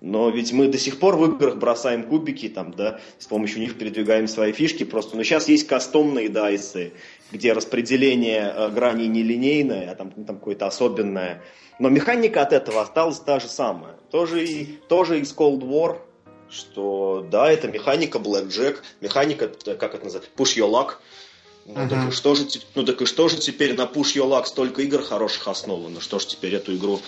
Но 0.00 0.30
ведь 0.30 0.52
мы 0.52 0.68
до 0.68 0.78
сих 0.78 1.00
пор 1.00 1.16
в 1.16 1.24
играх 1.24 1.56
бросаем 1.56 2.04
кубики, 2.04 2.48
там, 2.48 2.72
да, 2.72 3.00
с 3.18 3.26
помощью 3.26 3.60
них 3.60 3.76
передвигаем 3.76 4.28
свои 4.28 4.52
фишки 4.52 4.84
просто. 4.84 5.16
Но 5.16 5.24
сейчас 5.24 5.48
есть 5.48 5.66
кастомные 5.66 6.28
дайсы, 6.28 6.92
где 7.32 7.52
распределение 7.52 8.52
э, 8.54 8.70
граней 8.70 9.08
нелинейное, 9.08 9.90
а 9.90 9.94
там, 9.96 10.12
там 10.12 10.36
какое-то 10.36 10.66
особенное. 10.68 11.42
Но 11.80 11.88
механика 11.88 12.42
от 12.42 12.52
этого 12.52 12.80
осталась 12.80 13.18
та 13.18 13.40
же 13.40 13.48
самая. 13.48 13.94
Тоже, 14.12 14.44
и, 14.44 14.66
тоже 14.88 15.18
из 15.20 15.34
Cold 15.34 15.60
War, 15.60 15.98
что 16.48 17.26
да, 17.28 17.50
это 17.50 17.66
механика 17.66 18.18
Blackjack, 18.18 18.76
механика, 19.00 19.48
как 19.48 19.94
это 19.94 20.04
называется, 20.04 20.30
Push 20.36 20.58
Your 20.58 20.70
Luck. 20.70 20.94
Ну, 21.68 21.74
uh-huh. 21.74 21.88
так 21.88 22.08
и 22.08 22.10
что 22.12 22.34
же, 22.34 22.46
ну 22.74 22.82
так 22.82 23.02
и 23.02 23.04
что 23.06 23.28
же 23.28 23.36
теперь 23.36 23.76
на 23.76 23.82
Push 23.82 24.16
Your 24.16 24.28
Luck 24.28 24.46
столько 24.46 24.80
игр 24.82 25.02
хороших 25.02 25.46
основано? 25.48 26.00
Что 26.00 26.18
же 26.18 26.26
теперь 26.26 26.54
эту 26.54 26.74
игру 26.74 26.98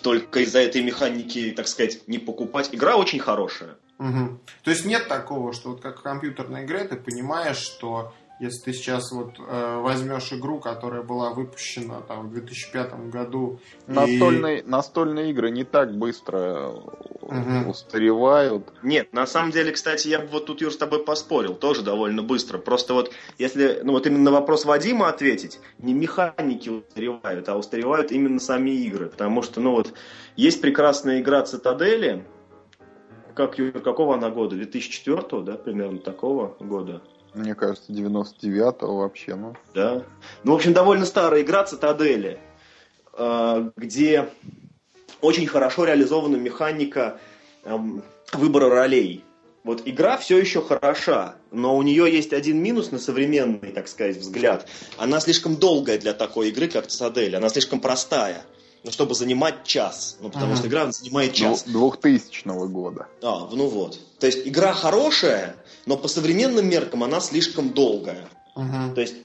только 0.00 0.40
из-за 0.40 0.60
этой 0.60 0.82
механики, 0.82 1.52
так 1.54 1.68
сказать, 1.68 2.08
не 2.08 2.18
покупать. 2.18 2.70
Игра 2.72 2.96
очень 2.96 3.18
хорошая. 3.18 3.76
Угу. 3.98 4.38
То 4.64 4.70
есть 4.70 4.86
нет 4.86 5.08
такого, 5.08 5.52
что 5.52 5.70
вот 5.70 5.82
как 5.82 5.98
в 5.98 6.02
компьютерной 6.02 6.64
игре 6.64 6.84
ты 6.84 6.96
понимаешь, 6.96 7.58
что 7.58 8.14
если 8.40 8.62
ты 8.62 8.72
сейчас 8.72 9.12
вот 9.12 9.34
э, 9.38 9.80
возьмешь 9.80 10.32
игру, 10.32 10.60
которая 10.60 11.02
была 11.02 11.30
выпущена 11.30 12.00
там 12.00 12.28
в 12.28 12.32
2005 12.32 13.10
году, 13.10 13.60
настольные 13.86 14.60
и... 14.60 14.62
настольные 14.62 15.30
игры 15.30 15.50
не 15.50 15.64
так 15.64 15.96
быстро 15.96 16.70
угу. 17.20 17.70
устаревают. 17.70 18.72
Нет, 18.82 19.12
на 19.12 19.26
самом 19.26 19.50
деле, 19.50 19.72
кстати, 19.72 20.08
я 20.08 20.20
бы 20.20 20.28
вот 20.28 20.46
тут 20.46 20.62
Юр 20.62 20.72
с 20.72 20.78
тобой 20.78 21.04
поспорил, 21.04 21.54
тоже 21.54 21.82
довольно 21.82 22.22
быстро. 22.22 22.56
Просто 22.56 22.94
вот 22.94 23.12
если, 23.36 23.80
ну 23.84 23.92
вот 23.92 24.06
именно 24.06 24.24
на 24.24 24.32
вопрос 24.32 24.64
Вадима 24.64 25.08
ответить, 25.08 25.60
не 25.78 25.92
механики 25.92 26.70
устаревают, 26.70 27.46
а 27.50 27.56
устаревают 27.56 28.10
именно 28.10 28.40
сами 28.40 28.70
игры, 28.70 29.08
потому 29.10 29.42
что, 29.42 29.60
ну 29.60 29.72
вот 29.72 29.92
есть 30.36 30.62
прекрасная 30.62 31.20
игра 31.20 31.42
Цитадели, 31.42 32.24
как 33.34 33.56
какого 33.84 34.14
она 34.14 34.30
года? 34.30 34.56
2004, 34.56 35.42
да, 35.42 35.56
примерно 35.56 35.98
такого 35.98 36.56
года. 36.58 37.02
Мне 37.34 37.54
кажется, 37.54 37.92
99-го 37.92 38.98
вообще, 38.98 39.34
ну. 39.34 39.54
Да. 39.74 40.02
Ну, 40.42 40.52
в 40.52 40.54
общем, 40.56 40.72
довольно 40.72 41.06
старая 41.06 41.42
игра 41.42 41.64
Цитадели, 41.64 42.40
э, 43.12 43.70
где 43.76 44.28
очень 45.20 45.46
хорошо 45.46 45.84
реализована 45.84 46.36
механика 46.36 47.18
эм, 47.64 48.02
выбора 48.32 48.70
ролей. 48.70 49.24
Вот 49.62 49.82
игра 49.84 50.16
все 50.16 50.38
еще 50.38 50.62
хороша, 50.62 51.36
но 51.50 51.76
у 51.76 51.82
нее 51.82 52.10
есть 52.10 52.32
один 52.32 52.62
минус 52.62 52.90
на 52.90 52.98
современный, 52.98 53.72
так 53.72 53.88
сказать, 53.88 54.16
взгляд. 54.16 54.66
Она 54.96 55.20
слишком 55.20 55.56
долгая 55.56 55.98
для 55.98 56.14
такой 56.14 56.48
игры, 56.48 56.66
как 56.68 56.86
Цитадель. 56.86 57.36
Она 57.36 57.50
слишком 57.50 57.80
простая 57.80 58.44
ну, 58.82 58.90
чтобы 58.90 59.14
занимать 59.14 59.64
час. 59.64 60.18
Ну, 60.20 60.30
потому 60.30 60.52
ага. 60.52 60.56
что 60.56 60.68
игра 60.68 60.90
занимает 60.90 61.32
час. 61.34 61.64
Двухтысячного 61.64 62.66
года. 62.66 63.08
А, 63.22 63.48
ну 63.52 63.68
вот. 63.68 63.98
То 64.18 64.26
есть 64.26 64.46
игра 64.46 64.72
хорошая, 64.72 65.56
но 65.86 65.96
по 65.96 66.08
современным 66.08 66.68
меркам 66.68 67.04
она 67.04 67.20
слишком 67.20 67.70
долгая. 67.70 68.28
Ага. 68.54 68.94
То 68.94 69.00
есть, 69.00 69.16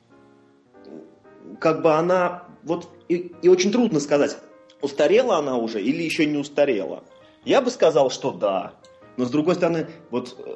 как 1.59 1.81
бы 1.81 1.93
она, 1.93 2.43
вот, 2.63 2.89
и, 3.07 3.33
и 3.41 3.47
очень 3.47 3.71
трудно 3.71 3.99
сказать, 3.99 4.37
устарела 4.81 5.37
она 5.37 5.57
уже 5.57 5.81
или 5.81 6.03
еще 6.03 6.25
не 6.25 6.37
устарела. 6.37 7.03
Я 7.45 7.61
бы 7.61 7.71
сказал, 7.71 8.09
что 8.09 8.31
да. 8.31 8.73
Но 9.17 9.25
с 9.25 9.29
другой 9.29 9.55
стороны, 9.55 9.87
вот 10.11 10.35
э, 10.39 10.55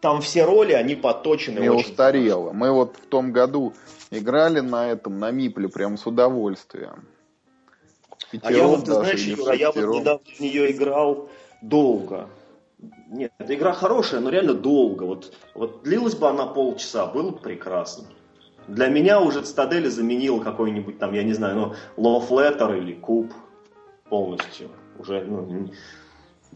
там 0.00 0.20
все 0.20 0.44
роли, 0.44 0.72
они 0.72 0.94
поточены. 0.94 1.60
Не 1.60 1.70
очень 1.70 1.90
устарела. 1.90 2.52
Мы 2.52 2.70
вот 2.70 2.96
в 2.96 3.06
том 3.06 3.32
году 3.32 3.72
играли 4.10 4.60
на 4.60 4.90
этом, 4.90 5.18
на 5.18 5.30
Мипле, 5.30 5.68
прям 5.68 5.96
с 5.96 6.06
удовольствием. 6.06 7.08
Пятером, 8.40 8.54
а 8.54 8.58
я 8.58 8.66
вот, 8.66 8.84
ты 8.84 8.92
знаешь, 8.92 9.20
Юра, 9.20 9.54
я 9.54 9.72
вот 9.72 9.94
недавно 9.94 10.24
в 10.24 10.40
нее 10.40 10.70
играл 10.72 11.28
долго. 11.62 12.28
Нет, 13.08 13.32
эта 13.38 13.54
игра 13.54 13.72
хорошая, 13.72 14.20
но 14.20 14.30
реально 14.30 14.54
долго. 14.54 15.04
Вот, 15.04 15.32
вот 15.54 15.82
длилась 15.82 16.14
бы 16.14 16.28
она 16.28 16.46
полчаса, 16.46 17.06
было 17.06 17.30
бы 17.30 17.38
прекрасно. 17.38 18.06
Для 18.66 18.88
меня 18.88 19.20
уже 19.20 19.42
Цитадели 19.42 19.88
заменил 19.88 20.40
какой-нибудь 20.40 20.98
там, 20.98 21.12
я 21.12 21.22
не 21.22 21.32
знаю, 21.32 21.74
ну, 21.96 22.18
Love 22.18 22.28
Letter 22.30 22.78
или 22.78 22.94
Куб 22.94 23.32
полностью. 24.08 24.70
Уже, 24.98 25.22
ну, 25.22 25.70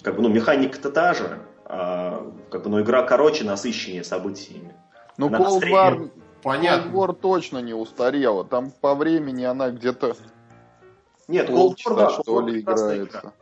как 0.03 0.16
бы, 0.16 0.22
ну, 0.22 0.29
механика-то 0.29 0.91
та 0.91 1.14
же, 1.14 1.41
а, 1.64 2.26
как 2.51 2.64
бы, 2.64 2.70
ну, 2.70 2.81
игра 2.81 3.03
короче, 3.03 3.45
насыщеннее 3.45 4.05
событиями. 4.05 4.74
Ну, 5.16 5.29
Cold 5.29 5.62
War, 5.70 6.11
Понятно. 6.43 6.91
Cold 6.91 7.09
War 7.11 7.14
точно 7.14 7.59
не 7.59 7.74
устарела. 7.74 8.45
Там 8.45 8.70
по 8.81 8.95
времени 8.95 9.45
она 9.45 9.70
где-то 9.70 10.16
нет, 11.29 11.49
Cold 11.49 11.76
War, 11.87 11.97
да, 11.97 12.11
что 12.11 12.41
ли, 12.41 12.61
играется. 12.61 13.18
Игра. 13.18 13.33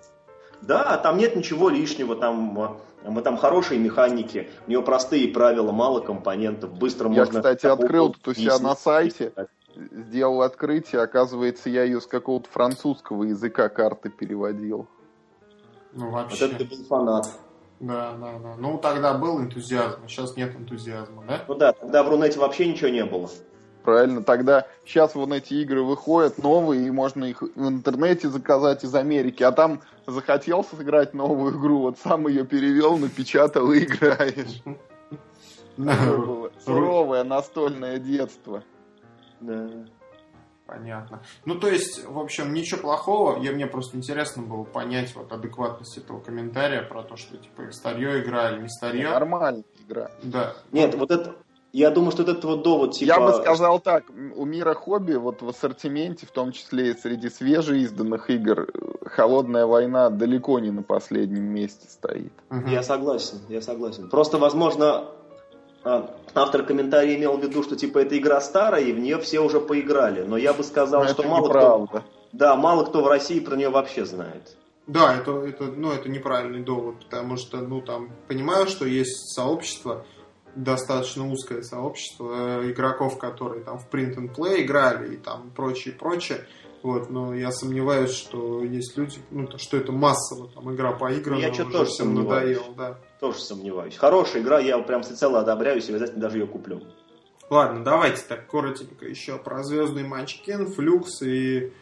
Да, 0.62 0.96
там 0.98 1.18
нет 1.18 1.36
ничего 1.36 1.68
лишнего, 1.68 2.16
там 2.16 2.78
мы 3.04 3.22
там 3.22 3.36
хорошие 3.36 3.78
механики, 3.78 4.50
у 4.66 4.70
него 4.70 4.82
простые 4.82 5.28
правила, 5.28 5.70
мало 5.70 6.00
компонентов, 6.00 6.72
быстро 6.72 7.08
я, 7.10 7.20
можно... 7.20 7.38
Я, 7.38 7.40
кстати, 7.40 7.66
открыл 7.66 8.12
тут 8.12 8.28
у 8.28 8.34
себя 8.34 8.58
на 8.58 8.74
сайте, 8.74 9.32
сделал 9.74 10.42
открытие, 10.42 11.02
оказывается, 11.02 11.70
я 11.70 11.84
ее 11.84 12.00
с 12.00 12.06
какого-то 12.06 12.48
французского 12.50 13.24
языка 13.24 13.68
карты 13.68 14.10
переводил. 14.10 14.88
Ну, 15.92 16.10
вообще. 16.10 16.46
Вот 16.46 16.54
это 16.54 16.64
ты 16.64 16.76
был 16.76 16.84
фанат. 16.84 17.30
Да, 17.78 18.14
да, 18.18 18.38
да. 18.42 18.54
Ну, 18.58 18.78
тогда 18.78 19.14
был 19.14 19.40
энтузиазм, 19.40 20.00
а 20.04 20.08
сейчас 20.08 20.34
нет 20.36 20.56
энтузиазма, 20.56 21.24
да? 21.28 21.44
Ну 21.46 21.54
да, 21.54 21.72
тогда 21.72 22.02
в 22.02 22.08
Рунете 22.08 22.38
вообще 22.38 22.66
ничего 22.66 22.88
не 22.88 23.04
было 23.04 23.30
правильно? 23.86 24.22
Тогда 24.22 24.66
сейчас 24.84 25.14
вон 25.14 25.32
эти 25.32 25.54
игры 25.54 25.82
выходят 25.82 26.36
новые, 26.36 26.86
и 26.86 26.90
можно 26.90 27.24
их 27.24 27.40
в 27.40 27.68
интернете 27.68 28.28
заказать 28.28 28.84
из 28.84 28.94
Америки, 28.94 29.42
а 29.42 29.52
там 29.52 29.80
захотел 30.06 30.64
сыграть 30.64 31.14
новую 31.14 31.58
игру, 31.58 31.78
вот 31.78 31.98
сам 31.98 32.28
ее 32.28 32.44
перевел, 32.44 32.98
напечатал 32.98 33.72
и 33.72 33.84
играешь. 33.84 34.62
Суровое 36.64 37.24
настольное 37.24 37.98
детство. 37.98 38.62
Да. 39.40 39.70
Понятно. 40.66 41.22
Ну, 41.44 41.60
то 41.60 41.68
есть, 41.68 42.04
в 42.04 42.18
общем, 42.18 42.52
ничего 42.52 42.80
плохого. 42.80 43.40
Я, 43.40 43.52
мне 43.52 43.68
просто 43.68 43.96
интересно 43.96 44.42
было 44.42 44.64
понять 44.64 45.14
вот 45.14 45.30
адекватность 45.30 45.96
этого 45.96 46.18
комментария 46.18 46.82
про 46.82 47.04
то, 47.04 47.16
что, 47.16 47.36
типа, 47.36 47.70
старье 47.70 48.20
игра 48.20 48.50
или 48.50 48.62
не 48.62 48.68
старье. 48.68 49.08
Нормальная 49.10 49.62
игра. 49.86 50.10
Да. 50.24 50.56
Нет, 50.72 50.96
вот 50.96 51.12
это, 51.12 51.36
я 51.78 51.90
думаю, 51.90 52.10
что 52.10 52.22
этот 52.22 52.42
вот 52.44 52.62
довод 52.62 52.92
типа... 52.92 53.06
Я 53.06 53.20
бы 53.20 53.34
сказал 53.34 53.80
так, 53.80 54.04
у 54.34 54.46
мира 54.46 54.72
хобби 54.72 55.12
вот 55.12 55.42
в 55.42 55.48
ассортименте, 55.48 56.24
в 56.24 56.30
том 56.30 56.52
числе 56.52 56.92
и 56.92 56.96
среди 56.96 57.28
свежеизданных 57.28 58.30
игр, 58.30 58.68
«Холодная 59.04 59.66
война» 59.66 60.08
далеко 60.08 60.58
не 60.58 60.70
на 60.70 60.82
последнем 60.82 61.44
месте 61.44 61.86
стоит. 61.90 62.32
Угу. 62.50 62.68
Я 62.68 62.82
согласен, 62.82 63.40
я 63.50 63.60
согласен. 63.60 64.08
Просто, 64.08 64.38
возможно, 64.38 65.04
а, 65.84 66.16
автор 66.34 66.62
комментария 66.62 67.14
имел 67.16 67.36
в 67.36 67.42
виду, 67.42 67.62
что 67.62 67.76
типа 67.76 67.98
эта 67.98 68.16
игра 68.16 68.40
старая, 68.40 68.82
и 68.82 68.94
в 68.94 68.98
нее 68.98 69.18
все 69.18 69.40
уже 69.40 69.60
поиграли. 69.60 70.22
Но 70.22 70.38
я 70.38 70.54
бы 70.54 70.64
сказал, 70.64 71.02
Но 71.02 71.08
что 71.10 71.24
мало 71.24 71.48
кто... 71.86 72.02
Да, 72.32 72.56
мало 72.56 72.86
кто 72.86 73.02
в 73.02 73.06
России 73.06 73.38
про 73.38 73.54
нее 73.54 73.68
вообще 73.68 74.06
знает. 74.06 74.56
Да, 74.86 75.14
это, 75.14 75.32
это, 75.42 75.64
ну, 75.64 75.92
это 75.92 76.08
неправильный 76.08 76.62
довод, 76.62 77.04
потому 77.04 77.36
что, 77.36 77.58
ну, 77.58 77.82
там, 77.82 78.08
понимаю, 78.28 78.66
что 78.66 78.86
есть 78.86 79.34
сообщество, 79.34 80.06
достаточно 80.56 81.30
узкое 81.30 81.62
сообщество 81.62 82.60
э, 82.62 82.72
игроков, 82.72 83.18
которые 83.18 83.62
там 83.62 83.78
в 83.78 83.88
print 83.88 84.16
and 84.16 84.34
play 84.34 84.62
играли 84.62 85.14
и 85.14 85.16
там 85.16 85.50
прочее, 85.54 85.94
прочее. 85.94 86.46
Вот, 86.82 87.10
но 87.10 87.34
я 87.34 87.50
сомневаюсь, 87.50 88.12
что 88.12 88.62
есть 88.62 88.96
люди, 88.96 89.18
ну, 89.30 89.46
то, 89.46 89.58
что 89.58 89.76
это 89.76 89.92
массово, 89.92 90.48
там, 90.48 90.72
игра 90.72 90.92
поиграна, 90.92 91.40
я 91.40 91.50
уже 91.50 91.64
тоже 91.64 91.90
всем 91.90 92.14
надоел, 92.14 92.74
да. 92.76 92.98
Тоже 93.18 93.38
сомневаюсь. 93.38 93.96
Хорошая 93.96 94.42
игра, 94.42 94.60
я 94.60 94.78
прям 94.78 95.02
всецело 95.02 95.40
одобряю, 95.40 95.80
и 95.80 95.88
обязательно 95.88 96.20
даже 96.20 96.38
ее 96.38 96.46
куплю. 96.46 96.82
Ладно, 97.48 97.84
давайте 97.84 98.22
так 98.28 98.46
коротенько 98.46 99.06
еще 99.06 99.38
про 99.38 99.62
звездный 99.62 100.04
Манчкен, 100.04 100.66
Флюкс 100.66 101.22
и 101.22 101.72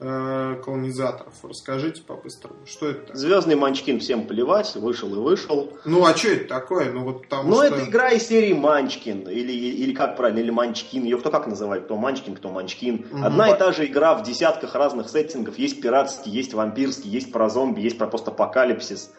колонизаторов. 0.00 1.34
Расскажите 1.42 2.02
по-быстрому, 2.02 2.66
что 2.66 2.88
это 2.88 3.00
такое? 3.00 3.16
Звездный 3.16 3.54
Манчкин 3.54 4.00
всем 4.00 4.26
плевать, 4.26 4.74
вышел 4.74 5.14
и 5.14 5.18
вышел. 5.18 5.72
Ну 5.84 6.04
а 6.06 6.16
что 6.16 6.28
это 6.28 6.48
такое? 6.48 6.90
Ну 6.90 7.04
вот 7.04 7.22
потому 7.22 7.50
Ну 7.50 7.56
что... 7.56 7.64
это 7.66 7.84
игра 7.84 8.08
из 8.10 8.26
серии 8.26 8.54
Манчкин, 8.54 9.28
или, 9.28 9.52
или 9.52 9.94
как 9.94 10.16
правильно, 10.16 10.38
или 10.38 10.50
Манчкин, 10.50 11.04
ее 11.04 11.18
кто 11.18 11.30
как 11.30 11.46
называет, 11.46 11.84
кто 11.84 11.96
Манчкин, 11.96 12.34
кто 12.36 12.48
Манчкин. 12.50 13.06
Угу. 13.12 13.24
Одна 13.24 13.50
и 13.50 13.58
та 13.58 13.72
же 13.72 13.84
игра 13.86 14.14
в 14.14 14.22
десятках 14.22 14.74
разных 14.74 15.10
сеттингов, 15.10 15.58
есть 15.58 15.82
пиратский, 15.82 16.32
есть 16.32 16.54
вампирский, 16.54 17.10
есть 17.10 17.30
про 17.30 17.50
зомби, 17.50 17.80
есть 17.80 17.98
про 17.98 18.06
постапокалипсис. 18.06 19.12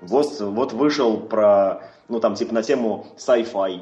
Вот, 0.00 0.38
вот 0.38 0.72
вышел 0.72 1.16
про, 1.16 1.82
ну 2.08 2.20
там 2.20 2.36
типа 2.36 2.54
на 2.54 2.62
тему 2.62 3.08
sci-fi. 3.16 3.80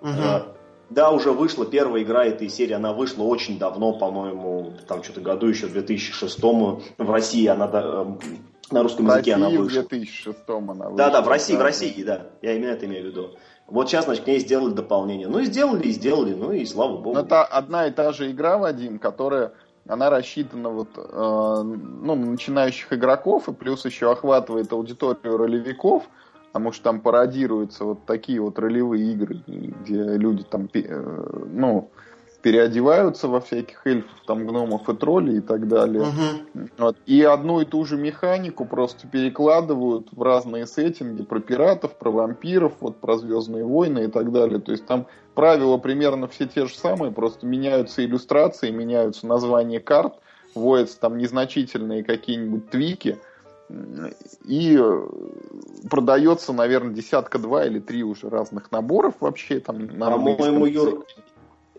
Мгм. 0.00 0.57
Да, 0.90 1.10
уже 1.10 1.32
вышла 1.32 1.66
первая 1.66 2.02
игра 2.02 2.24
этой 2.24 2.48
серии, 2.48 2.72
она 2.72 2.92
вышла 2.92 3.24
очень 3.24 3.58
давно, 3.58 3.98
по-моему, 3.98 4.72
там 4.86 5.02
что-то 5.02 5.20
году 5.20 5.46
еще 5.46 5.66
в 5.66 5.72
2006 5.72 6.42
в 6.42 7.10
России 7.10 7.46
она 7.46 7.66
да, 7.66 7.82
э, 7.84 8.06
на 8.70 8.82
русском 8.82 9.06
В 9.06 9.10
языке 9.10 9.34
она 9.34 9.46
России 9.46 9.58
в 9.58 9.62
вышла. 9.62 9.82
2006 9.82 10.38
она 10.48 10.62
вышла. 10.72 10.96
Да, 10.96 11.10
да, 11.10 11.22
в 11.22 11.28
России, 11.28 11.54
в 11.54 11.58
да. 11.58 11.64
России, 11.64 12.02
да. 12.02 12.26
Я 12.42 12.54
именно 12.54 12.70
это 12.70 12.86
имею 12.86 13.04
в 13.04 13.06
виду. 13.08 13.30
Вот 13.66 13.88
сейчас, 13.88 14.06
значит, 14.06 14.24
к 14.24 14.26
ней 14.26 14.38
сделали 14.40 14.72
дополнение. 14.72 15.28
Ну 15.28 15.40
и 15.40 15.44
сделали, 15.44 15.88
и 15.88 15.90
сделали, 15.90 16.32
ну 16.32 16.52
и 16.52 16.64
слава 16.64 16.96
богу. 16.96 17.14
Но 17.14 17.20
это 17.20 17.44
одна 17.44 17.86
и 17.86 17.90
та 17.90 18.12
же 18.12 18.30
игра, 18.30 18.56
Вадим, 18.56 18.98
которая 18.98 19.52
она 19.86 20.10
рассчитана 20.10 20.70
вот, 20.70 20.88
э, 20.96 21.62
ну, 21.62 22.14
на 22.14 22.26
начинающих 22.30 22.92
игроков 22.92 23.48
и 23.48 23.52
плюс 23.52 23.84
еще 23.84 24.10
охватывает 24.10 24.72
аудиторию 24.72 25.36
ролевиков, 25.36 26.04
потому 26.58 26.72
что 26.72 26.82
там 26.82 27.00
пародируются 27.00 27.84
вот 27.84 28.04
такие 28.04 28.40
вот 28.40 28.58
ролевые 28.58 29.12
игры, 29.12 29.40
где 29.46 30.02
люди 30.16 30.42
там, 30.42 30.68
э, 30.74 31.44
ну, 31.52 31.92
переодеваются 32.42 33.28
во 33.28 33.40
всяких 33.40 33.86
эльфов, 33.86 34.10
там, 34.26 34.44
гномов 34.44 34.88
и 34.88 34.96
троллей 34.96 35.38
и 35.38 35.40
так 35.40 35.68
далее. 35.68 36.06
Мгм. 36.06 36.70
Вот. 36.76 36.96
И 37.06 37.22
одну 37.22 37.60
и 37.60 37.64
ту 37.64 37.84
же 37.84 37.96
механику 37.96 38.64
просто 38.64 39.06
перекладывают 39.06 40.08
в 40.10 40.20
разные 40.20 40.66
сеттинги 40.66 41.22
про 41.22 41.38
пиратов, 41.38 41.96
про 41.96 42.10
вампиров, 42.10 42.72
вот 42.80 42.96
про 42.96 43.18
Звездные 43.18 43.64
войны 43.64 44.06
и 44.06 44.08
так 44.08 44.32
далее. 44.32 44.58
То 44.58 44.72
есть 44.72 44.84
там 44.84 45.06
правила 45.36 45.76
примерно 45.76 46.26
все 46.26 46.48
те 46.48 46.66
же 46.66 46.74
самые, 46.74 47.12
просто 47.12 47.46
меняются 47.46 48.04
иллюстрации, 48.04 48.72
меняются 48.72 49.28
названия 49.28 49.78
карт, 49.78 50.14
вводятся 50.56 50.98
там 50.98 51.18
незначительные 51.18 52.02
какие-нибудь 52.02 52.68
твики. 52.68 53.16
И 54.44 54.78
э, 54.80 55.08
продается, 55.90 56.52
наверное, 56.52 56.94
десятка-два 56.94 57.66
или 57.66 57.80
три 57.80 58.02
уже 58.02 58.30
разных 58.30 58.72
наборов 58.72 59.14
вообще 59.20 59.60
там 59.60 59.86
на 59.86 60.10
По-моему, 60.10 60.44
английском 60.44 60.64
Юр, 60.64 61.06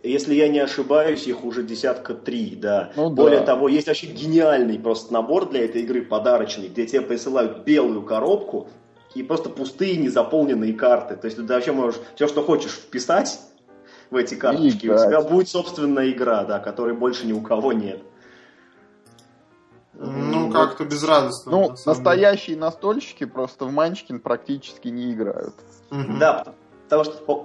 если 0.03 0.35
я 0.35 0.47
не 0.47 0.59
ошибаюсь, 0.59 1.27
их 1.27 1.43
уже 1.43 1.63
десятка 1.63 2.13
три, 2.13 2.55
да. 2.55 2.91
Ну 2.95 3.09
да. 3.09 3.15
Более 3.15 3.41
того, 3.41 3.67
есть 3.67 3.87
вообще 3.87 4.07
гениальный 4.07 4.79
просто 4.79 5.11
набор 5.11 5.49
для 5.49 5.65
этой 5.65 5.81
игры 5.81 6.03
подарочный, 6.03 6.67
где 6.67 6.85
тебе 6.85 7.01
присылают 7.01 7.63
белую 7.65 8.03
коробку 8.03 8.67
и 9.15 9.23
просто 9.23 9.49
пустые 9.49 9.97
незаполненные 9.97 10.73
карты. 10.73 11.15
То 11.15 11.25
есть 11.25 11.37
ты 11.37 11.43
вообще 11.43 11.71
можешь 11.71 11.99
все, 12.15 12.27
что 12.27 12.43
хочешь 12.43 12.71
вписать 12.71 13.39
в 14.09 14.15
эти 14.15 14.35
карточки, 14.35 14.85
и 14.85 14.89
у 14.89 14.97
тебя 14.97 15.21
будет 15.21 15.49
собственная 15.49 16.11
игра, 16.11 16.43
да, 16.43 16.59
которой 16.59 16.95
больше 16.95 17.25
ни 17.27 17.33
у 17.33 17.41
кого 17.41 17.73
нет. 17.73 18.01
Ну, 19.99 20.49
как-то 20.49 20.85
безрадостно. 20.85 21.51
Ну, 21.51 21.69
на 21.69 21.75
настоящие 21.85 22.57
настольщики 22.57 23.25
просто 23.25 23.65
в 23.65 23.71
Манчкин 23.71 24.19
практически 24.19 24.87
не 24.87 25.11
играют. 25.11 25.53
деле. 25.91 26.03
Мгм. 26.03 26.19
Да, 26.19 26.53
потому 26.83 27.03
что 27.03 27.39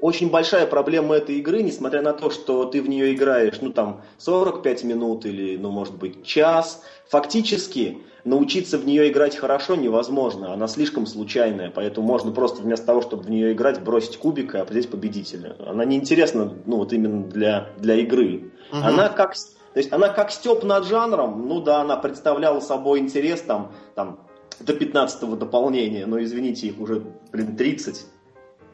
очень 0.00 0.30
большая 0.30 0.66
проблема 0.66 1.14
этой 1.16 1.36
игры, 1.36 1.62
несмотря 1.62 2.02
на 2.02 2.12
то, 2.12 2.30
что 2.30 2.64
ты 2.64 2.82
в 2.82 2.88
нее 2.88 3.14
играешь, 3.14 3.60
ну 3.60 3.72
там 3.72 4.02
45 4.18 4.84
минут 4.84 5.26
или, 5.26 5.56
ну 5.56 5.70
может 5.70 5.94
быть, 5.94 6.24
час, 6.24 6.82
фактически 7.08 8.02
научиться 8.24 8.78
в 8.78 8.84
нее 8.84 9.10
играть 9.10 9.36
хорошо 9.36 9.76
невозможно, 9.76 10.52
она 10.52 10.68
слишком 10.68 11.06
случайная, 11.06 11.70
поэтому 11.70 12.06
можно 12.06 12.32
просто 12.32 12.62
вместо 12.62 12.86
того, 12.86 13.02
чтобы 13.02 13.22
в 13.22 13.30
нее 13.30 13.52
играть, 13.52 13.82
бросить 13.82 14.18
кубик 14.18 14.54
и 14.54 14.58
определить 14.58 14.90
победителя. 14.90 15.56
Она 15.66 15.84
неинтересна, 15.84 16.52
ну 16.66 16.76
вот 16.76 16.92
именно 16.92 17.24
для, 17.24 17.68
для 17.78 17.94
игры. 17.96 18.52
Мгм. 18.72 18.84
Она 18.84 19.08
как, 19.08 19.34
то 19.78 19.80
есть 19.80 19.92
она 19.92 20.08
как 20.08 20.32
степ 20.32 20.64
над 20.64 20.86
жанром, 20.86 21.46
ну 21.46 21.60
да, 21.60 21.82
она 21.82 21.96
представляла 21.96 22.58
собой 22.58 22.98
интерес 22.98 23.42
там, 23.42 23.70
там 23.94 24.18
до 24.58 24.74
15 24.74 25.38
дополнения, 25.38 26.04
но 26.04 26.20
извините, 26.20 26.66
их 26.66 26.80
уже, 26.80 27.04
блин, 27.30 27.56
30. 27.56 28.04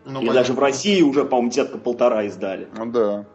Ну, 0.07 0.11
И 0.11 0.15
понятно. 0.15 0.33
даже 0.33 0.53
в 0.55 0.59
России 0.59 1.03
уже, 1.03 1.27
по-моему, 1.27 1.51
детка 1.51 1.77
полтора 1.77 2.23
издали. 2.25 2.69
Ну 2.75 2.87
да. 2.91 3.27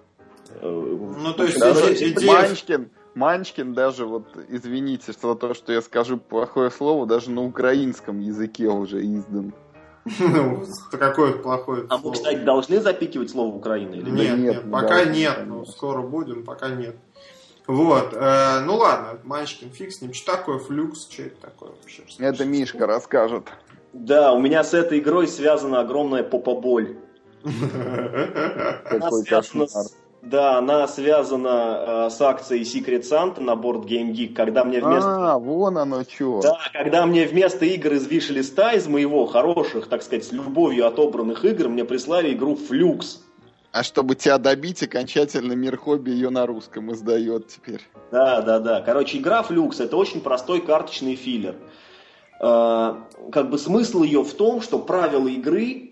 Ну, 0.64 1.16
Ну, 1.20 1.34
то 1.36 1.44
есть 1.44 1.60
Даже 1.60 1.94
иде- 1.94 2.10
идея... 2.14 2.32
Манчкин, 2.42 2.90
Манчкин 3.14 3.76
даже 3.76 4.08
вот, 4.08 4.26
извините, 4.48 5.12
что 5.12 5.34
за 5.34 5.36
то, 5.38 5.54
что 5.54 5.72
я 5.72 5.84
скажу 5.84 6.18
плохое 6.18 6.72
слово, 6.72 7.06
даже 7.06 7.30
на 7.30 7.46
украинском 7.46 8.20
языке 8.20 8.68
уже 8.68 9.06
издан. 9.06 9.54
Ну, 10.20 10.64
какое 10.92 11.34
плохое 11.34 11.86
А 11.90 11.98
мы, 11.98 12.14
кстати, 12.14 12.38
должны 12.38 12.82
запикивать 12.82 13.30
слово 13.30 13.56
Украина 13.56 13.94
или 13.94 14.10
нет? 14.10 14.14
Нет, 14.14 14.40
нет, 14.40 14.56
нет, 14.56 14.66
не 14.66 14.72
пока 14.72 15.06
нет, 15.06 15.44
ну, 15.46 15.66
скоро 15.66 16.02
будем, 16.02 16.46
пока 16.46 16.70
нет. 16.70 16.96
Вот, 17.70 18.16
э, 18.16 18.60
ну 18.66 18.78
ладно, 18.78 19.20
Манчкин, 19.24 19.70
фиг 19.70 19.92
с 19.92 20.02
ним. 20.02 20.12
Что 20.12 20.32
такое 20.38 20.58
флюкс, 20.58 21.08
что 21.08 21.22
это 21.22 21.40
такое 21.40 21.70
вообще? 21.70 22.02
Это 22.18 22.44
Мишка 22.44 22.88
расскажет. 22.88 23.44
Да, 23.94 24.34
у 24.34 24.40
меня 24.40 24.64
с 24.64 24.74
этой 24.74 24.98
игрой 24.98 25.28
связана 25.28 25.82
огромная 25.82 26.24
попа-боль. 26.24 26.98
Она 27.44 29.12
связана 29.12 29.68
с- 29.68 29.96
Да, 30.24 30.58
она 30.58 30.88
связана 30.88 32.08
э, 32.08 32.10
с 32.10 32.20
акцией 32.22 32.64
Secret 32.64 33.04
Santa 33.04 33.40
на 33.40 33.56
борт 33.56 33.86
Game 33.86 34.12
Geek, 34.14 34.34
когда 34.34 34.64
мне 34.66 34.82
вместо... 34.82 35.34
А, 35.34 35.38
вон 35.38 35.78
оно 35.78 36.04
что. 36.04 36.42
Да, 36.42 36.58
когда 36.74 37.06
мне 37.06 37.26
вместо 37.28 37.66
игр 37.66 37.94
из 37.94 38.08
виш-листа, 38.08 38.74
из 38.74 38.88
моего 38.88 39.28
хороших, 39.28 39.88
так 39.88 40.02
сказать, 40.02 40.26
с 40.26 40.32
любовью 40.32 40.88
отобранных 40.88 41.46
игр, 41.46 41.70
мне 41.70 41.86
прислали 41.86 42.34
игру 42.34 42.56
Flux. 42.58 43.20
А 43.72 43.84
чтобы 43.84 44.16
тебя 44.16 44.38
добить, 44.40 44.82
окончательно 44.82 45.54
мир 45.54 45.78
хобби 45.78 46.10
ее 46.10 46.30
на 46.30 46.46
русском 46.48 46.92
издает 46.92 47.48
теперь. 47.48 47.82
Да, 48.12 48.42
да, 48.42 48.60
да. 48.60 48.82
Короче, 48.82 49.20
игра 49.20 49.46
Flux 49.48 49.84
это 49.84 49.96
очень 49.96 50.22
простой 50.22 50.62
карточный 50.62 51.16
филлер. 51.16 51.56
Э, 52.42 52.96
Как 53.32 53.50
бы 53.50 53.60
смысл 53.60 54.02
ее 54.02 54.24
в 54.24 54.34
том, 54.34 54.62
что 54.62 54.80
правила 54.80 55.28
игры, 55.28 55.92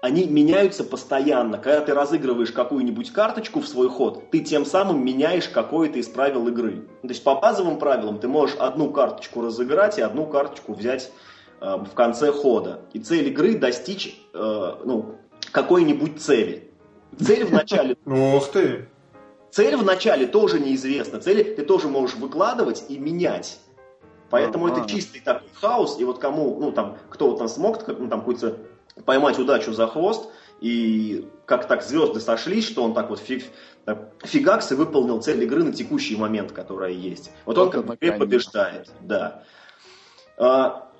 они 0.00 0.24
меняются 0.24 0.82
постоянно. 0.82 1.58
Когда 1.58 1.82
ты 1.82 1.92
разыгрываешь 1.92 2.52
какую-нибудь 2.52 3.12
карточку 3.12 3.60
в 3.60 3.68
свой 3.68 3.90
ход, 3.90 4.30
ты 4.30 4.40
тем 4.40 4.64
самым 4.64 5.04
меняешь 5.04 5.48
какое-то 5.48 5.98
из 5.98 6.08
правил 6.08 6.48
игры. 6.48 6.88
То 7.02 7.08
есть 7.08 7.22
по 7.22 7.34
базовым 7.34 7.78
правилам 7.78 8.18
ты 8.18 8.28
можешь 8.28 8.56
одну 8.56 8.90
карточку 8.90 9.42
разыграть 9.42 9.98
и 9.98 10.02
одну 10.02 10.26
карточку 10.26 10.72
взять 10.72 11.12
э, 11.60 11.76
в 11.76 11.92
конце 11.94 12.32
хода. 12.32 12.80
И 12.94 12.98
цель 12.98 13.28
игры 13.28 13.58
достичь 13.58 14.18
э, 14.32 14.74
ну, 14.86 15.16
какой-нибудь 15.52 16.18
цели. 16.18 16.69
Цель 17.18 17.44
в 17.44 17.52
начале 17.52 17.96
Ух 18.06 18.50
ты! 18.50 18.88
Цель 19.50 19.76
в 19.76 19.84
начале 19.84 20.26
тоже 20.26 20.60
неизвестна. 20.60 21.20
Цели 21.20 21.42
ты 21.42 21.62
тоже 21.62 21.88
можешь 21.88 22.16
выкладывать 22.16 22.84
и 22.88 22.98
менять. 22.98 23.58
Поэтому 24.30 24.68
это 24.68 24.88
чистый 24.88 25.20
такой 25.20 25.48
хаос. 25.54 25.98
И 25.98 26.04
вот 26.04 26.18
кому, 26.18 26.58
ну 26.60 26.70
там, 26.70 26.96
кто 27.08 27.30
вот 27.30 27.38
там 27.38 27.48
смог 27.48 27.86
ну, 27.88 28.08
там 28.08 28.20
какую-то 28.20 28.58
поймать 29.04 29.38
удачу 29.38 29.72
за 29.72 29.88
хвост, 29.88 30.30
и 30.60 31.28
как 31.46 31.66
так 31.66 31.82
звезды 31.82 32.20
сошлись, 32.20 32.66
что 32.66 32.84
он 32.84 32.94
так 32.94 33.10
вот 33.10 33.18
фиг, 33.18 33.44
так, 33.84 34.12
фигакс 34.22 34.70
и 34.72 34.74
выполнил 34.74 35.20
цель 35.20 35.42
игры 35.42 35.64
на 35.64 35.72
текущий 35.72 36.16
момент, 36.16 36.52
которая 36.52 36.92
есть. 36.92 37.32
Вот 37.44 37.58
он 37.58 37.70
Вот 37.70 37.72
как 37.72 37.86
бы 37.86 37.96
побеждает. 38.18 38.90
Да. 39.00 39.42
А, 40.36 40.90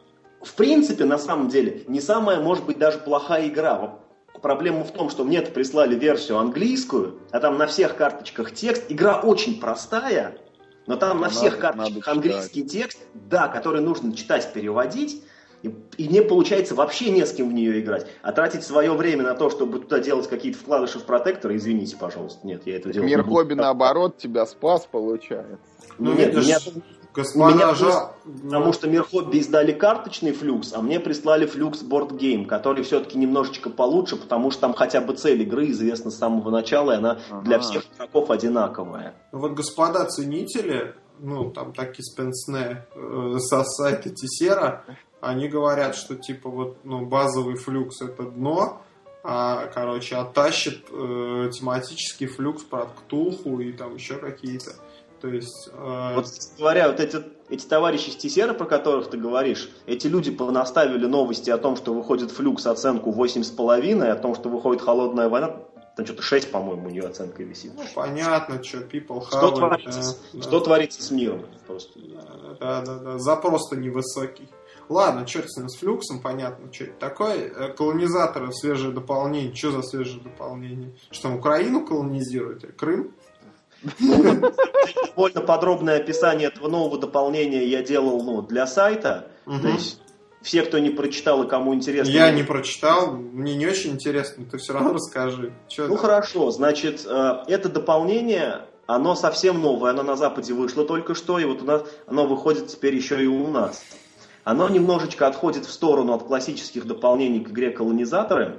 в 0.43 0.55
принципе, 0.55 1.05
на 1.05 1.19
самом 1.19 1.49
деле, 1.49 1.85
не 1.87 2.01
самая, 2.01 2.41
может 2.41 2.65
быть, 2.65 2.79
даже 2.79 2.99
плохая 2.99 3.49
игра. 3.49 3.99
Проблема 4.41 4.85
в 4.85 4.91
том, 4.93 5.11
что 5.11 5.25
мне-то 5.25 5.51
прислали 5.51 5.95
версию 5.95 6.39
английскую, 6.39 7.21
а 7.31 7.41
там 7.41 7.59
на 7.59 7.67
всех 7.67 7.97
карточках 7.97 8.53
текст. 8.53 8.85
Игра 8.89 9.21
очень 9.21 9.61
простая, 9.61 10.39
но 10.87 10.97
там 10.97 11.19
на 11.19 11.25
Надо- 11.25 11.35
всех 11.35 11.53
надо 11.55 11.63
карточках 11.63 11.95
читать. 11.97 12.09
английский 12.15 12.63
текст, 12.65 12.99
да, 13.15 13.49
который 13.49 13.83
нужно 13.83 14.15
читать, 14.15 14.51
переводить. 14.53 15.23
И, 15.63 15.75
и 15.99 16.09
не 16.09 16.23
получается 16.23 16.75
вообще 16.75 17.11
не 17.11 17.27
с 17.27 17.35
кем 17.35 17.51
в 17.51 17.53
нее 17.53 17.81
играть. 17.81 18.07
А 18.23 18.33
тратить 18.33 18.63
свое 18.65 18.93
время 18.95 19.25
на 19.25 19.35
то, 19.35 19.51
чтобы 19.51 19.81
туда 19.81 19.99
делать 19.99 20.27
какие-то 20.27 20.59
вкладыши 20.59 20.99
в 20.99 21.05
протекторы, 21.05 21.57
извините, 21.57 21.97
пожалуйста. 21.99 22.47
Нет, 22.47 22.63
я 22.67 22.77
это 22.77 22.91
делать 22.91 23.07
не 23.11 23.15
Мир 23.15 23.23
хобби 23.25 23.53
наоборот 23.53 24.17
тебя 24.17 24.47
спас, 24.47 24.89
получается. 24.91 25.59
Ну, 25.99 26.13
Ну, 26.13 26.17
нет, 26.17 26.35
видишь, 26.35 26.47
меня- 26.67 26.83
Господа, 27.15 27.55
меня 27.55 27.73
жа- 27.73 28.11
Потому 28.45 28.73
что 28.73 28.89
Мир 28.89 29.03
Хобби 29.05 29.39
издали 29.39 29.73
карточный 29.73 30.33
флюкс, 30.33 30.73
а 30.75 30.83
мне 30.83 31.01
прислали 31.01 31.47
флюкс 31.47 31.83
Game, 31.83 32.47
который 32.47 32.85
все-таки 32.85 33.19
немножечко 33.19 33.71
получше, 33.71 34.17
потому 34.17 34.51
что 34.51 34.61
там 34.63 34.75
хотя 34.75 35.01
бы 35.01 35.15
цель 35.15 35.43
игры 35.43 35.71
известна 35.71 36.11
с 36.11 36.19
самого 36.19 36.51
начала, 36.51 36.93
и 36.93 36.97
она 36.97 37.19
Ага. 37.31 37.43
для 37.43 37.59
всех 37.59 37.85
игроков 37.95 38.31
одинаковая. 38.31 39.15
Вот, 39.33 39.53
господа 39.53 40.05
ценители, 40.07 40.95
ну, 41.19 41.51
там, 41.51 41.73
такие 41.73 42.05
спенсне 42.05 42.87
э, 42.95 43.37
со 43.39 43.65
сайта 43.65 44.11
Тисера, 44.11 44.85
они 45.21 45.49
говорят, 45.49 45.97
что, 45.97 46.15
типа, 46.17 46.49
вот, 46.49 46.79
ну, 46.85 47.07
базовый 47.07 47.57
флюкс 47.57 48.01
это 48.03 48.23
дно, 48.25 48.83
а, 49.23 49.67
короче, 49.67 50.17
оттащит 50.17 50.87
э, 50.91 51.51
тематический 51.53 52.27
флюкс 52.27 52.63
про 52.63 52.87
Ктулху 52.87 53.61
и 53.61 53.73
там 53.73 53.97
еще 53.97 54.15
какие-то. 54.15 54.73
То 55.21 55.29
есть... 55.29 55.69
э, 55.73 56.15
Вот, 56.15 56.27
говоря, 56.59 56.89
вот 56.89 57.01
эти, 57.01 57.23
эти 57.49 57.67
товарищи 57.67 58.11
с 58.11 58.55
про 58.55 58.65
которых 58.65 59.11
ты 59.11 59.19
говоришь, 59.19 59.71
эти 59.87 60.07
люди 60.07 60.31
понаставили 60.31 61.07
новости 61.07 61.51
о 61.51 61.59
том, 61.59 61.77
что 61.77 61.93
выходит 61.93 62.31
флюкс 62.31 62.67
оценку 62.67 63.11
8,5, 63.13 64.07
и 64.07 64.09
о 64.09 64.17
том, 64.17 64.35
что 64.35 64.49
выходит 64.49 64.83
холодная 64.83 65.29
война, 65.29 65.57
там 65.97 66.07
что-то 66.07 66.23
6, 66.23 66.51
по-моему, 66.51 66.89
у 66.89 66.91
нее 66.91 67.03
оценка 67.03 67.43
висит. 67.43 67.73
ну, 67.77 67.83
понятно, 67.95 68.63
что 68.63 68.79
people 68.79 69.23
Что 69.27 69.49
have 69.49 69.53
it, 69.53 69.57
творится, 69.57 70.17
да, 70.33 70.43
что 70.43 70.61
творится 70.61 71.03
с 71.03 71.11
миром? 71.11 71.45
Просто. 71.67 71.99
да, 72.61 72.83
да, 72.83 72.99
да, 72.99 73.19
запрос-то 73.19 73.77
невысокий. 73.77 74.49
Ладно, 74.89 75.25
черт 75.25 75.49
с 75.49 75.57
ним, 75.57 75.69
с 75.69 75.77
флюксом, 75.77 76.21
понятно, 76.21 76.73
что 76.73 76.85
это 76.85 76.95
такое. 76.99 77.49
Э, 77.49 77.73
колонизаторы, 77.73 78.53
свежее 78.53 78.93
дополнение. 78.93 79.55
Что 79.55 79.71
за 79.71 79.83
свежее 79.83 80.21
дополнение? 80.21 80.97
Что 81.13 81.29
там, 81.29 81.37
Украину 81.37 81.87
колонизируют? 81.87 82.65
Крым? 82.77 83.15
Довольно 85.17 85.41
подробное 85.41 85.97
описание 85.97 86.49
этого 86.49 86.69
нового 86.69 86.99
дополнения 86.99 87.65
я 87.65 87.83
делал 87.83 88.23
ну, 88.23 88.43
для 88.43 88.67
сайта. 88.67 89.29
Угу. 89.47 89.61
То 89.61 89.69
есть 89.69 90.01
все, 90.43 90.63
кто 90.63 90.79
не 90.79 90.91
прочитал 90.91 91.43
и 91.43 91.49
кому 91.49 91.75
интересно... 91.75 92.11
Я 92.11 92.31
не 92.31 92.43
прочитал, 92.43 93.13
мне 93.13 93.55
не 93.55 93.67
очень 93.67 93.93
интересно, 93.93 94.45
ты 94.51 94.59
все 94.59 94.73
равно 94.73 94.95
расскажи. 94.95 95.53
Что 95.69 95.87
ну 95.87 95.95
это? 95.95 96.03
хорошо, 96.03 96.51
значит, 96.51 97.05
э, 97.07 97.45
это 97.47 97.69
дополнение, 97.69 98.63
оно 98.87 99.15
совсем 99.15 99.61
новое, 99.61 99.91
оно 99.91 100.03
на 100.03 100.17
Западе 100.17 100.55
вышло 100.55 100.85
только 100.87 101.15
что, 101.15 101.39
и 101.39 101.45
вот 101.45 101.63
у 101.63 101.65
нас 101.67 101.83
оно 102.07 102.27
выходит 102.27 102.69
теперь 102.69 102.95
еще 102.95 103.23
и 103.23 103.27
у 103.27 103.49
нас. 103.49 103.83
Оно 104.43 104.69
немножечко 104.69 105.27
отходит 105.27 105.67
в 105.67 105.71
сторону 105.71 106.15
от 106.15 106.25
классических 106.25 106.87
дополнений 106.87 107.41
к 107.41 107.51
игре 107.51 107.71
колонизаторы. 107.71 108.57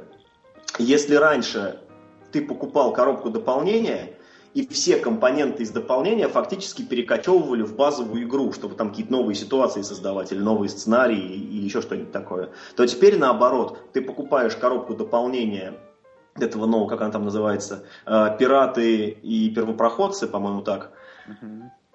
Если 0.77 1.15
раньше 1.15 1.79
ты 2.31 2.41
покупал 2.41 2.93
коробку 2.93 3.31
дополнения, 3.31 4.13
и 4.53 4.67
все 4.67 4.97
компоненты 4.97 5.63
из 5.63 5.71
дополнения 5.71 6.27
фактически 6.27 6.81
перекочевывали 6.81 7.63
в 7.63 7.75
базовую 7.75 8.23
игру, 8.23 8.51
чтобы 8.51 8.75
там 8.75 8.89
какие-то 8.89 9.11
новые 9.11 9.35
ситуации 9.35 9.81
создавать 9.81 10.31
или 10.31 10.39
новые 10.39 10.69
сценарии 10.69 11.17
или 11.17 11.63
еще 11.63 11.81
что-нибудь 11.81 12.11
такое, 12.11 12.49
то 12.75 12.85
теперь 12.85 13.17
наоборот, 13.17 13.77
ты 13.93 14.01
покупаешь 14.01 14.55
коробку 14.55 14.93
дополнения 14.93 15.73
этого 16.35 16.65
нового, 16.65 16.89
как 16.89 17.01
она 17.01 17.11
там 17.11 17.25
называется, 17.25 17.83
э, 18.05 18.37
пираты 18.39 19.09
и 19.09 19.49
первопроходцы, 19.49 20.27
по-моему, 20.27 20.61
так. 20.61 20.91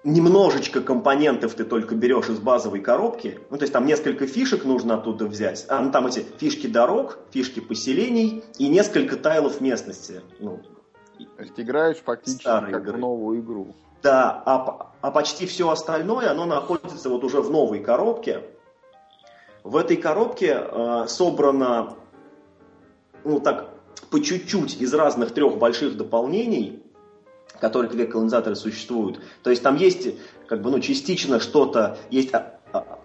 Немножечко 0.03 0.81
компонентов 0.81 1.55
ты 1.55 1.65
только 1.65 1.95
берешь 1.95 2.29
из 2.29 2.39
базовой 2.39 2.79
коробки. 2.79 3.39
Ну, 3.49 3.57
то 3.57 3.63
есть 3.63 3.73
там 3.73 3.85
несколько 3.85 4.25
фишек 4.25 4.63
нужно 4.63 4.93
оттуда 4.93 5.25
взять. 5.25 5.65
А, 5.69 5.81
ну, 5.81 5.91
там 5.91 6.07
эти 6.07 6.23
фишки 6.37 6.67
дорог, 6.67 7.17
фишки 7.31 7.59
поселений 7.59 8.43
и 8.57 8.69
несколько 8.69 9.17
тайлов 9.17 9.59
местности. 9.59 10.21
Ну, 10.39 10.61
есть 11.39 11.53
играешь 11.57 11.97
фактически 11.97 12.41
Старые 12.41 12.73
как 12.73 12.83
игры. 12.83 12.97
в 12.97 12.99
новую 12.99 13.39
игру. 13.41 13.67
Да, 14.01 14.43
а, 14.45 14.91
а 15.01 15.11
почти 15.11 15.45
все 15.45 15.69
остальное, 15.69 16.31
оно 16.31 16.45
находится 16.45 17.09
вот 17.09 17.23
уже 17.23 17.41
в 17.41 17.49
новой 17.49 17.79
коробке. 17.79 18.43
В 19.63 19.75
этой 19.75 19.97
коробке 19.97 20.59
э, 20.61 21.05
собрано, 21.07 21.95
ну 23.23 23.39
так, 23.39 23.69
по 24.09 24.19
чуть-чуть 24.21 24.79
из 24.79 24.93
разных 24.93 25.33
трех 25.33 25.57
больших 25.57 25.97
дополнений, 25.97 26.81
которые 27.59 27.91
две 27.91 28.05
колонизаторы 28.05 28.55
существуют. 28.55 29.19
То 29.43 29.49
есть 29.49 29.63
там 29.63 29.75
есть, 29.75 30.07
как 30.47 30.61
бы, 30.61 30.71
ну, 30.71 30.79
частично 30.79 31.39
что-то 31.39 31.97
есть 32.09 32.31
от, 32.33 32.59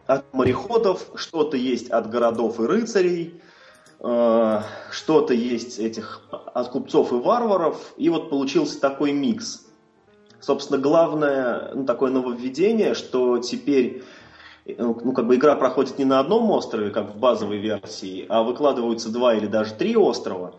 от 0.07 0.33
мореходов, 0.33 1.07
что-то 1.15 1.57
есть 1.57 1.91
от 1.91 2.11
городов 2.11 2.61
и 2.61 2.65
рыцарей, 2.65 3.41
что-то 4.03 5.33
есть 5.33 5.79
этих 5.79 6.23
от 6.31 6.69
купцов 6.71 7.13
и 7.13 7.17
варваров, 7.17 7.95
и 7.97 8.09
вот 8.09 8.31
получился 8.31 8.81
такой 8.81 9.13
микс. 9.13 9.67
Собственно, 10.41 10.81
главное 10.81 11.71
ну, 11.73 11.85
такое 11.85 12.11
нововведение, 12.11 12.95
что 12.95 13.39
теперь 13.39 14.03
ну, 14.67 14.99
ну, 15.03 15.13
как 15.13 15.27
бы 15.27 15.37
игра 15.37 15.55
проходит 15.55 15.99
не 15.99 16.05
на 16.05 16.19
одном 16.19 16.51
острове, 16.51 16.91
как 16.91 17.15
в 17.15 17.19
базовой 17.19 17.59
версии, 17.59 18.27
а 18.29 18.43
выкладываются 18.43 19.13
два 19.13 19.35
или 19.35 19.47
даже 19.47 19.75
три 19.75 19.97
острова. 19.97 20.55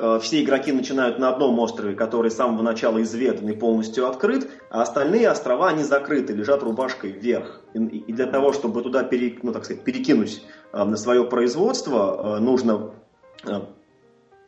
Э, 0.00 0.20
все 0.22 0.42
игроки 0.42 0.70
начинают 0.70 1.18
на 1.18 1.28
одном 1.28 1.58
острове, 1.58 1.96
который 1.96 2.30
с 2.30 2.36
самого 2.36 2.62
начала 2.62 3.02
изведан 3.02 3.48
и 3.48 3.56
полностью 3.56 4.06
открыт, 4.06 4.48
а 4.70 4.82
остальные 4.82 5.28
острова, 5.28 5.68
они 5.68 5.82
закрыты, 5.82 6.34
лежат 6.34 6.62
рубашкой 6.62 7.10
вверх. 7.10 7.62
И 7.74 8.12
для 8.12 8.26
того, 8.26 8.52
чтобы 8.52 8.82
туда 8.82 9.02
пере, 9.02 9.36
ну, 9.42 9.52
так 9.52 9.64
сказать, 9.64 9.82
перекинуть 9.82 10.44
э, 10.72 10.84
на 10.84 10.96
свое 10.96 11.24
производство, 11.24 12.36
э, 12.36 12.40
нужно 12.40 12.92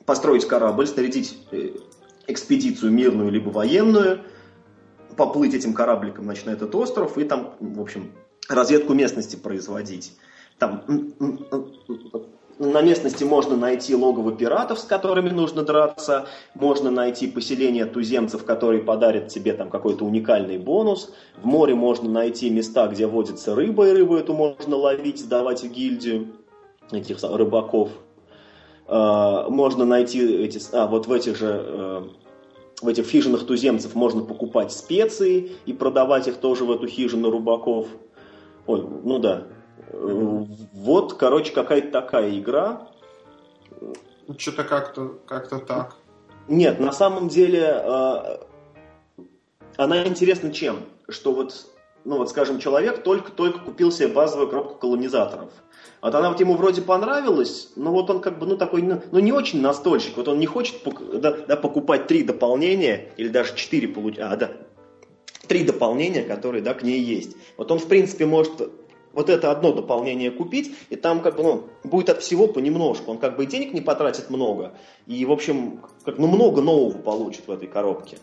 построить 0.05 0.47
корабль, 0.47 0.87
снарядить 0.87 1.39
экспедицию 2.27 2.91
мирную 2.91 3.31
либо 3.31 3.51
военную, 3.51 4.21
поплыть 5.17 5.55
этим 5.55 5.75
корабликом 5.75 6.25
значит, 6.25 6.47
на 6.47 6.51
этот 6.51 6.75
остров 6.75 7.17
и 7.19 7.25
там, 7.25 7.55
в 7.61 7.81
общем, 7.81 8.13
разведку 8.49 8.95
местности 8.95 9.37
производить. 9.37 10.17
Там 10.59 10.85
на 12.61 12.83
местности 12.83 13.25
можно 13.25 13.57
найти 13.57 13.95
логово 13.95 14.33
пиратов, 14.33 14.79
с 14.79 14.85
которыми 14.85 15.31
нужно 15.31 15.63
драться, 15.63 16.27
можно 16.55 16.91
найти 16.91 17.27
поселение 17.27 17.87
туземцев, 17.87 18.45
которые 18.45 18.83
подарят 18.83 19.29
тебе 19.29 19.55
там 19.55 19.71
какой-то 19.71 20.05
уникальный 20.05 20.59
бонус. 20.59 21.11
В 21.43 21.47
море 21.47 21.75
можно 21.75 22.11
найти 22.11 22.51
места, 22.51 22.87
где 22.89 23.07
водится 23.07 23.55
рыба, 23.55 23.89
и 23.89 23.93
рыбу 23.93 24.15
эту 24.15 24.35
можно 24.35 24.77
ловить, 24.77 25.21
сдавать 25.21 25.63
в 25.63 25.73
гильдию 25.73 26.35
этих 26.93 27.17
рыбаков. 27.23 27.89
А, 28.87 29.49
можно 29.49 29.87
найти 29.87 30.21
эти, 30.21 30.61
а, 30.73 30.87
вот 30.87 31.07
в 31.07 31.13
этих 31.13 31.39
же 31.39 31.65
э, 31.65 32.03
в 32.83 32.89
этих 32.89 33.07
хижинах 33.07 33.47
туземцев 33.47 33.95
можно 33.95 34.23
покупать 34.23 34.71
специи 34.71 35.53
и 35.65 35.73
продавать 35.73 36.29
их 36.29 36.37
тоже 36.37 36.67
в 36.67 36.73
эту 36.73 36.89
хижину 36.89 37.31
рыбаков. 37.31 37.87
Ой, 38.67 38.85
ну 39.03 39.19
да, 39.19 39.47
вот, 39.93 41.15
короче, 41.15 41.53
какая-то 41.53 41.91
такая 41.91 42.39
игра. 42.39 42.89
Что-то 44.39 44.65
как-то 44.65 45.19
как 45.27 45.49
так. 45.67 45.97
Нет, 46.49 46.81
на 46.81 46.93
самом 46.93 47.29
деле 47.29 47.83
э, 47.83 48.39
она 49.77 50.07
интересна 50.07 50.53
чем? 50.53 50.81
Что 51.09 51.33
вот, 51.33 51.67
ну 52.05 52.19
вот, 52.19 52.31
скажем, 52.31 52.59
человек 52.59 53.03
только-только 53.03 53.61
купил 53.61 53.91
себе 53.91 54.09
базовую 54.09 54.49
коробку 54.49 54.75
колонизаторов. 54.75 55.51
Вот 56.03 56.15
она 56.15 56.31
вот 56.31 56.41
ему 56.41 56.55
вроде 56.55 56.83
понравилась, 56.83 57.73
но 57.77 57.93
вот 57.93 58.09
он 58.11 58.21
как 58.21 58.39
бы, 58.39 58.47
ну 58.47 58.57
такой, 58.57 58.83
ну, 58.83 59.03
ну 59.11 59.19
не 59.19 59.33
очень 59.33 59.61
настольщик. 59.61 60.17
Вот 60.17 60.29
он 60.29 60.39
не 60.39 60.47
хочет 60.47 60.77
да, 61.15 61.33
да, 61.33 61.57
покупать 61.57 62.07
три 62.07 62.23
дополнения, 62.23 63.13
или 63.17 63.29
даже 63.29 63.55
четыре 63.55 63.89
получать, 63.89 64.21
а, 64.21 64.37
да, 64.37 64.51
три 65.47 65.65
дополнения, 65.65 66.23
которые, 66.23 66.63
да, 66.63 66.75
к 66.75 66.83
ней 66.83 67.01
есть. 67.01 67.37
Вот 67.57 67.71
он, 67.71 67.79
в 67.79 67.87
принципе, 67.87 68.27
может 68.27 68.71
вот 69.13 69.29
это 69.29 69.51
одно 69.51 69.73
дополнение 69.73 70.31
купить, 70.31 70.75
и 70.89 70.97
там 70.97 71.21
как 71.21 71.37
бы, 71.37 71.43
ну, 71.43 71.65
будет 71.85 72.11
от 72.11 72.23
всего 72.23 72.47
понемножку. 72.47 73.11
Он 73.11 73.19
как 73.19 73.37
бы 73.37 73.45
и 73.45 73.47
денег 73.47 73.73
не 73.73 73.81
потратит 73.81 74.31
много, 74.31 74.73
и, 75.07 75.25
в 75.25 75.33
общем, 75.33 75.81
как, 76.05 76.19
ну, 76.19 76.27
много 76.27 76.63
нового 76.63 76.97
получит 76.97 77.47
в 77.47 77.51
этой 77.51 77.69
коробке. 77.69 78.19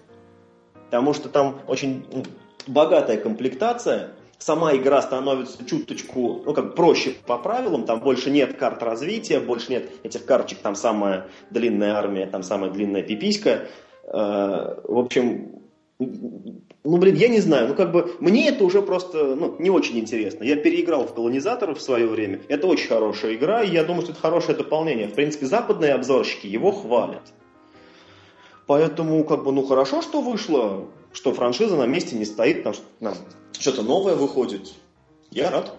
Потому 0.85 1.13
что 1.13 1.29
там 1.29 1.59
очень 1.67 2.05
ну, 2.11 2.23
богатая 2.67 3.17
комплектация, 3.17 4.11
сама 4.37 4.75
игра 4.75 5.01
становится 5.01 5.65
чуточку, 5.65 6.41
ну, 6.45 6.53
как 6.53 6.75
проще 6.75 7.13
по 7.25 7.37
правилам, 7.37 7.85
там 7.85 7.99
больше 7.99 8.31
нет 8.31 8.57
карт 8.57 8.81
развития, 8.83 9.39
больше 9.39 9.71
нет 9.71 9.89
этих 10.03 10.25
карточек, 10.25 10.59
там 10.59 10.75
самая 10.75 11.27
длинная 11.49 11.95
армия, 11.95 12.27
там 12.27 12.43
самая 12.43 12.69
длинная 12.71 13.03
пиписька. 13.03 13.67
Э, 14.03 14.79
в 14.83 14.97
общем, 14.97 15.61
ну, 16.89 16.97
блин, 16.97 17.15
я 17.15 17.27
не 17.27 17.41
знаю, 17.41 17.67
ну, 17.67 17.75
как 17.75 17.91
бы, 17.91 18.15
мне 18.21 18.47
это 18.47 18.63
уже 18.63 18.81
просто, 18.81 19.35
ну, 19.35 19.57
не 19.59 19.69
очень 19.69 19.99
интересно. 19.99 20.45
Я 20.45 20.55
переиграл 20.55 21.05
в 21.05 21.13
колонизаторов 21.13 21.79
в 21.79 21.81
свое 21.81 22.07
время. 22.07 22.41
Это 22.47 22.67
очень 22.67 22.87
хорошая 22.87 23.35
игра, 23.35 23.61
и 23.61 23.71
я 23.71 23.83
думаю, 23.83 24.03
что 24.03 24.13
это 24.13 24.21
хорошее 24.21 24.57
дополнение. 24.57 25.07
В 25.09 25.13
принципе, 25.13 25.47
западные 25.47 25.93
обзорщики 25.93 26.47
его 26.47 26.71
хвалят. 26.71 27.23
Поэтому, 28.67 29.23
как 29.25 29.43
бы, 29.43 29.51
ну, 29.51 29.65
хорошо, 29.65 30.01
что 30.01 30.21
вышло, 30.21 30.87
что 31.11 31.33
франшиза 31.33 31.75
на 31.75 31.85
месте 31.85 32.15
не 32.15 32.23
стоит, 32.23 32.63
там, 32.63 32.73
там 33.01 33.15
что-то 33.59 33.81
новое 33.81 34.15
выходит. 34.15 34.73
Я 35.29 35.51
рад. 35.51 35.73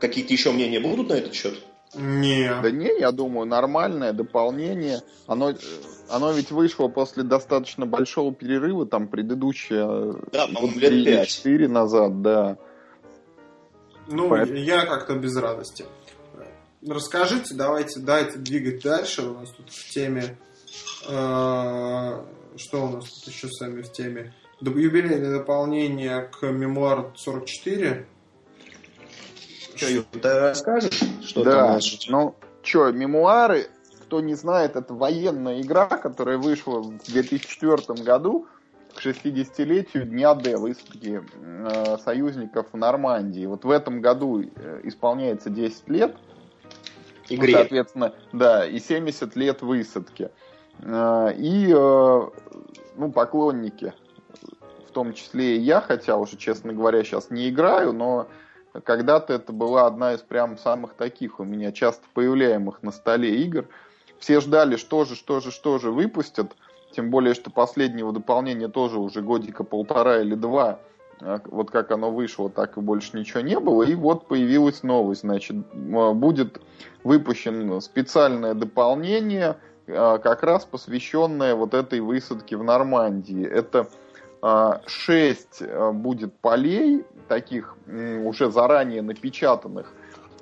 Какие-то 0.00 0.34
еще 0.34 0.52
мнения 0.52 0.80
будут 0.80 1.08
на 1.08 1.14
этот 1.14 1.32
счет? 1.32 1.54
Не. 1.96 2.60
Да 2.62 2.70
не, 2.70 2.98
я 2.98 3.10
думаю, 3.10 3.46
нормальное 3.46 4.12
дополнение. 4.12 5.00
Оно, 5.26 5.54
оно 6.10 6.32
ведь 6.32 6.50
вышло 6.50 6.88
после 6.88 7.22
достаточно 7.22 7.86
большого 7.86 8.34
перерыва, 8.34 8.86
там 8.86 9.08
предыдущее 9.08 10.14
да, 10.32 10.46
вот 10.60 10.76
лет 10.76 11.04
5. 11.04 11.28
4 11.28 11.68
назад, 11.68 12.22
да. 12.22 12.58
Ну, 14.08 14.28
Поэтому... 14.28 14.58
я 14.58 14.84
как-то 14.84 15.14
без 15.14 15.36
радости. 15.36 15.84
Расскажите, 16.86 17.54
давайте, 17.54 18.00
давайте 18.00 18.38
двигать 18.38 18.82
дальше. 18.82 19.22
У 19.22 19.34
нас 19.34 19.50
тут 19.50 19.70
в 19.70 19.90
теме... 19.90 20.36
Э, 21.08 22.22
что 22.56 22.84
у 22.84 22.90
нас 22.90 23.04
тут 23.10 23.32
еще 23.32 23.48
сами 23.48 23.82
в 23.82 23.90
теме? 23.90 24.34
Юбилейное 24.60 25.38
дополнение 25.38 26.22
к 26.22 26.46
мемуару 26.46 27.12
44 27.16 28.06
что, 29.76 30.02
ты 30.18 30.40
расскажешь? 30.40 31.00
Что 31.22 31.44
да, 31.44 31.52
там 31.52 31.80
ну, 32.08 32.34
что, 32.62 32.90
мемуары, 32.92 33.68
кто 34.02 34.20
не 34.20 34.34
знает, 34.34 34.76
это 34.76 34.94
военная 34.94 35.60
игра, 35.60 35.86
которая 35.86 36.38
вышла 36.38 36.80
в 36.80 37.04
2004 37.04 38.02
году 38.04 38.46
к 38.94 39.04
60-летию 39.04 40.06
Дня 40.06 40.34
Д, 40.34 40.56
высадки 40.56 41.22
э, 41.34 41.96
союзников 42.02 42.68
в 42.72 42.76
Нормандии. 42.76 43.44
Вот 43.46 43.64
в 43.64 43.70
этом 43.70 44.00
году 44.00 44.42
э, 44.42 44.80
исполняется 44.84 45.50
10 45.50 45.88
лет. 45.88 46.16
Игре. 47.28 47.52
Ну, 47.52 47.58
соответственно, 47.58 48.14
да, 48.32 48.66
и 48.66 48.78
70 48.78 49.36
лет 49.36 49.62
высадки. 49.62 50.30
Э, 50.80 51.32
и, 51.36 51.72
э, 51.76 52.22
ну, 52.96 53.12
поклонники, 53.12 53.92
в 54.88 54.92
том 54.92 55.12
числе 55.12 55.56
и 55.56 55.60
я, 55.60 55.80
хотя 55.80 56.16
уже, 56.16 56.36
честно 56.36 56.72
говоря, 56.72 57.02
сейчас 57.04 57.30
не 57.30 57.50
играю, 57.50 57.92
но 57.92 58.28
когда-то 58.84 59.34
это 59.34 59.52
была 59.52 59.86
одна 59.86 60.14
из 60.14 60.20
прям 60.20 60.58
самых 60.58 60.94
таких 60.94 61.40
у 61.40 61.44
меня 61.44 61.72
часто 61.72 62.04
появляемых 62.14 62.82
на 62.82 62.92
столе 62.92 63.42
игр. 63.42 63.66
Все 64.18 64.40
ждали, 64.40 64.76
что 64.76 65.04
же, 65.04 65.14
что 65.14 65.40
же, 65.40 65.50
что 65.50 65.78
же 65.78 65.90
выпустят. 65.90 66.52
Тем 66.92 67.10
более, 67.10 67.34
что 67.34 67.50
последнего 67.50 68.12
дополнения 68.12 68.68
тоже 68.68 68.98
уже 68.98 69.20
годика 69.20 69.64
полтора 69.64 70.20
или 70.20 70.34
два. 70.34 70.80
А, 71.20 71.40
вот 71.44 71.70
как 71.70 71.90
оно 71.90 72.10
вышло, 72.10 72.48
так 72.48 72.76
и 72.76 72.80
больше 72.80 73.16
ничего 73.16 73.40
не 73.40 73.58
было. 73.58 73.82
И 73.82 73.94
вот 73.94 74.26
появилась 74.28 74.82
новость. 74.82 75.22
Значит, 75.22 75.56
будет 75.74 76.60
выпущено 77.04 77.80
специальное 77.80 78.54
дополнение, 78.54 79.56
а, 79.88 80.18
как 80.18 80.42
раз 80.42 80.64
посвященное 80.64 81.54
вот 81.54 81.74
этой 81.74 82.00
высадке 82.00 82.56
в 82.56 82.64
Нормандии. 82.64 83.46
Это 83.46 83.88
6 84.86 85.62
а, 85.62 85.92
будет 85.92 86.34
полей, 86.34 87.04
таких 87.26 87.76
уже 87.86 88.50
заранее 88.50 89.02
напечатанных, 89.02 89.92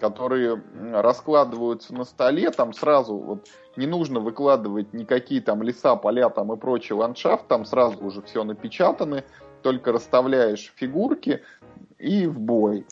которые 0.01 0.63
раскладываются 0.93 1.95
на 1.95 2.05
столе, 2.05 2.51
там 2.51 2.73
сразу 2.73 3.17
вот 3.17 3.49
не 3.77 3.87
нужно 3.87 4.21
выкладывать 4.21 4.93
никакие 4.93 5.41
там 5.41 5.63
леса, 5.63 5.97
поля 5.97 6.29
там 6.29 6.53
и 6.53 6.57
прочий 6.57 6.95
ландшафт, 6.95 7.47
там 7.49 7.65
сразу 7.65 8.05
уже 8.05 8.23
все 8.23 8.45
напечатаны, 8.45 9.25
только 9.63 9.93
расставляешь 9.93 10.73
фигурки 10.77 11.43
и 11.99 12.27
в 12.27 12.39
бой. 12.39 12.87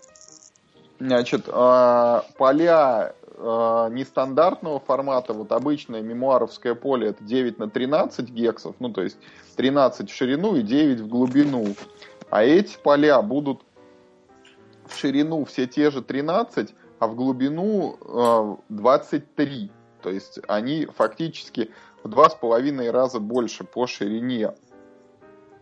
Значит, 0.99 1.49
а, 1.49 2.25
поля 2.39 3.15
а, 3.37 3.89
нестандартного 3.89 4.81
формата, 4.81 5.33
вот 5.33 5.53
обычное 5.53 6.01
мемуаровское 6.01 6.75
поле 6.75 7.09
это 7.09 7.25
9 7.25 7.59
на 7.59 7.69
13 7.69 8.29
гексов, 8.31 8.77
ну 8.79 8.91
то 8.91 9.03
есть 9.03 9.19
13 9.57 10.11
в 10.11 10.15
ширину 10.15 10.57
и 10.57 10.63
9 10.63 11.01
в 11.01 11.09
глубину. 11.09 11.75
А 12.31 12.45
эти 12.45 12.79
поля 12.83 13.21
будут 13.21 13.61
в 14.93 14.99
ширину 14.99 15.45
все 15.45 15.67
те 15.67 15.91
же 15.91 16.03
13, 16.03 16.75
а 16.99 17.07
в 17.07 17.15
глубину 17.15 17.97
э, 18.01 18.57
23. 18.69 19.71
То 20.03 20.11
есть 20.11 20.41
они 20.49 20.87
фактически 20.87 21.71
в 22.03 22.09
два 22.09 22.29
с 22.31 22.35
половиной 22.35 22.91
раза 22.91 23.21
больше 23.21 23.65
по 23.65 23.87
ширине. 23.87 24.53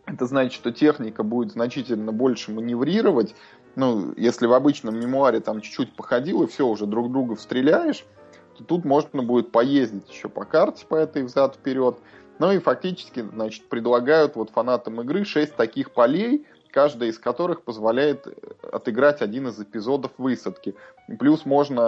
Это 0.06 0.26
значит, 0.26 0.54
что 0.54 0.72
техника 0.72 1.22
будет 1.22 1.52
значительно 1.52 2.12
больше 2.12 2.50
маневрировать. 2.50 3.34
Ну, 3.76 4.12
если 4.16 4.46
в 4.46 4.52
обычном 4.52 4.98
мемуаре 4.98 5.40
там 5.40 5.60
чуть-чуть 5.60 5.94
походил 5.94 6.42
и 6.42 6.46
все, 6.48 6.66
уже 6.66 6.86
друг 6.86 7.12
друга 7.12 7.36
стреляешь, 7.36 8.04
то 8.58 8.64
тут 8.64 8.84
можно 8.84 9.22
будет 9.22 9.52
поездить 9.52 10.10
еще 10.10 10.28
по 10.28 10.44
карте 10.44 10.84
по 10.86 10.96
этой 10.96 11.22
взад-вперед. 11.22 11.98
Ну 12.38 12.50
и 12.52 12.58
фактически, 12.58 13.20
значит, 13.20 13.68
предлагают 13.68 14.34
вот 14.34 14.50
фанатам 14.50 15.00
игры 15.02 15.24
6 15.24 15.54
таких 15.54 15.92
полей, 15.92 16.46
каждая 16.70 17.10
из 17.10 17.18
которых 17.18 17.62
позволяет 17.62 18.26
э, 18.26 18.32
отыграть 18.72 19.22
один 19.22 19.48
из 19.48 19.60
эпизодов 19.60 20.12
высадки. 20.18 20.74
Плюс 21.18 21.44
можно 21.44 21.80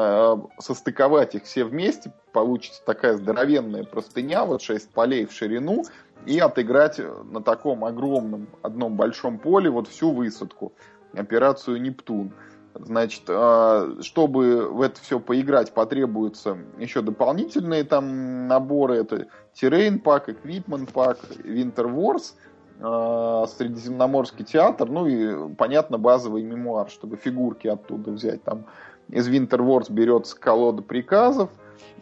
э, 0.59 0.63
состыковать 0.63 1.35
их 1.35 1.45
все 1.45 1.65
вместе, 1.65 2.13
получится 2.33 2.83
такая 2.85 3.17
здоровенная 3.17 3.85
простыня, 3.85 4.45
вот 4.45 4.63
6 4.63 4.91
полей 4.91 5.27
в 5.27 5.33
ширину, 5.33 5.85
и 6.27 6.39
отыграть 6.39 7.01
на 7.25 7.43
таком 7.43 7.85
огромном 7.85 8.49
одном 8.63 8.97
большом 8.97 9.39
поле 9.39 9.71
вот 9.71 9.89
всю 9.89 10.13
высадку, 10.13 10.73
операцию 11.13 11.81
«Нептун». 11.81 12.33
Значит, 12.75 13.25
э, 13.29 13.97
чтобы 14.01 14.69
в 14.69 14.81
это 14.81 14.99
все 15.01 15.21
поиграть, 15.21 15.75
потребуются 15.75 16.57
еще 16.79 17.03
дополнительные 17.03 17.85
там 17.85 18.49
наборы. 18.49 18.97
Это 18.97 19.27
Terrain 19.55 19.99
пак, 19.99 20.31
Equipment 20.31 20.91
пак, 20.91 21.19
Winter 21.45 21.95
Wars– 21.95 22.35
э, 22.45 22.52
Средиземноморский 22.79 24.45
театр, 24.45 24.89
ну 24.89 25.07
и, 25.07 25.55
понятно, 25.55 25.99
базовый 25.99 26.43
мемуар, 26.43 26.91
чтобы 26.91 27.17
фигурки 27.17 27.69
оттуда 27.69 28.11
взять. 28.11 28.43
Там 28.43 28.67
из 29.09 29.29
Winter 29.29 29.59
Wars 29.59 29.93
берется 29.93 30.39
колода 30.39 30.83
приказов, 30.83 31.51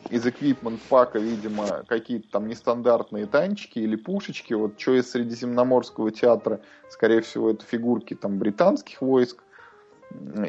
из 0.09 0.25
Equipment 0.25 0.79
пака, 0.89 1.18
видимо, 1.18 1.85
какие-то 1.87 2.31
там 2.31 2.49
нестандартные 2.49 3.27
танчики 3.27 3.79
или 3.79 3.97
пушечки. 3.97 4.55
Вот 4.55 4.81
что 4.81 4.95
из 4.95 5.11
Средиземноморского 5.11 6.11
театра, 6.11 6.61
скорее 6.89 7.21
всего, 7.21 7.51
это 7.51 7.64
фигурки 7.64 8.14
там 8.14 8.39
британских 8.39 9.03
войск. 9.03 9.43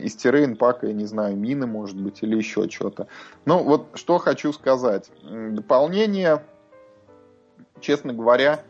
Из 0.02 0.16
террейн 0.16 0.56
пака, 0.56 0.88
я 0.88 0.94
не 0.94 1.06
знаю, 1.06 1.36
мины, 1.36 1.68
может 1.68 2.00
быть, 2.02 2.24
или 2.24 2.36
еще 2.36 2.68
что-то. 2.70 3.08
Ну, 3.46 3.64
вот 3.64 3.90
что 3.94 4.18
хочу 4.18 4.54
сказать. 4.54 5.12
Дополнение, 5.24 6.44
честно 7.80 8.14
говоря, 8.14 8.64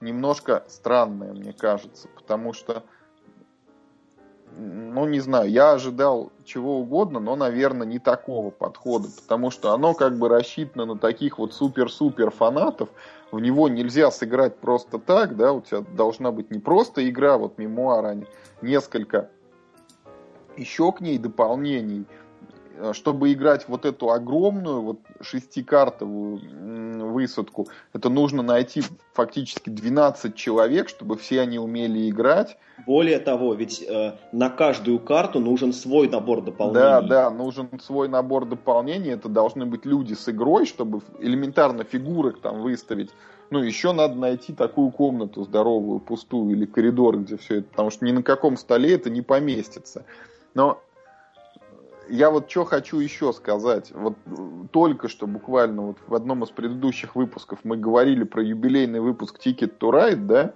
немножко 0.00 0.64
странное, 0.68 1.32
мне 1.32 1.52
кажется, 1.52 2.08
потому 2.14 2.52
что, 2.52 2.82
ну, 4.56 5.06
не 5.06 5.20
знаю, 5.20 5.50
я 5.50 5.72
ожидал 5.72 6.32
чего 6.44 6.78
угодно, 6.80 7.20
но, 7.20 7.36
наверное, 7.36 7.86
не 7.86 7.98
такого 7.98 8.50
подхода, 8.50 9.08
потому 9.22 9.50
что 9.50 9.72
оно 9.72 9.94
как 9.94 10.18
бы 10.18 10.28
рассчитано 10.28 10.86
на 10.86 10.98
таких 10.98 11.38
вот 11.38 11.52
супер-супер 11.52 12.30
фанатов, 12.30 12.88
в 13.30 13.38
него 13.38 13.68
нельзя 13.68 14.10
сыграть 14.10 14.56
просто 14.56 14.98
так, 14.98 15.36
да, 15.36 15.52
у 15.52 15.60
тебя 15.60 15.80
должна 15.80 16.32
быть 16.32 16.50
не 16.50 16.58
просто 16.58 17.08
игра, 17.08 17.38
вот 17.38 17.58
мемуар, 17.58 18.04
а 18.06 18.16
несколько 18.62 19.30
еще 20.56 20.92
к 20.92 21.00
ней 21.00 21.18
дополнений, 21.18 22.06
чтобы 22.92 23.32
играть 23.32 23.66
вот 23.68 23.84
эту 23.84 24.10
огромную, 24.10 24.82
вот 24.82 25.00
шестикартовую 25.20 27.10
высадку, 27.12 27.68
это 27.92 28.08
нужно 28.08 28.42
найти 28.42 28.82
фактически 29.12 29.70
12 29.70 30.34
человек, 30.34 30.88
чтобы 30.88 31.16
все 31.16 31.40
они 31.40 31.58
умели 31.58 32.08
играть. 32.08 32.56
Более 32.86 33.18
того, 33.18 33.54
ведь 33.54 33.82
э, 33.82 34.14
на 34.32 34.48
каждую 34.48 34.98
карту 34.98 35.40
нужен 35.40 35.72
свой 35.72 36.08
набор 36.08 36.42
дополнений. 36.42 36.80
Да, 36.80 37.00
да, 37.02 37.30
нужен 37.30 37.68
свой 37.80 38.08
набор 38.08 38.46
дополнений. 38.46 39.10
Это 39.10 39.28
должны 39.28 39.66
быть 39.66 39.84
люди 39.84 40.14
с 40.14 40.28
игрой, 40.28 40.66
чтобы 40.66 41.00
элементарно 41.18 41.84
фигурок 41.84 42.40
там 42.40 42.62
выставить. 42.62 43.10
Ну, 43.50 43.58
еще 43.58 43.92
надо 43.92 44.14
найти 44.14 44.52
такую 44.52 44.90
комнату 44.92 45.42
здоровую, 45.42 45.98
пустую, 45.98 46.52
или 46.52 46.64
коридор, 46.66 47.18
где 47.18 47.36
все 47.36 47.58
это, 47.58 47.68
потому 47.68 47.90
что 47.90 48.04
ни 48.04 48.12
на 48.12 48.22
каком 48.22 48.56
столе 48.56 48.94
это 48.94 49.10
не 49.10 49.22
поместится. 49.22 50.04
Но 50.54 50.80
я 52.10 52.30
вот 52.30 52.50
что 52.50 52.64
хочу 52.64 52.98
еще 52.98 53.32
сказать. 53.32 53.92
Вот 53.92 54.16
только 54.72 55.08
что 55.08 55.26
буквально 55.26 55.82
вот 55.82 55.98
в 56.06 56.14
одном 56.14 56.44
из 56.44 56.50
предыдущих 56.50 57.14
выпусков 57.14 57.60
мы 57.62 57.76
говорили 57.76 58.24
про 58.24 58.42
юбилейный 58.42 59.00
выпуск 59.00 59.38
Ticket 59.44 59.78
to 59.78 59.90
Ride, 59.90 60.26
да? 60.26 60.52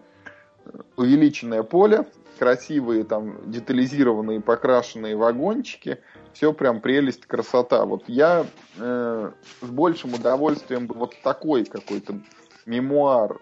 Увеличенное 0.97 1.63
поле, 1.63 2.07
красивые 2.39 3.05
там 3.05 3.51
детализированные 3.51 4.41
покрашенные 4.41 5.17
вагончики, 5.17 6.01
все 6.33 6.53
прям 6.53 6.81
прелесть, 6.81 7.27
красота. 7.27 7.85
Вот 7.85 8.05
я 8.09 8.47
э, 8.79 9.31
с 9.61 9.69
большим 9.69 10.15
удовольствием 10.15 10.87
бы 10.87 10.95
вот 10.95 11.15
такой 11.23 11.65
какой-то 11.65 12.19
мемуар 12.67 13.41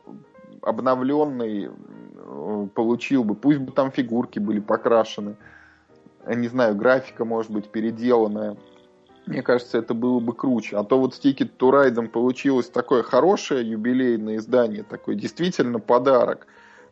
обновленный 0.61 1.71
э, 1.71 2.67
получил 2.75 3.25
бы. 3.25 3.35
Пусть 3.35 3.59
бы 3.59 3.73
там 3.73 3.91
фигурки 3.91 4.39
были 4.39 4.61
покрашены 4.61 5.37
не 6.27 6.49
знаю, 6.49 6.75
графика 6.75 7.25
может 7.25 7.51
быть 7.51 7.69
переделанная. 7.69 8.57
Мне 9.27 9.43
кажется, 9.43 9.79
это 9.79 9.95
было 9.95 10.19
бы 10.19 10.35
круче. 10.35 10.77
А 10.77 10.85
то 10.85 10.99
вот 10.99 11.15
с 11.15 11.21
Ticket 11.21 11.51
to 11.59 11.71
Ride 11.71 12.09
получилось 12.09 12.69
такое 12.69 13.03
хорошее 13.03 13.69
юбилейное 13.69 14.37
издание, 14.37 14.83
такой 14.83 15.15
действительно 15.15 15.79
подарок. 15.79 16.47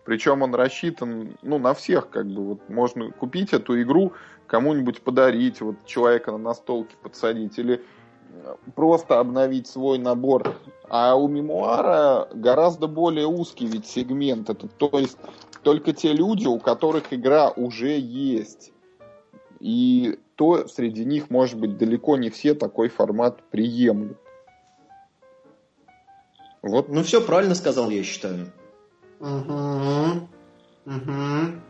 Причем 0.04 0.42
он 0.42 0.54
рассчитан, 0.54 1.36
ну, 1.42 1.58
на 1.58 1.74
всех, 1.74 2.08
как 2.08 2.26
бы, 2.26 2.44
вот 2.44 2.68
можно 2.68 3.10
купить 3.10 3.52
эту 3.52 3.80
игру, 3.82 4.12
кому-нибудь 4.46 5.02
подарить, 5.02 5.60
вот 5.60 5.84
человека 5.86 6.32
на 6.32 6.38
настолке 6.38 6.96
подсадить, 7.02 7.58
или 7.58 7.82
просто 8.74 9.18
обновить 9.18 9.66
свой 9.66 9.98
набор. 9.98 10.56
А 10.88 11.14
у 11.14 11.28
мемуара 11.28 12.28
гораздо 12.32 12.86
более 12.86 13.26
узкий 13.26 13.66
ведь 13.66 13.86
сегмент. 13.86 14.50
Это 14.50 14.68
то 14.68 14.90
есть 14.98 15.18
только 15.62 15.92
те 15.92 16.12
люди, 16.12 16.46
у 16.46 16.58
которых 16.58 17.12
игра 17.12 17.50
уже 17.50 17.98
есть. 17.98 18.72
И 19.60 20.18
то 20.36 20.66
среди 20.68 21.04
них, 21.04 21.30
может 21.30 21.58
быть, 21.58 21.76
далеко 21.76 22.16
не 22.16 22.30
все 22.30 22.54
такой 22.54 22.88
формат 22.88 23.42
приемлют. 23.50 24.18
Вот. 26.62 26.88
Ну, 26.88 27.02
все 27.02 27.20
правильно 27.20 27.54
сказал, 27.54 27.90
я 27.90 28.02
считаю. 28.02 28.52
Угу. 29.20 30.28
Угу. 30.86 31.60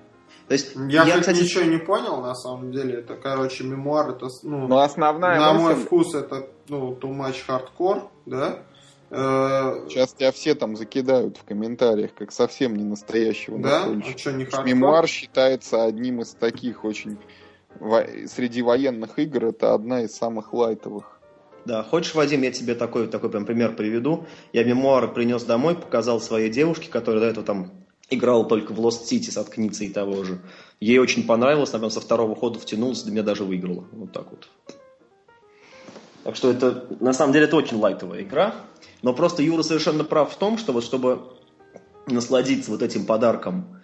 То 0.47 0.55
есть, 0.55 0.75
я, 0.89 1.05
я 1.05 1.21
кстати, 1.21 1.43
ничего 1.43 1.65
не 1.65 1.79
понял, 1.79 2.21
на 2.21 2.35
самом 2.35 2.73
деле. 2.73 3.01
Это, 3.01 3.17
короче, 3.17 3.65
мемуар, 3.65 4.11
это, 4.11 4.29
ну, 4.43 4.67
Но 4.67 4.81
основная 4.81 5.39
на 5.39 5.53
мысль... 5.53 5.65
мой 5.65 5.75
вкус, 5.77 6.15
это, 6.15 6.49
ну, 6.69 6.93
too 6.95 7.17
much 7.17 7.37
hardcore, 7.47 8.09
да? 8.27 8.61
Э, 9.11 9.87
Сейчас 9.89 10.13
тебя 10.15 10.31
все 10.31 10.55
там 10.55 10.77
закидают 10.77 11.37
в 11.37 11.45
комментариях, 11.45 12.15
как 12.15 12.31
совсем 12.31 12.77
не 12.77 12.85
настоящего 12.85 13.59
да? 13.59 13.85
А 13.85 14.17
что, 14.17 14.33
не 14.33 14.47
Мемуар 14.65 15.09
считается 15.09 15.85
одним 15.85 16.21
из 16.21 16.31
таких 16.35 16.85
очень 16.85 17.19
среди 17.79 18.63
военных 18.63 19.19
игр 19.19 19.47
это 19.47 19.75
одна 19.75 20.03
из 20.03 20.15
самых 20.15 20.53
лайтовых. 20.53 21.21
Да, 21.65 21.83
хочешь, 21.83 22.15
Вадим, 22.15 22.43
я 22.43 22.53
тебе 22.53 22.75
такой, 22.75 23.07
такой 23.07 23.31
прям 23.31 23.45
пример 23.45 23.77
приведу. 23.77 24.27
Я 24.53 24.65
мемуары 24.65 25.09
принес 25.09 25.45
домой, 25.45 25.75
показал 25.75 26.21
своей 26.21 26.51
девушке, 26.51 26.89
которая 26.91 27.21
до 27.21 27.27
этого 27.29 27.47
там 27.47 27.71
играл 28.09 28.47
только 28.47 28.73
в 28.73 28.81
Lost 28.81 29.05
City 29.05 29.31
с 29.31 29.37
Откницы 29.37 29.87
и 29.87 29.93
того 29.93 30.25
же. 30.25 30.41
Ей 30.81 30.99
очень 30.99 31.27
понравилось, 31.27 31.73
наверное, 31.73 31.93
со 31.93 32.01
второго 32.01 32.35
хода 32.35 32.59
втянулась, 32.59 33.03
до 33.03 33.13
меня 33.13 33.23
даже 33.23 33.45
выиграла. 33.45 33.85
Вот 33.93 34.13
так 34.13 34.31
вот. 34.31 34.49
Так 36.25 36.37
что 36.37 36.51
это, 36.51 36.87
на 37.01 37.13
самом 37.13 37.33
деле, 37.33 37.47
это 37.47 37.57
очень 37.57 37.79
лайтовая 37.79 38.23
игра. 38.23 38.55
Но 39.03 39.15
просто 39.15 39.43
Юра 39.43 39.63
совершенно 39.63 40.05
прав 40.05 40.33
в 40.33 40.37
том, 40.37 40.59
что 40.59 40.73
вот 40.73 40.85
чтобы 40.85 41.23
насладиться 42.07 42.71
вот 42.71 42.83
этим 42.83 43.07
подарком 43.07 43.81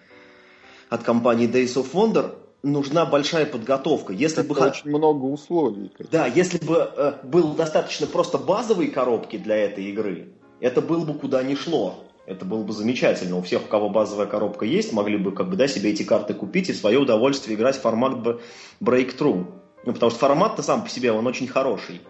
от 0.88 1.02
компании 1.02 1.48
Days 1.48 1.74
of 1.74 1.92
Wonder, 1.92 2.34
нужна 2.66 3.06
большая 3.06 3.46
подготовка. 3.46 4.12
Если 4.12 4.42
Это 4.44 4.52
бы 4.52 4.60
очень 4.60 4.90
много 4.90 5.24
условий. 5.24 5.92
Да, 6.10 6.26
если 6.26 6.58
бы 6.64 6.90
э, 6.96 7.12
было 7.22 7.54
достаточно 7.54 8.06
просто 8.06 8.38
базовой 8.38 8.88
коробки 8.88 9.38
для 9.38 9.56
этой 9.56 9.84
игры, 9.84 10.32
это 10.60 10.82
было 10.82 11.04
бы 11.04 11.14
куда 11.14 11.42
ни 11.42 11.54
шло. 11.54 12.02
Это 12.26 12.44
было 12.44 12.64
бы 12.64 12.72
замечательно. 12.72 13.36
У 13.36 13.42
всех, 13.42 13.62
у 13.62 13.68
кого 13.68 13.88
базовая 13.88 14.26
коробка 14.26 14.64
есть, 14.64 14.92
могли 14.92 15.16
бы 15.16 15.30
как 15.30 15.48
бы, 15.48 15.56
да, 15.56 15.68
себе 15.68 15.90
эти 15.90 16.02
карты 16.02 16.34
купить 16.34 16.68
и 16.68 16.72
в 16.72 16.76
свое 16.76 16.98
удовольствие 16.98 17.56
играть 17.56 17.76
в 17.76 17.80
формат 17.82 18.40
Breakthrough. 18.80 19.46
Ну, 19.84 19.92
потому 19.92 20.10
что 20.10 20.18
формат-то 20.18 20.62
сам 20.62 20.82
по 20.82 20.90
себе, 20.90 21.12
он 21.12 21.26
очень 21.26 21.46
хороший. 21.46 22.00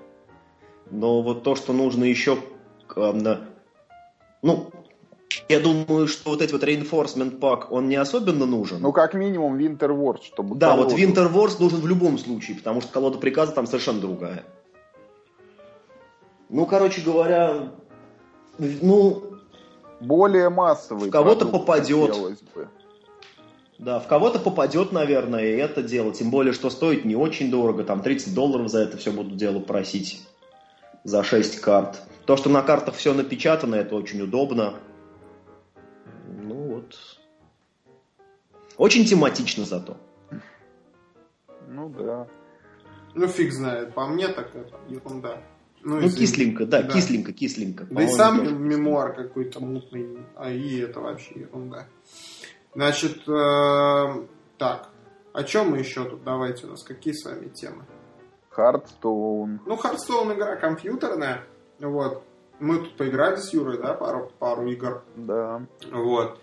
Но 0.91 1.21
вот 1.21 1.43
то, 1.43 1.55
что 1.55 1.75
нужно 1.75 2.05
еще... 2.05 2.39
Э, 2.97 3.39
ну, 4.43 4.71
я 5.49 5.61
думаю, 5.61 6.09
что 6.09 6.31
вот 6.31 6.43
эти 6.43 6.53
вот 6.53 6.63
Reinforcement 6.63 7.39
Pack, 7.39 7.67
он 7.71 7.89
не 7.89 7.97
особенно 7.97 8.47
нужен. 8.47 8.81
Ну, 8.81 8.93
как 8.93 9.15
минимум 9.15 9.57
Winter 9.57 9.91
Wars, 9.91 10.23
чтобы... 10.23 10.57
Да, 10.57 10.71
колоду... 10.71 10.91
вот 10.91 10.99
Winter 10.99 11.33
Wars 11.33 11.57
нужен 11.61 11.81
в 11.81 11.87
любом 11.87 12.19
случае, 12.19 12.57
потому 12.57 12.81
что 12.81 12.93
колода 12.93 13.19
приказа 13.19 13.53
там 13.53 13.67
совершенно 13.67 14.01
другая. 14.01 14.45
Ну, 16.49 16.67
короче 16.67 17.01
говоря, 17.01 17.73
ну... 18.59 19.23
Более 19.99 20.51
массовый. 20.51 21.09
В 21.09 21.13
кого-то 21.13 21.47
попадет. 21.47 22.15
Да, 23.79 23.99
в 23.99 24.07
кого-то 24.07 24.39
попадет, 24.39 24.93
наверное, 24.93 25.45
и 25.45 25.57
это 25.57 25.83
дело. 25.83 26.13
Тем 26.13 26.31
более, 26.31 26.53
что 26.53 26.71
стоит 26.71 27.05
не 27.05 27.17
очень 27.17 27.51
дорого. 27.51 27.85
Там 27.85 28.03
30 28.03 28.35
долларов 28.35 28.69
за 28.69 28.81
это 28.81 28.97
все 28.97 29.11
будут 29.11 29.37
дело 29.37 29.59
просить. 29.59 30.27
За 31.05 31.23
6 31.23 31.61
карт. 31.61 32.03
То, 32.27 32.37
что 32.37 32.51
на 32.51 32.63
картах 32.63 32.95
все 32.95 33.15
напечатано, 33.15 33.75
это 33.75 33.95
очень 33.95 34.21
удобно. 34.21 34.75
Ну 36.27 36.55
вот. 36.55 36.97
Очень 38.77 39.07
тематично 39.07 39.65
зато. 39.65 39.97
Ну 41.69 41.89
да. 41.89 42.27
Ну 43.15 43.27
фиг 43.29 43.53
знает. 43.53 43.95
По 43.95 44.07
мне 44.07 44.29
так 44.29 44.55
это 44.55 44.79
ерунда. 44.89 45.43
Ну, 45.83 46.01
ну 46.01 46.11
кисленько, 46.11 46.67
да, 46.67 46.83
да, 46.83 46.93
кисленько, 46.93 47.33
кисленько. 47.33 47.87
Да 47.91 48.03
и 48.03 48.09
сам 48.09 48.39
тоже. 48.41 48.57
мемуар 48.57 49.15
какой-то 49.15 49.61
мутный, 49.61 50.19
а 50.35 50.51
и 50.51 50.81
это 50.81 51.01
вообще 51.01 51.41
ерунда. 51.41 51.87
Значит, 52.75 53.27
э, 53.29 54.27
так, 54.59 54.91
о 55.33 55.45
чем 55.45 55.71
мы 55.71 55.79
еще 55.79 56.05
тут? 56.05 56.25
Давайте 56.25 56.67
у 56.67 56.71
нас 56.71 56.83
какие 56.83 57.15
с 57.15 57.25
вами 57.25 57.49
темы? 57.49 57.85
Hearthstone. 58.51 59.61
Ну, 59.65 59.77
Hearthstone 59.77 60.33
игра 60.33 60.57
компьютерная. 60.57 61.45
Вот. 61.79 62.25
Мы 62.59 62.79
тут 62.79 62.97
поиграли 62.97 63.37
с 63.37 63.53
Юрой, 63.53 63.79
да, 63.79 63.95
пару, 63.95 64.33
пару 64.39 64.67
игр. 64.67 65.03
Да. 65.15 65.67
Вот. 65.93 66.41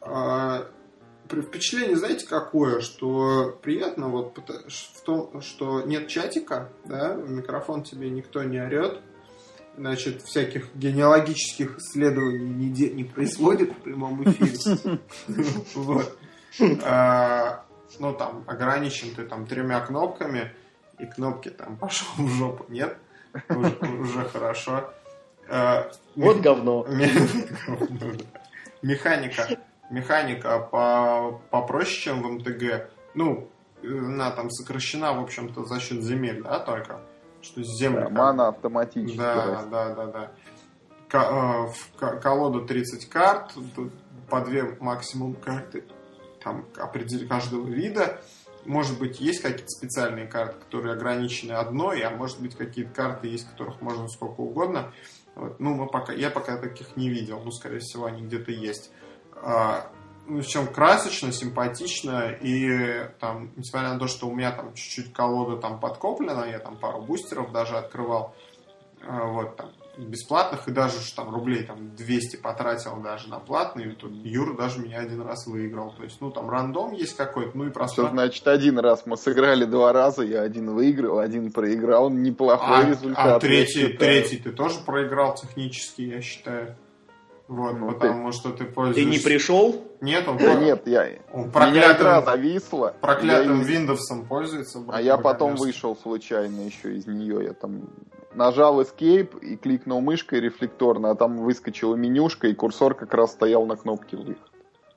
А, 0.00 0.66
впечатление, 1.26 1.96
знаете, 1.96 2.26
какое, 2.26 2.80
что 2.80 3.58
приятно 3.62 4.08
вот 4.08 4.38
в 4.38 5.00
том, 5.02 5.40
что 5.40 5.82
нет 5.82 6.08
чатика, 6.08 6.70
да, 6.84 7.14
в 7.14 7.30
микрофон 7.30 7.82
тебе 7.82 8.10
никто 8.10 8.42
не 8.42 8.60
орет, 8.60 9.00
значит, 9.76 10.22
всяких 10.22 10.74
генеалогических 10.74 11.78
исследований 11.78 12.68
не, 12.68 12.90
не 12.90 13.04
происходит 13.04 13.72
в 13.72 13.82
прямом 13.82 14.22
эфире. 14.24 14.98
Вот. 15.74 16.18
А, 16.84 17.64
ну, 17.98 18.12
там, 18.12 18.44
ограничен 18.46 19.14
ты 19.14 19.24
там 19.24 19.46
тремя 19.46 19.80
кнопками, 19.80 20.52
и 20.98 21.06
кнопки 21.06 21.48
там 21.48 21.76
пошел 21.76 22.06
в 22.18 22.28
жопу, 22.28 22.66
нет? 22.68 22.96
Уже 23.48 24.24
хорошо. 24.32 24.92
А, 25.48 25.90
вот 26.16 26.40
говно. 26.40 26.86
Механика 28.82 29.58
механика 29.90 30.58
по, 30.58 31.40
попроще, 31.50 32.00
чем 32.00 32.22
в 32.22 32.30
МТГ. 32.32 32.90
Ну, 33.14 33.48
она 33.82 34.30
там 34.30 34.50
сокращена, 34.50 35.12
в 35.12 35.22
общем-то, 35.22 35.64
за 35.64 35.80
счет 35.80 36.02
земель, 36.02 36.42
да, 36.42 36.58
только. 36.60 37.00
Что 37.42 37.62
земли... 37.62 38.04
Да, 38.04 38.08
мана 38.10 38.48
автоматически. 38.48 39.18
Да, 39.18 39.64
да, 39.70 39.94
да, 39.94 40.06
да. 40.06 40.30
К, 41.08 41.14
э, 41.14 41.72
в 42.00 42.20
колоду 42.20 42.64
30 42.64 43.08
карт, 43.08 43.52
по 44.30 44.40
две 44.40 44.76
максимум 44.80 45.34
карты 45.34 45.84
там 46.42 46.66
определили 46.76 47.26
каждого 47.26 47.66
вида. 47.66 48.20
Может 48.64 48.98
быть, 48.98 49.20
есть 49.20 49.42
какие-то 49.42 49.68
специальные 49.68 50.26
карты, 50.26 50.54
которые 50.64 50.94
ограничены 50.94 51.52
одной, 51.52 52.00
а 52.00 52.10
может 52.10 52.40
быть, 52.40 52.56
какие-то 52.56 52.94
карты 52.94 53.28
есть, 53.28 53.46
которых 53.50 53.82
можно 53.82 54.08
сколько 54.08 54.40
угодно. 54.40 54.92
Вот. 55.34 55.58
Ну, 55.58 55.74
мы 55.74 55.86
пока, 55.86 56.12
я 56.12 56.30
пока 56.30 56.56
таких 56.56 56.96
не 56.96 57.08
видел, 57.08 57.40
ну, 57.44 57.50
скорее 57.50 57.80
всего, 57.80 58.06
они 58.06 58.22
где-то 58.22 58.52
есть. 58.52 58.90
А, 59.36 59.90
ну, 60.26 60.42
чем 60.42 60.66
красочно, 60.66 61.32
симпатично, 61.32 62.30
и 62.30 63.08
там, 63.20 63.50
несмотря 63.56 63.92
на 63.92 63.98
то, 63.98 64.06
что 64.06 64.28
у 64.28 64.34
меня 64.34 64.52
там 64.52 64.74
чуть-чуть 64.74 65.12
колода 65.12 65.60
там 65.60 65.80
подкоплена, 65.80 66.46
я 66.46 66.58
там 66.58 66.76
пару 66.76 67.02
бустеров 67.02 67.52
даже 67.52 67.76
открывал, 67.76 68.34
а, 69.02 69.26
вот, 69.26 69.56
там, 69.56 69.70
бесплатных, 69.98 70.68
и 70.68 70.72
даже 70.72 70.96
там 71.14 71.34
рублей 71.34 71.64
там 71.64 71.94
200 71.94 72.36
потратил 72.36 72.96
даже 72.96 73.28
на 73.28 73.38
платные, 73.38 73.90
тут 73.92 74.12
Юра 74.24 74.56
даже 74.56 74.80
меня 74.80 75.00
один 75.00 75.22
раз 75.22 75.46
выиграл, 75.46 75.92
то 75.92 76.02
есть, 76.02 76.20
ну, 76.20 76.30
там 76.30 76.50
рандом 76.50 76.92
есть 76.92 77.16
какой-то, 77.16 77.56
ну 77.56 77.66
и 77.66 77.70
просто... 77.70 78.02
Что 78.02 78.10
значит 78.10 78.46
один 78.46 78.78
раз? 78.78 79.06
Мы 79.06 79.16
сыграли 79.16 79.64
два 79.64 79.92
раза, 79.92 80.22
я 80.22 80.42
один 80.42 80.74
выиграл, 80.74 81.18
один 81.18 81.52
проиграл, 81.52 82.10
неплохой 82.10 82.84
а, 82.84 82.90
результат. 82.90 83.26
А 83.26 83.40
третий, 83.40 83.88
третий 83.88 84.38
ты 84.38 84.50
тоже 84.52 84.80
проиграл 84.84 85.34
технически, 85.34 86.02
я 86.02 86.20
считаю. 86.20 86.76
Вот, 87.46 87.78
ну, 87.78 87.92
потому 87.92 88.30
ты... 88.30 88.36
что 88.38 88.50
ты 88.52 88.64
пользуешься... 88.64 89.04
Ты 89.04 89.10
не 89.10 89.22
пришел? 89.22 89.84
Нет, 90.00 90.26
он... 90.26 90.38
Да 90.38 90.54
нет, 90.54 90.86
я... 90.86 91.10
Он 91.30 91.50
проклятым... 91.50 92.06
Меня 92.06 92.22
зависла. 92.22 92.94
Проклятым 93.02 93.62
я... 93.62 93.66
Windows 93.66 94.26
пользуется. 94.26 94.82
А 94.88 95.02
я 95.02 95.18
потом 95.18 95.54
вышел 95.56 95.94
случайно 95.94 96.62
еще 96.62 96.96
из 96.96 97.06
нее. 97.06 97.44
Я 97.44 97.52
там 97.52 97.90
нажал 98.34 98.80
Escape 98.80 99.40
и 99.40 99.56
кликнул 99.56 100.00
мышкой 100.00 100.40
рефлекторно, 100.40 101.10
а 101.10 101.14
там 101.14 101.38
выскочила 101.38 101.94
менюшка, 101.94 102.48
и 102.48 102.54
курсор 102.54 102.94
как 102.94 103.14
раз 103.14 103.32
стоял 103.32 103.66
на 103.66 103.76
кнопке 103.76 104.16
выход. 104.16 104.50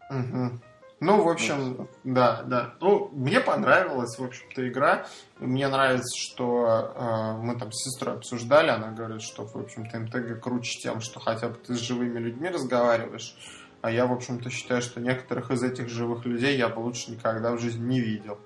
Угу. 0.09 0.59
Ну, 0.99 1.21
в 1.21 1.29
общем, 1.29 1.75
ну, 1.77 1.87
да, 2.03 2.41
да. 2.43 2.73
Ну, 2.81 3.09
мне 3.13 3.39
понравилась, 3.39 4.17
в 4.17 4.23
общем-то, 4.23 4.67
игра. 4.67 5.05
Мне 5.37 5.67
нравится, 5.67 6.17
что 6.17 6.91
э, 6.95 7.37
мы 7.39 7.55
там 7.55 7.71
с 7.71 7.83
сестрой 7.83 8.15
обсуждали. 8.15 8.69
Она 8.69 8.91
говорит, 8.91 9.21
что, 9.21 9.45
в 9.45 9.55
общем-то, 9.55 9.99
МТГ 9.99 10.41
круче 10.41 10.79
тем, 10.79 11.01
что 11.01 11.19
хотя 11.19 11.49
бы 11.49 11.55
ты 11.55 11.75
с 11.75 11.79
живыми 11.79 12.17
людьми 12.17 12.49
разговариваешь. 12.49 13.35
А 13.81 13.91
я, 13.91 14.07
в 14.07 14.11
общем-то, 14.11 14.49
считаю, 14.49 14.81
что 14.81 14.99
некоторых 14.99 15.51
из 15.51 15.61
этих 15.61 15.87
живых 15.87 16.25
людей 16.25 16.57
я 16.57 16.67
бы 16.67 16.79
лучше 16.79 17.11
никогда 17.11 17.51
в 17.51 17.59
жизни 17.59 17.85
не 17.85 17.99
видел. 17.99 18.39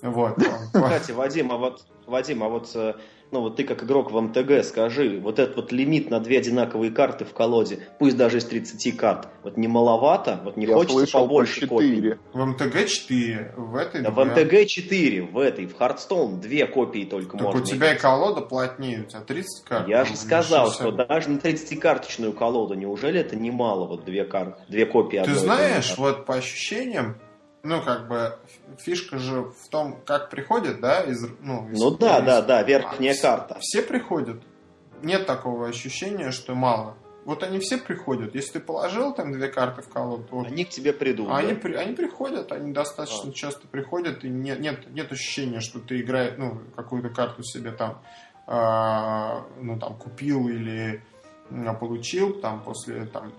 Вот. 0.00 0.38
Кстати, 0.72 1.10
Вадим, 1.10 1.50
а 1.50 1.56
вот, 1.56 1.84
Вадим, 2.06 2.44
а 2.44 2.48
вот 2.48 2.70
э, 2.76 2.94
ну 3.32 3.40
вот 3.40 3.56
ты 3.56 3.64
как 3.64 3.84
игрок 3.84 4.10
в 4.10 4.20
МТГ 4.20 4.64
скажи, 4.64 5.20
вот 5.22 5.38
этот 5.38 5.56
вот 5.56 5.72
лимит 5.72 6.10
на 6.10 6.20
две 6.20 6.38
одинаковые 6.38 6.90
карты 6.90 7.24
в 7.24 7.32
колоде, 7.32 7.80
пусть 7.98 8.16
даже 8.16 8.38
из 8.38 8.44
30 8.44 8.96
карт, 8.96 9.28
вот 9.42 9.56
не 9.56 9.68
маловато, 9.68 10.40
вот 10.44 10.56
не 10.56 10.66
Я 10.66 10.74
хочется 10.74 10.98
слышал, 10.98 11.20
побольше 11.22 11.66
по 11.66 11.82
4. 11.82 12.14
копий. 12.14 12.20
В 12.32 12.44
МТГ 12.44 12.86
4, 12.86 13.54
в 13.56 13.76
этой 13.76 14.02
да, 14.02 14.10
2. 14.10 14.24
В 14.24 14.28
МТГ 14.28 14.66
4, 14.66 15.22
в 15.22 15.38
этой, 15.38 15.66
в 15.66 15.76
Hearthstone 15.76 16.40
две 16.40 16.66
копии 16.66 17.04
только 17.04 17.36
так 17.36 17.46
можно. 17.46 17.62
у 17.62 17.64
тебя 17.64 17.90
иметь. 17.90 17.98
и 17.98 18.02
колода 18.02 18.40
плотнее, 18.40 19.02
у 19.02 19.04
тебя 19.04 19.20
30 19.20 19.64
карт. 19.64 19.88
Я 19.88 20.04
же 20.04 20.16
сказал, 20.16 20.72
что 20.72 20.90
даже 20.90 21.30
на 21.30 21.38
30-карточную 21.38 22.32
колоду, 22.32 22.74
неужели 22.74 23.20
это 23.20 23.36
немало, 23.36 23.86
вот 23.86 24.04
две 24.04 24.24
карты, 24.24 24.62
две 24.68 24.86
копии 24.86 25.22
Ты 25.24 25.34
знаешь, 25.34 25.94
вот 25.96 26.26
по 26.26 26.34
ощущениям, 26.34 27.16
ну, 27.62 27.82
как 27.82 28.08
бы, 28.08 28.38
фишка 28.78 29.18
же 29.18 29.42
в 29.42 29.68
том, 29.68 30.00
как 30.04 30.30
приходит, 30.30 30.80
да, 30.80 31.02
из, 31.02 31.26
ну, 31.40 31.68
из, 31.70 31.78
ну 31.78 31.90
да, 31.90 32.18
из, 32.18 32.24
да, 32.24 32.42
да, 32.42 32.62
верхняя 32.62 33.14
а, 33.14 33.22
карта. 33.22 33.58
Все, 33.60 33.80
все 33.80 33.88
приходят. 33.88 34.42
Нет 35.02 35.26
такого 35.26 35.68
ощущения, 35.68 36.30
что 36.30 36.54
мало. 36.54 36.96
Вот 37.24 37.42
они 37.42 37.58
все 37.58 37.76
приходят. 37.76 38.34
Если 38.34 38.52
ты 38.52 38.60
положил 38.60 39.12
там 39.12 39.32
две 39.32 39.48
карты 39.48 39.82
в 39.82 39.88
колоду, 39.88 40.26
вот, 40.30 40.46
они 40.46 40.64
к 40.64 40.70
тебе 40.70 40.92
придут. 40.92 41.28
А 41.28 41.32
да? 41.32 41.36
они, 41.38 41.54
при, 41.54 41.74
они 41.74 41.94
приходят, 41.94 42.50
они 42.50 42.72
достаточно 42.72 43.30
а. 43.30 43.32
часто 43.32 43.68
приходят, 43.68 44.24
и 44.24 44.28
нет, 44.28 44.60
нет, 44.60 44.90
нет 44.90 45.12
ощущения, 45.12 45.60
что 45.60 45.80
ты 45.80 46.00
играешь, 46.00 46.34
ну, 46.38 46.60
какую-то 46.74 47.10
карту 47.10 47.42
себе 47.42 47.72
там, 47.72 48.02
э, 48.46 49.42
ну, 49.60 49.78
там, 49.78 49.96
купил 49.96 50.48
или 50.48 51.02
получил 51.78 52.40
там 52.40 52.62
после 52.62 53.06
там 53.06 53.32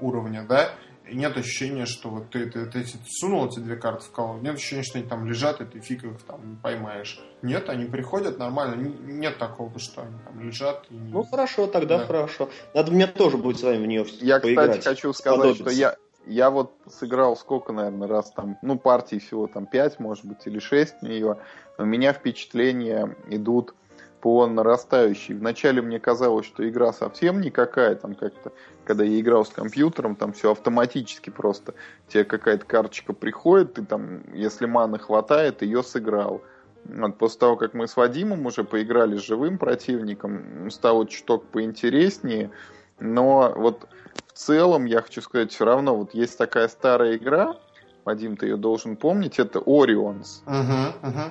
уровня, 0.00 0.44
да, 0.48 0.70
и 1.10 1.16
нет 1.16 1.36
ощущения, 1.36 1.86
что 1.86 2.10
вот 2.10 2.30
ты, 2.30 2.46
ты, 2.46 2.66
ты, 2.66 2.82
ты 2.82 2.98
сунул 3.08 3.46
эти 3.46 3.58
две 3.58 3.76
карты 3.76 4.04
в 4.04 4.10
колоду, 4.10 4.42
нет 4.44 4.56
ощущения, 4.56 4.82
что 4.82 4.98
они 4.98 5.08
там 5.08 5.26
лежат, 5.26 5.60
и 5.60 5.64
ты 5.64 5.80
фиг 5.80 6.04
их 6.04 6.20
там 6.26 6.58
поймаешь. 6.62 7.20
Нет, 7.42 7.68
они 7.68 7.86
приходят 7.86 8.38
нормально, 8.38 8.74
нет 8.76 9.38
такого, 9.38 9.78
что 9.78 10.02
они 10.02 10.14
там 10.24 10.40
лежат. 10.40 10.84
И... 10.90 10.94
Ну 10.94 11.22
хорошо, 11.24 11.66
тогда 11.66 11.98
да. 11.98 12.06
хорошо. 12.06 12.50
Надо 12.74 12.92
мне 12.92 13.06
тоже 13.06 13.36
будет 13.36 13.58
с 13.58 13.62
вами 13.62 13.84
в 13.84 13.86
нее 13.86 14.06
Я, 14.20 14.40
поиграть, 14.40 14.78
кстати, 14.78 14.96
хочу 14.96 15.12
сказать, 15.12 15.56
что 15.56 15.70
я, 15.70 15.96
я 16.26 16.50
вот 16.50 16.72
сыграл 16.90 17.36
сколько, 17.36 17.72
наверное, 17.72 18.08
раз 18.08 18.30
там, 18.32 18.58
ну, 18.62 18.78
партий 18.78 19.18
всего 19.18 19.46
там 19.46 19.66
5, 19.66 20.00
может 20.00 20.24
быть, 20.24 20.46
или 20.46 20.58
6 20.58 21.00
в 21.00 21.02
нее. 21.02 21.38
У 21.78 21.84
меня 21.84 22.12
впечатления 22.12 23.16
идут 23.28 23.74
по 24.20 24.46
нарастающей. 24.46 25.34
Вначале 25.34 25.82
мне 25.82 26.00
казалось, 26.00 26.46
что 26.46 26.68
игра 26.68 26.92
совсем 26.92 27.40
никакая, 27.40 27.94
там 27.94 28.14
как-то, 28.14 28.52
когда 28.84 29.04
я 29.04 29.20
играл 29.20 29.44
с 29.44 29.50
компьютером, 29.50 30.16
там 30.16 30.32
все 30.32 30.52
автоматически 30.52 31.30
просто. 31.30 31.74
Тебе 32.08 32.24
какая-то 32.24 32.64
карточка 32.64 33.12
приходит, 33.12 33.74
ты 33.74 33.84
там, 33.84 34.22
если 34.34 34.66
маны 34.66 34.98
хватает, 34.98 35.62
ее 35.62 35.82
сыграл. 35.82 36.42
Вот, 36.84 37.18
после 37.18 37.38
того, 37.38 37.56
как 37.56 37.74
мы 37.74 37.86
с 37.86 37.96
Вадимом 37.96 38.46
уже 38.46 38.64
поиграли 38.64 39.16
с 39.16 39.22
живым 39.22 39.58
противником, 39.58 40.70
стало 40.70 41.06
чуток 41.06 41.44
поинтереснее. 41.46 42.50
Но 42.98 43.52
вот 43.56 43.86
в 44.26 44.32
целом, 44.32 44.84
я 44.86 45.02
хочу 45.02 45.20
сказать, 45.20 45.52
все 45.52 45.64
равно, 45.64 45.96
вот 45.96 46.14
есть 46.14 46.38
такая 46.38 46.68
старая 46.68 47.16
игра, 47.16 47.56
Вадим, 48.04 48.36
ты 48.36 48.46
ее 48.46 48.56
должен 48.56 48.96
помнить, 48.96 49.38
это 49.38 49.58
Orion's. 49.58 50.42
Uh-huh, 50.46 50.94
uh-huh 51.02 51.30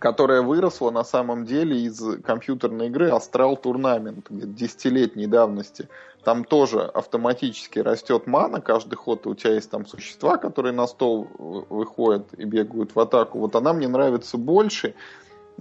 которая 0.00 0.42
выросла 0.42 0.90
на 0.90 1.04
самом 1.04 1.44
деле 1.44 1.80
из 1.80 2.00
компьютерной 2.22 2.88
игры 2.88 3.10
Astral 3.10 3.60
Tournament, 3.60 4.26
десятилетней 4.30 5.26
давности. 5.26 5.88
Там 6.24 6.44
тоже 6.44 6.80
автоматически 6.82 7.78
растет 7.78 8.26
мана, 8.26 8.60
каждый 8.60 8.96
ход 8.96 9.26
у 9.26 9.34
тебя 9.34 9.54
есть 9.54 9.70
там 9.70 9.86
существа, 9.86 10.38
которые 10.38 10.72
на 10.72 10.86
стол 10.86 11.28
выходят 11.38 12.34
и 12.36 12.44
бегают 12.44 12.94
в 12.94 13.00
атаку. 13.00 13.38
Вот 13.38 13.54
она 13.54 13.72
мне 13.72 13.86
нравится 13.86 14.36
больше, 14.36 14.94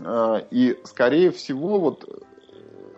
а, 0.04 0.44
и 0.50 0.80
скорее 0.84 1.32
всего 1.32 1.80
вот 1.80 2.26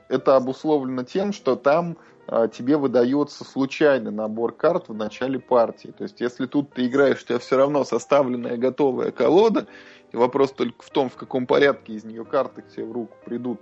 это 0.10 0.38
обусловлено 0.38 1.04
тем, 1.04 1.34
что 1.34 1.56
там 1.56 1.98
а, 2.28 2.48
тебе 2.48 2.78
выдается 2.78 3.44
случайный 3.44 4.12
набор 4.12 4.54
карт 4.54 4.90
в 4.90 4.94
начале 4.94 5.40
партии. 5.40 5.94
То 5.98 6.04
есть, 6.04 6.20
если 6.20 6.46
тут 6.46 6.72
ты 6.72 6.88
играешь, 6.88 7.22
у 7.24 7.26
тебя 7.26 7.40
все 7.40 7.58
равно 7.58 7.84
составленная 7.84 8.58
готовая 8.58 9.12
колода, 9.12 9.68
и 10.12 10.18
вопрос 10.18 10.52
только 10.52 10.84
в 10.84 10.90
том, 10.90 11.10
в 11.10 11.16
каком 11.16 11.46
порядке 11.46 11.94
из 11.94 12.04
нее 12.04 12.26
карты 12.26 12.62
к 12.62 12.70
тебе 12.70 12.86
в 12.86 12.92
руку 12.92 13.16
придут, 13.26 13.62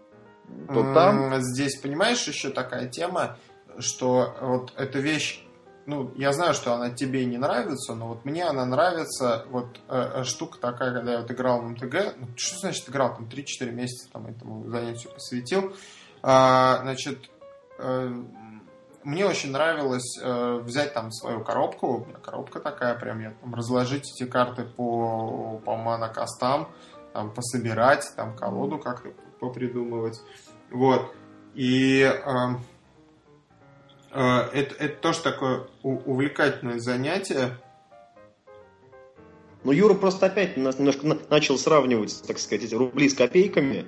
то 0.68 0.94
там... 0.94 1.42
Здесь, 1.42 1.78
понимаешь, 1.78 2.28
еще 2.28 2.50
такая 2.50 2.88
тема, 2.88 3.38
что 3.80 4.36
вот 4.42 4.74
эта 4.78 5.00
вещь, 5.00 5.44
ну, 5.86 6.12
я 6.16 6.34
знаю, 6.34 6.54
что 6.54 6.74
она 6.74 6.92
тебе 6.92 7.26
не 7.26 7.38
нравится, 7.38 7.96
но 7.96 8.10
вот 8.10 8.26
мне 8.26 8.46
она 8.46 8.66
нравится, 8.66 9.46
вот 9.50 9.80
э, 9.88 10.22
э 10.22 10.24
штука 10.24 10.60
такая, 10.60 10.94
когда 10.94 11.14
я 11.14 11.22
вот 11.22 11.32
играл 11.32 11.62
в 11.62 11.70
МТГ, 11.70 12.16
ну, 12.18 12.28
что 12.36 12.60
значит 12.60 12.90
играл, 12.90 13.16
там 13.16 13.28
3-4 13.28 13.72
месяца 13.72 14.10
там 14.12 14.28
этому 14.28 14.70
занятию 14.70 15.12
посвятил, 15.14 15.76
а, 16.22 16.80
значит, 16.82 17.30
э, 17.80 18.24
мне 19.06 19.26
очень 19.26 19.52
нравилось 19.52 20.18
э, 20.20 20.60
взять 20.64 20.94
там 20.94 21.12
свою 21.12 21.44
коробку, 21.44 21.88
у 21.88 22.06
меня 22.06 22.18
коробка 22.18 22.60
такая 22.60 22.96
прям, 22.96 23.20
я 23.22 23.32
там 23.40 23.54
разложить 23.54 24.12
эти 24.12 24.28
карты 24.28 24.64
по, 24.64 25.62
по 25.64 25.78
монокастам, 25.78 26.70
там 27.14 27.32
пособирать, 27.32 28.12
там 28.16 28.36
колоду 28.36 28.80
как-то 28.80 29.10
попридумывать. 29.40 30.20
Вот. 30.72 31.14
И 31.54 32.02
э, 32.02 32.12
э, 34.12 34.20
это, 34.54 34.76
это 34.76 35.02
тоже 35.02 35.22
такое 35.22 35.68
увлекательное 35.84 36.80
занятие. 36.80 37.58
Ну, 39.64 39.72
Юра 39.72 39.94
просто 39.94 40.26
опять 40.26 40.58
немножко 40.58 41.20
начал 41.30 41.60
сравнивать, 41.60 42.24
так 42.26 42.40
сказать, 42.40 42.74
рубли 42.74 43.08
с 43.08 43.14
копейками. 43.14 43.86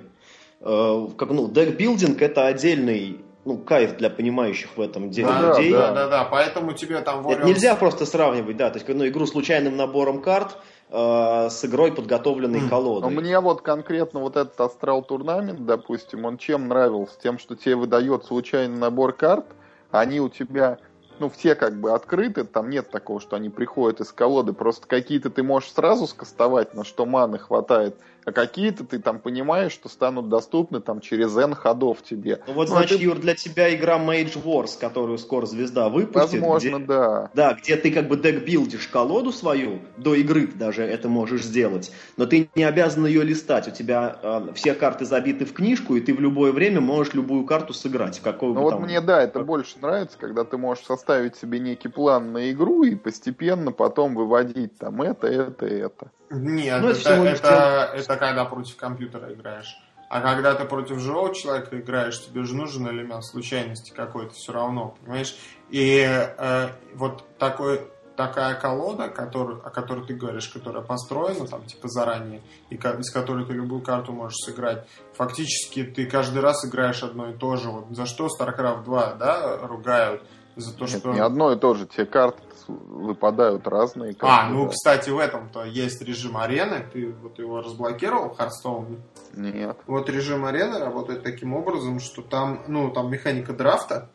Э, 0.60 1.08
как, 1.18 1.30
ну, 1.30 1.48
декбилдинг 1.50 2.22
это 2.22 2.46
отдельный 2.46 3.24
ну, 3.44 3.56
кайф 3.58 3.96
для 3.96 4.10
понимающих 4.10 4.76
в 4.76 4.80
этом 4.80 5.10
деле 5.10 5.28
да, 5.28 5.56
людей. 5.56 5.72
Да, 5.72 5.92
да, 5.92 6.08
да, 6.08 6.24
поэтому 6.24 6.72
тебе 6.72 7.00
там... 7.00 7.26
Warriors... 7.26 7.44
Нельзя 7.44 7.74
просто 7.76 8.06
сравнивать, 8.06 8.56
да, 8.56 8.70
то 8.70 8.78
есть 8.78 8.88
ну, 8.88 9.06
игру 9.06 9.26
случайным 9.26 9.76
набором 9.76 10.20
карт 10.20 10.58
э, 10.90 11.48
с 11.50 11.64
игрой 11.64 11.92
подготовленной 11.92 12.60
mm. 12.60 12.68
колодой. 12.68 13.10
Но 13.10 13.20
мне 13.20 13.38
вот 13.40 13.62
конкретно 13.62 14.20
вот 14.20 14.36
этот 14.36 14.60
Астрал 14.60 15.02
Турнамент, 15.02 15.64
допустим, 15.64 16.24
он 16.24 16.38
чем 16.38 16.68
нравился? 16.68 17.14
Тем, 17.22 17.38
что 17.38 17.56
тебе 17.56 17.76
выдает 17.76 18.24
случайный 18.24 18.78
набор 18.78 19.12
карт, 19.12 19.46
они 19.90 20.20
у 20.20 20.28
тебя 20.28 20.78
ну, 21.18 21.28
все 21.28 21.54
как 21.54 21.80
бы 21.80 21.92
открыты, 21.92 22.44
там 22.44 22.70
нет 22.70 22.90
такого, 22.90 23.20
что 23.20 23.36
они 23.36 23.48
приходят 23.48 24.00
из 24.00 24.12
колоды, 24.12 24.52
просто 24.52 24.86
какие-то 24.86 25.30
ты 25.30 25.42
можешь 25.42 25.72
сразу 25.72 26.06
скастовать, 26.06 26.74
на 26.74 26.84
что 26.84 27.06
маны 27.06 27.38
хватает, 27.38 27.96
а 28.28 28.32
какие-то 28.32 28.84
ты 28.84 28.98
там 28.98 29.18
понимаешь, 29.18 29.72
что 29.72 29.88
станут 29.88 30.28
доступны 30.28 30.80
там 30.80 31.00
через 31.00 31.36
N 31.36 31.54
ходов 31.54 32.02
тебе. 32.02 32.40
Ну 32.46 32.54
вот, 32.54 32.68
ну, 32.68 32.74
значит, 32.74 32.96
это... 32.96 33.02
Юр, 33.02 33.18
для 33.18 33.34
тебя 33.34 33.74
игра 33.74 33.98
Mage 33.98 34.42
Wars, 34.42 34.78
которую 34.78 35.18
скоро 35.18 35.46
звезда 35.46 35.88
выпустит. 35.88 36.40
Возможно, 36.40 36.76
где... 36.76 36.86
да. 36.86 37.30
Да, 37.34 37.54
где 37.54 37.76
ты 37.76 37.90
как 37.90 38.08
бы 38.08 38.16
дек-билдишь 38.16 38.88
колоду 38.88 39.32
свою, 39.32 39.80
до 39.96 40.14
игры 40.14 40.46
ты 40.46 40.56
даже 40.56 40.82
это 40.82 41.08
можешь 41.08 41.42
сделать, 41.42 41.90
но 42.16 42.26
ты 42.26 42.48
не 42.54 42.64
обязан 42.64 43.06
ее 43.06 43.22
листать. 43.22 43.68
У 43.68 43.70
тебя 43.70 44.18
э, 44.22 44.48
все 44.54 44.74
карты 44.74 45.04
забиты 45.04 45.44
в 45.44 45.52
книжку, 45.52 45.96
и 45.96 46.00
ты 46.00 46.14
в 46.14 46.20
любое 46.20 46.52
время 46.52 46.80
можешь 46.80 47.14
любую 47.14 47.44
карту 47.44 47.72
сыграть. 47.72 48.20
Какую 48.20 48.54
ну 48.54 48.62
вот 48.62 48.70
там... 48.70 48.82
мне, 48.82 49.00
да, 49.00 49.22
это 49.22 49.40
как... 49.40 49.46
больше 49.46 49.78
нравится, 49.80 50.16
когда 50.18 50.44
ты 50.44 50.56
можешь 50.56 50.84
составить 50.84 51.36
себе 51.36 51.58
некий 51.58 51.88
план 51.88 52.32
на 52.32 52.50
игру 52.50 52.82
и 52.82 52.94
постепенно 52.94 53.72
потом 53.72 54.14
выводить 54.14 54.76
там 54.78 55.02
это, 55.02 55.26
это, 55.26 55.66
это. 55.66 56.10
Нет, 56.30 56.82
ну, 56.82 56.88
это, 56.88 57.10
это, 57.10 57.26
это, 57.26 57.92
это 57.96 58.16
когда 58.18 58.44
против 58.44 58.76
компьютера 58.76 59.32
играешь. 59.32 59.78
А 60.08 60.20
когда 60.20 60.54
ты 60.54 60.64
против 60.64 60.98
живого 60.98 61.34
человека 61.34 61.78
играешь, 61.78 62.24
тебе 62.24 62.44
же 62.44 62.54
нужен 62.54 62.88
элемент 62.88 63.24
случайности 63.24 63.92
какой-то 63.92 64.32
все 64.34 64.52
равно, 64.52 64.96
понимаешь? 65.00 65.36
И 65.68 66.00
э, 66.00 66.68
вот 66.94 67.24
такой, 67.38 67.82
такая 68.16 68.54
колода, 68.54 69.08
который, 69.10 69.58
о 69.58 69.70
которой 69.70 70.06
ты 70.06 70.14
говоришь, 70.14 70.48
которая 70.48 70.82
построена 70.82 71.46
там 71.46 71.64
типа 71.66 71.88
заранее, 71.88 72.42
и 72.70 72.74
из 72.74 73.12
которой 73.12 73.44
ты 73.44 73.52
любую 73.52 73.82
карту 73.82 74.12
можешь 74.12 74.38
сыграть, 74.38 74.86
фактически 75.12 75.84
ты 75.84 76.06
каждый 76.06 76.40
раз 76.40 76.64
играешь 76.64 77.02
одно 77.02 77.30
и 77.30 77.34
то 77.34 77.56
же. 77.56 77.68
Вот 77.68 77.94
за 77.94 78.06
что 78.06 78.28
StarCraft 78.28 78.84
2, 78.84 79.14
да, 79.14 79.58
ругают? 79.58 80.22
За 80.58 80.76
то, 80.76 80.86
Нет, 80.86 80.98
что... 80.98 81.12
не 81.12 81.20
одно 81.20 81.52
и 81.52 81.56
то 81.56 81.74
же. 81.74 81.86
Те 81.86 82.04
карты 82.04 82.42
выпадают 82.66 83.68
разные. 83.68 84.16
А, 84.18 84.50
ну, 84.50 84.64
да. 84.64 84.70
кстати, 84.70 85.08
в 85.08 85.18
этом-то 85.18 85.64
есть 85.64 86.02
режим 86.02 86.36
арены. 86.36 86.84
Ты 86.92 87.12
вот 87.12 87.38
его 87.38 87.60
разблокировал, 87.60 88.36
Hearthstone? 88.36 88.98
Нет. 89.34 89.78
Вот 89.86 90.10
режим 90.10 90.44
арены 90.44 90.80
работает 90.80 91.22
таким 91.22 91.54
образом, 91.54 92.00
что 92.00 92.22
там, 92.22 92.64
ну, 92.66 92.90
там 92.90 93.08
механика 93.08 93.52
драфта. 93.52 94.10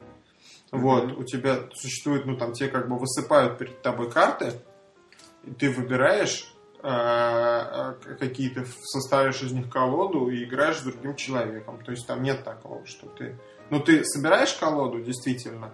Mm-hmm. 0.72 0.80
Вот, 0.80 1.18
у 1.18 1.24
тебя 1.24 1.60
существует, 1.74 2.26
ну, 2.26 2.36
там 2.36 2.52
тебе 2.52 2.68
как 2.68 2.90
бы 2.90 2.98
высыпают 2.98 3.57
перед 3.57 3.82
тобой 3.82 4.11
карты, 4.11 4.52
и 5.45 5.52
ты 5.52 5.70
выбираешь 5.72 6.53
э, 6.84 6.90
э 6.90 8.15
какие-то, 8.20 8.65
составишь 8.82 9.41
из 9.44 9.53
них 9.53 9.70
колоду 9.70 10.28
и 10.28 10.44
играешь 10.44 10.80
с 10.80 10.84
другим 10.84 11.15
человеком. 11.15 11.82
То 11.86 11.91
есть 11.91 12.06
там 12.06 12.22
нет 12.22 12.44
такого, 12.44 12.86
что 12.86 13.07
ты... 13.07 13.40
Ну, 13.70 13.80
ты 13.80 14.03
собираешь 14.03 14.53
колоду, 14.53 14.99
действительно, 14.99 15.72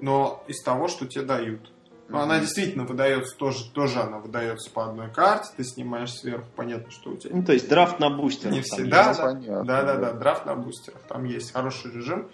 но 0.00 0.42
из 0.48 0.62
того, 0.62 0.88
что 0.88 1.06
тебе 1.06 1.24
дают. 1.24 1.72
Но 2.08 2.18
mm-hmm. 2.18 2.22
она 2.22 2.40
действительно 2.40 2.84
выдается 2.84 3.36
тоже, 3.36 3.70
тоже 3.70 4.00
она 4.00 4.18
выдается 4.18 4.70
по 4.70 4.84
одной 4.84 5.10
карте, 5.12 5.48
ты 5.56 5.62
снимаешь 5.62 6.12
сверху, 6.12 6.46
понятно, 6.56 6.90
что 6.90 7.10
у 7.10 7.16
тебя. 7.16 7.36
Ну, 7.36 7.44
то 7.44 7.52
есть 7.52 7.68
драфт 7.68 8.00
на 8.00 8.10
бустерах. 8.10 8.54
Не 8.54 8.62
все, 8.62 8.84
да, 8.84 9.14
да, 9.14 9.22
понятно, 9.22 9.64
да, 9.64 9.82
да, 9.82 9.96
да, 9.96 10.12
драфт 10.14 10.44
на 10.44 10.56
бустерах. 10.56 11.00
Там 11.02 11.24
есть 11.24 11.52
хороший 11.52 11.92
режим. 11.92 12.28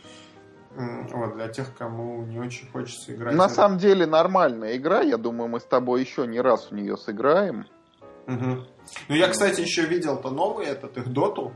Вот, 0.76 1.36
для 1.36 1.48
тех, 1.48 1.74
кому 1.74 2.22
не 2.26 2.38
очень 2.38 2.68
хочется 2.70 3.14
играть. 3.14 3.34
На 3.34 3.48
самом 3.48 3.78
деле 3.78 4.06
нормальная 4.06 4.76
игра, 4.76 5.01
я 5.01 5.16
думаю, 5.16 5.48
мы 5.48 5.60
с 5.60 5.64
тобой 5.64 6.02
еще 6.02 6.26
не 6.26 6.40
раз 6.40 6.70
в 6.70 6.74
нее 6.74 6.98
сыграем. 6.98 7.66
Угу. 8.26 8.64
Ну, 9.09 9.14
я, 9.14 9.28
кстати, 9.28 9.60
еще 9.60 9.86
видел-то 9.86 10.30
новый 10.30 10.66
этот, 10.66 10.98
их 10.98 11.09
доту 11.09 11.52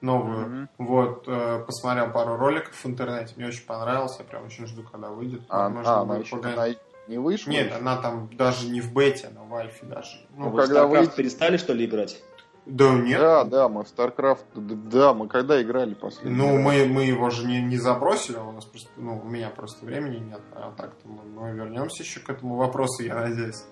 новую. 0.00 0.46
Mm-hmm. 0.46 0.68
Вот, 0.78 1.24
э, 1.26 1.64
посмотрел 1.66 2.10
пару 2.10 2.36
роликов 2.36 2.74
в 2.74 2.86
интернете, 2.86 3.34
мне 3.36 3.46
очень 3.46 3.66
понравилось, 3.66 4.16
я 4.18 4.24
прям 4.24 4.46
очень 4.46 4.66
жду, 4.66 4.82
когда 4.82 5.08
выйдет. 5.08 5.42
А, 5.48 5.68
Можно 5.68 5.98
а 5.98 6.00
она 6.02 6.16
еще 6.18 6.36
погонять 6.36 6.78
не 7.08 7.18
вышла? 7.18 7.50
Нет, 7.50 7.72
она 7.72 7.96
там 7.96 8.28
даже 8.36 8.68
не 8.68 8.80
в 8.80 8.92
бете, 8.92 9.28
она 9.28 9.42
в 9.42 9.54
альфе 9.54 9.86
даже. 9.86 10.18
Ну, 10.36 10.50
ну 10.50 10.56
когда 10.56 10.86
вы 10.86 11.06
перестали, 11.06 11.56
что 11.56 11.72
ли, 11.72 11.86
играть? 11.86 12.22
Да 12.66 12.92
нет. 12.92 13.18
Да, 13.18 13.44
да, 13.44 13.68
мы 13.70 13.82
в 13.82 13.86
StarCraft, 13.86 14.44
да, 14.54 15.14
мы 15.14 15.26
когда 15.26 15.60
играли 15.62 15.94
последний 15.94 16.36
Ну, 16.36 16.58
мы, 16.58 16.84
мы 16.84 17.04
его 17.04 17.30
же 17.30 17.46
не, 17.46 17.62
не 17.62 17.78
забросили, 17.78 18.36
у 18.36 18.52
нас 18.52 18.66
просто, 18.66 18.90
ну, 18.96 19.18
у 19.24 19.24
меня 19.26 19.48
просто 19.48 19.86
времени 19.86 20.18
нет, 20.18 20.40
а 20.52 20.74
так-то 20.76 21.08
мы, 21.08 21.22
мы 21.24 21.52
вернемся 21.52 22.02
еще 22.02 22.20
к 22.20 22.28
этому 22.28 22.56
вопросу, 22.56 23.02
я 23.02 23.14
надеюсь. 23.14 23.64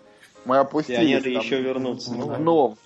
Мы 0.47 0.57
опустились. 0.57 0.99
Пионеры 0.99 1.35
там, 1.35 1.43
еще 1.43 1.61
вернутся. 1.61 2.15
Ну, 2.15 2.37
но 2.39 2.77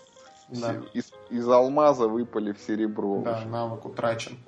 да. 0.48 0.82
из, 0.94 1.12
из 1.30 1.48
алмаза 1.48 2.08
выпали 2.08 2.52
в 2.52 2.60
серебро. 2.60 3.22
Да, 3.22 3.42
навык 3.44 3.86
утрачен. 3.86 4.38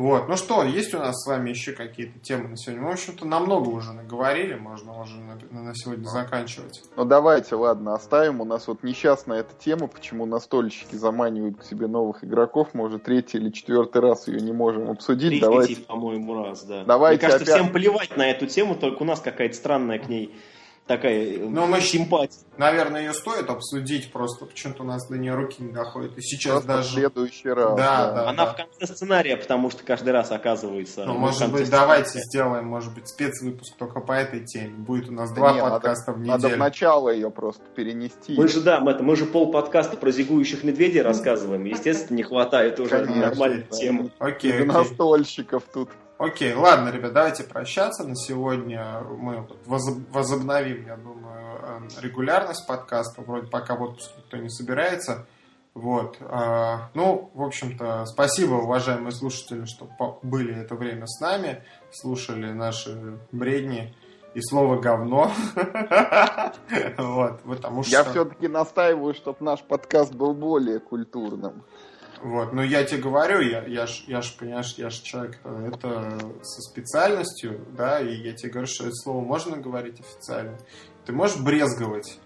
Вот, 0.00 0.28
ну 0.28 0.36
что, 0.38 0.62
есть 0.62 0.94
у 0.94 0.98
нас 0.98 1.14
с 1.22 1.26
вами 1.26 1.50
еще 1.50 1.72
какие-то 1.72 2.18
темы 2.20 2.48
на 2.48 2.56
сегодня? 2.56 2.80
Мы, 2.80 2.88
в 2.88 2.94
общем-то, 2.94 3.26
намного 3.26 3.68
уже 3.68 3.92
наговорили, 3.92 4.54
можно 4.54 4.98
уже 4.98 5.16
на, 5.20 5.36
на 5.50 5.74
сегодня 5.74 6.06
заканчивать. 6.06 6.82
Ну 6.96 7.04
давайте, 7.04 7.54
ладно, 7.54 7.92
оставим. 7.92 8.40
У 8.40 8.46
нас 8.46 8.66
вот 8.66 8.82
несчастная 8.82 9.40
эта 9.40 9.52
тема, 9.54 9.88
почему 9.88 10.24
настольщики 10.24 10.94
заманивают 10.94 11.58
к 11.58 11.64
себе 11.64 11.86
новых 11.86 12.24
игроков. 12.24 12.68
Может, 12.72 13.04
третий 13.04 13.36
или 13.36 13.50
четвертый 13.50 14.00
раз 14.00 14.26
ее 14.26 14.40
не 14.40 14.52
можем 14.52 14.90
обсудить. 14.90 15.28
Третий, 15.28 15.40
давайте, 15.44 15.76
по-моему, 15.76 16.44
раз, 16.44 16.64
да. 16.64 16.84
Давайте 16.84 17.26
Мне 17.26 17.32
кажется, 17.32 17.52
опять... 17.52 17.62
всем 17.62 17.72
плевать 17.74 18.16
на 18.16 18.30
эту 18.30 18.46
тему, 18.46 18.76
только 18.76 19.02
у 19.02 19.04
нас 19.04 19.20
какая-то 19.20 19.54
странная 19.54 19.98
к 19.98 20.08
ней 20.08 20.34
такая 20.86 21.38
Ну, 21.38 21.66
мы 21.66 21.80
щ- 21.80 21.98
симпатия. 21.98 22.38
Наверное, 22.58 23.00
ее 23.02 23.12
стоит 23.14 23.48
обсудить 23.48 24.12
просто. 24.12 24.44
Почему-то 24.44 24.82
у 24.82 24.86
нас 24.86 25.08
до 25.08 25.16
нее 25.16 25.34
руки 25.34 25.62
не 25.62 25.72
доходят. 25.72 26.18
И 26.18 26.20
сейчас 26.20 26.52
Просто 26.52 26.72
в 26.72 26.76
даже... 26.76 26.88
следующий 26.94 27.48
раз. 27.48 27.76
Да, 27.76 28.12
да. 28.12 28.28
Она 28.28 28.46
в 28.46 28.56
конце 28.56 28.86
сценария, 28.92 29.36
потому 29.36 29.70
что 29.70 29.82
каждый 29.82 30.10
раз 30.10 30.30
оказывается. 30.30 31.04
Ну, 31.06 31.14
в 31.14 31.18
может 31.18 31.50
быть, 31.52 31.70
давайте 31.70 32.08
сценария. 32.08 32.26
сделаем, 32.28 32.66
может 32.66 32.92
быть, 32.94 33.08
спецвыпуск 33.08 33.76
только 33.78 34.00
по 34.00 34.12
этой 34.12 34.44
теме. 34.44 34.74
Будет 34.76 35.08
у 35.08 35.12
нас 35.12 35.30
Да 35.30 35.36
два 35.36 35.52
не, 35.52 35.58
надо- 35.60 35.70
подкаста 35.74 36.12
в 36.12 36.18
Надо 36.20 36.40
в 36.40 36.44
неделю. 36.50 36.58
начало 36.58 37.08
ее 37.10 37.30
просто 37.30 37.62
перенести. 37.74 38.34
Мы 38.36 38.48
же, 38.48 38.60
да, 38.60 38.80
мы, 38.80 38.90
это, 38.92 39.02
мы 39.02 39.16
же 39.16 39.24
пол 39.26 39.50
подкаста 39.52 39.96
про 39.96 40.10
зигующих 40.10 40.64
медведей 40.64 41.00
рассказываем. 41.02 41.64
Естественно, 41.64 42.16
не 42.16 42.24
хватает 42.24 42.78
уже 42.80 42.90
Конечно, 43.04 43.26
нормальной 43.28 43.66
да. 43.70 43.76
темы. 43.76 44.10
Окей. 44.18 44.64
настольщиков 44.64 45.62
тут. 45.72 45.88
Окей, 46.20 46.52
ладно, 46.52 46.90
ребят, 46.90 47.14
давайте 47.14 47.44
прощаться. 47.44 48.06
На 48.06 48.14
сегодня 48.14 49.00
мы 49.00 49.48
возобновим, 49.66 50.84
я 50.84 50.98
думаю, 50.98 51.58
э, 51.62 52.02
регулярность 52.02 52.66
подкаста. 52.66 53.22
Вроде 53.22 53.46
пока 53.46 53.74
в 53.74 53.80
отпуск 53.80 54.10
никто 54.18 54.36
не 54.36 54.50
собирается. 54.50 55.26
Вот. 55.72 56.18
а, 56.20 56.90
Ну, 56.92 57.30
в 57.32 57.42
общем-то, 57.42 58.04
спасибо, 58.04 58.56
уважаемые 58.56 59.12
слушатели, 59.12 59.64
что 59.64 59.88
были 60.22 60.54
это 60.54 60.74
время 60.74 61.06
с 61.06 61.22
нами, 61.22 61.64
слушали 61.90 62.52
наши 62.52 63.18
бредни 63.32 63.96
и 64.34 64.42
слово 64.42 64.78
говно. 64.78 65.32
Вот, 66.98 67.40
потому 67.44 67.82
что... 67.82 67.92
Я 67.92 68.04
все-таки 68.04 68.46
настаиваю, 68.46 69.14
чтобы 69.14 69.38
наш 69.40 69.62
подкаст 69.62 70.14
был 70.14 70.34
более 70.34 70.80
культурным. 70.80 71.64
Вот, 72.22 72.52
ну 72.52 72.62
я 72.62 72.84
тебе 72.84 73.00
говорю, 73.00 73.40
я, 73.40 73.64
я 73.64 73.86
ж, 73.86 74.04
я 74.06 74.20
ж, 74.20 74.36
понимаешь, 74.38 74.74
я 74.76 74.90
ж 74.90 75.00
человек, 75.00 75.38
э, 75.42 75.70
это 75.72 76.18
со 76.42 76.60
специальностью, 76.60 77.66
да, 77.76 78.00
и 78.00 78.14
я 78.14 78.34
тебе 78.34 78.52
говорю, 78.52 78.68
что 78.68 78.84
это 78.84 78.94
слово 78.94 79.24
можно 79.24 79.56
говорить 79.56 80.00
официально. 80.00 80.58
Ты 81.06 81.12
можешь 81.12 81.38
брезговать, 81.40 82.18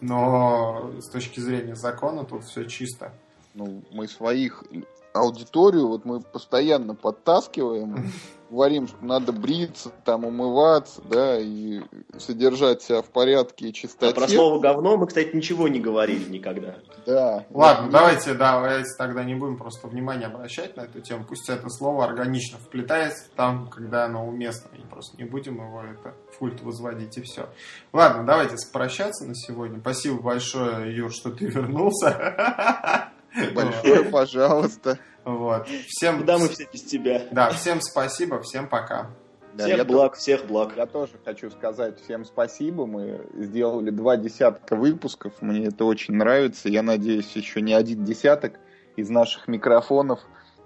но 0.00 0.92
с 1.00 1.10
точки 1.10 1.40
зрения 1.40 1.76
закона 1.76 2.24
тут 2.24 2.44
все 2.44 2.64
чисто. 2.64 3.12
Ну, 3.52 3.82
мы 3.90 4.08
своих 4.08 4.64
аудиторию, 5.12 5.88
вот 5.88 6.06
мы 6.06 6.20
постоянно 6.20 6.94
подтаскиваем, 6.94 8.10
говорим, 8.52 8.86
что 8.86 8.98
надо 9.00 9.32
бриться, 9.32 9.90
там 10.04 10.24
умываться, 10.26 11.00
да, 11.10 11.38
и 11.40 11.80
содержать 12.18 12.82
себя 12.82 13.00
в 13.00 13.06
порядке 13.06 13.66
и 13.66 13.70
А 13.70 13.72
чистоте. 13.72 14.14
про 14.14 14.28
слово 14.28 14.60
говно 14.60 14.98
мы, 14.98 15.06
кстати, 15.06 15.34
ничего 15.34 15.68
не 15.68 15.80
говорили 15.80 16.28
никогда. 16.30 16.76
Да. 17.06 17.46
Ладно, 17.50 17.84
Вот, 17.84 17.92
давайте, 17.92 18.34
да, 18.34 18.52
давайте 18.60 18.90
тогда 18.98 19.24
не 19.24 19.34
будем 19.34 19.56
просто 19.56 19.88
внимания 19.88 20.26
обращать 20.26 20.76
на 20.76 20.82
эту 20.82 21.00
тему. 21.00 21.24
Пусть 21.26 21.48
это 21.48 21.68
слово 21.70 22.04
органично 22.04 22.58
вплетается 22.58 23.24
там, 23.34 23.68
когда 23.68 24.04
оно 24.04 24.26
уместно. 24.26 24.68
И 24.76 24.82
просто 24.82 25.16
не 25.16 25.24
будем 25.24 25.54
его 25.54 25.82
это 25.82 26.14
в 26.32 26.38
культ 26.38 26.60
возводить, 26.62 27.16
и 27.16 27.22
все. 27.22 27.48
Ладно, 27.92 28.24
давайте 28.26 28.56
прощаться 28.70 29.24
на 29.24 29.34
сегодня. 29.34 29.80
Спасибо 29.80 30.20
большое, 30.20 30.94
Юр, 30.94 31.10
что 31.10 31.30
ты 31.30 31.46
вернулся. 31.46 33.08
Большое, 33.54 34.04
пожалуйста. 34.04 34.98
Вот. 35.24 35.68
Всем, 35.88 36.18
Куда 36.20 36.38
мы 36.38 36.48
все 36.48 36.66
без 36.72 36.82
тебя? 36.82 37.22
да, 37.30 37.50
всем 37.50 37.80
спасибо, 37.80 38.40
всем 38.42 38.68
пока. 38.68 39.10
Да, 39.54 39.64
всех 39.64 39.78
я 39.78 39.84
благ, 39.84 40.14
всех 40.14 40.46
благ. 40.46 40.72
Я 40.76 40.86
тоже 40.86 41.12
хочу 41.24 41.50
сказать 41.50 42.00
всем 42.00 42.24
спасибо. 42.24 42.86
Мы 42.86 43.26
сделали 43.34 43.90
два 43.90 44.16
десятка 44.16 44.76
выпусков. 44.76 45.34
Мне 45.40 45.66
это 45.66 45.84
очень 45.84 46.14
нравится. 46.14 46.68
Я 46.70 46.82
надеюсь, 46.82 47.30
еще 47.36 47.60
не 47.60 47.74
один 47.74 48.04
десяток 48.04 48.54
из 48.96 49.10
наших 49.10 49.48
микрофонов 49.48 50.20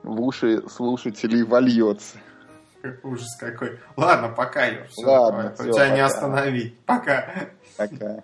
в 0.04 0.20
уши 0.22 0.62
слушателей 0.68 1.42
вольется. 1.42 2.18
Ужас 3.02 3.36
какой. 3.40 3.80
Ладно, 3.96 4.28
пока, 4.28 4.66
Юр. 4.66 4.86
Ладно, 4.98 5.42
давай, 5.42 5.54
всё, 5.54 5.72
тебя 5.72 5.88
не 5.88 6.02
пока. 6.02 6.06
остановить. 6.06 6.78
Пока. 6.84 7.34
Пока. 7.76 8.22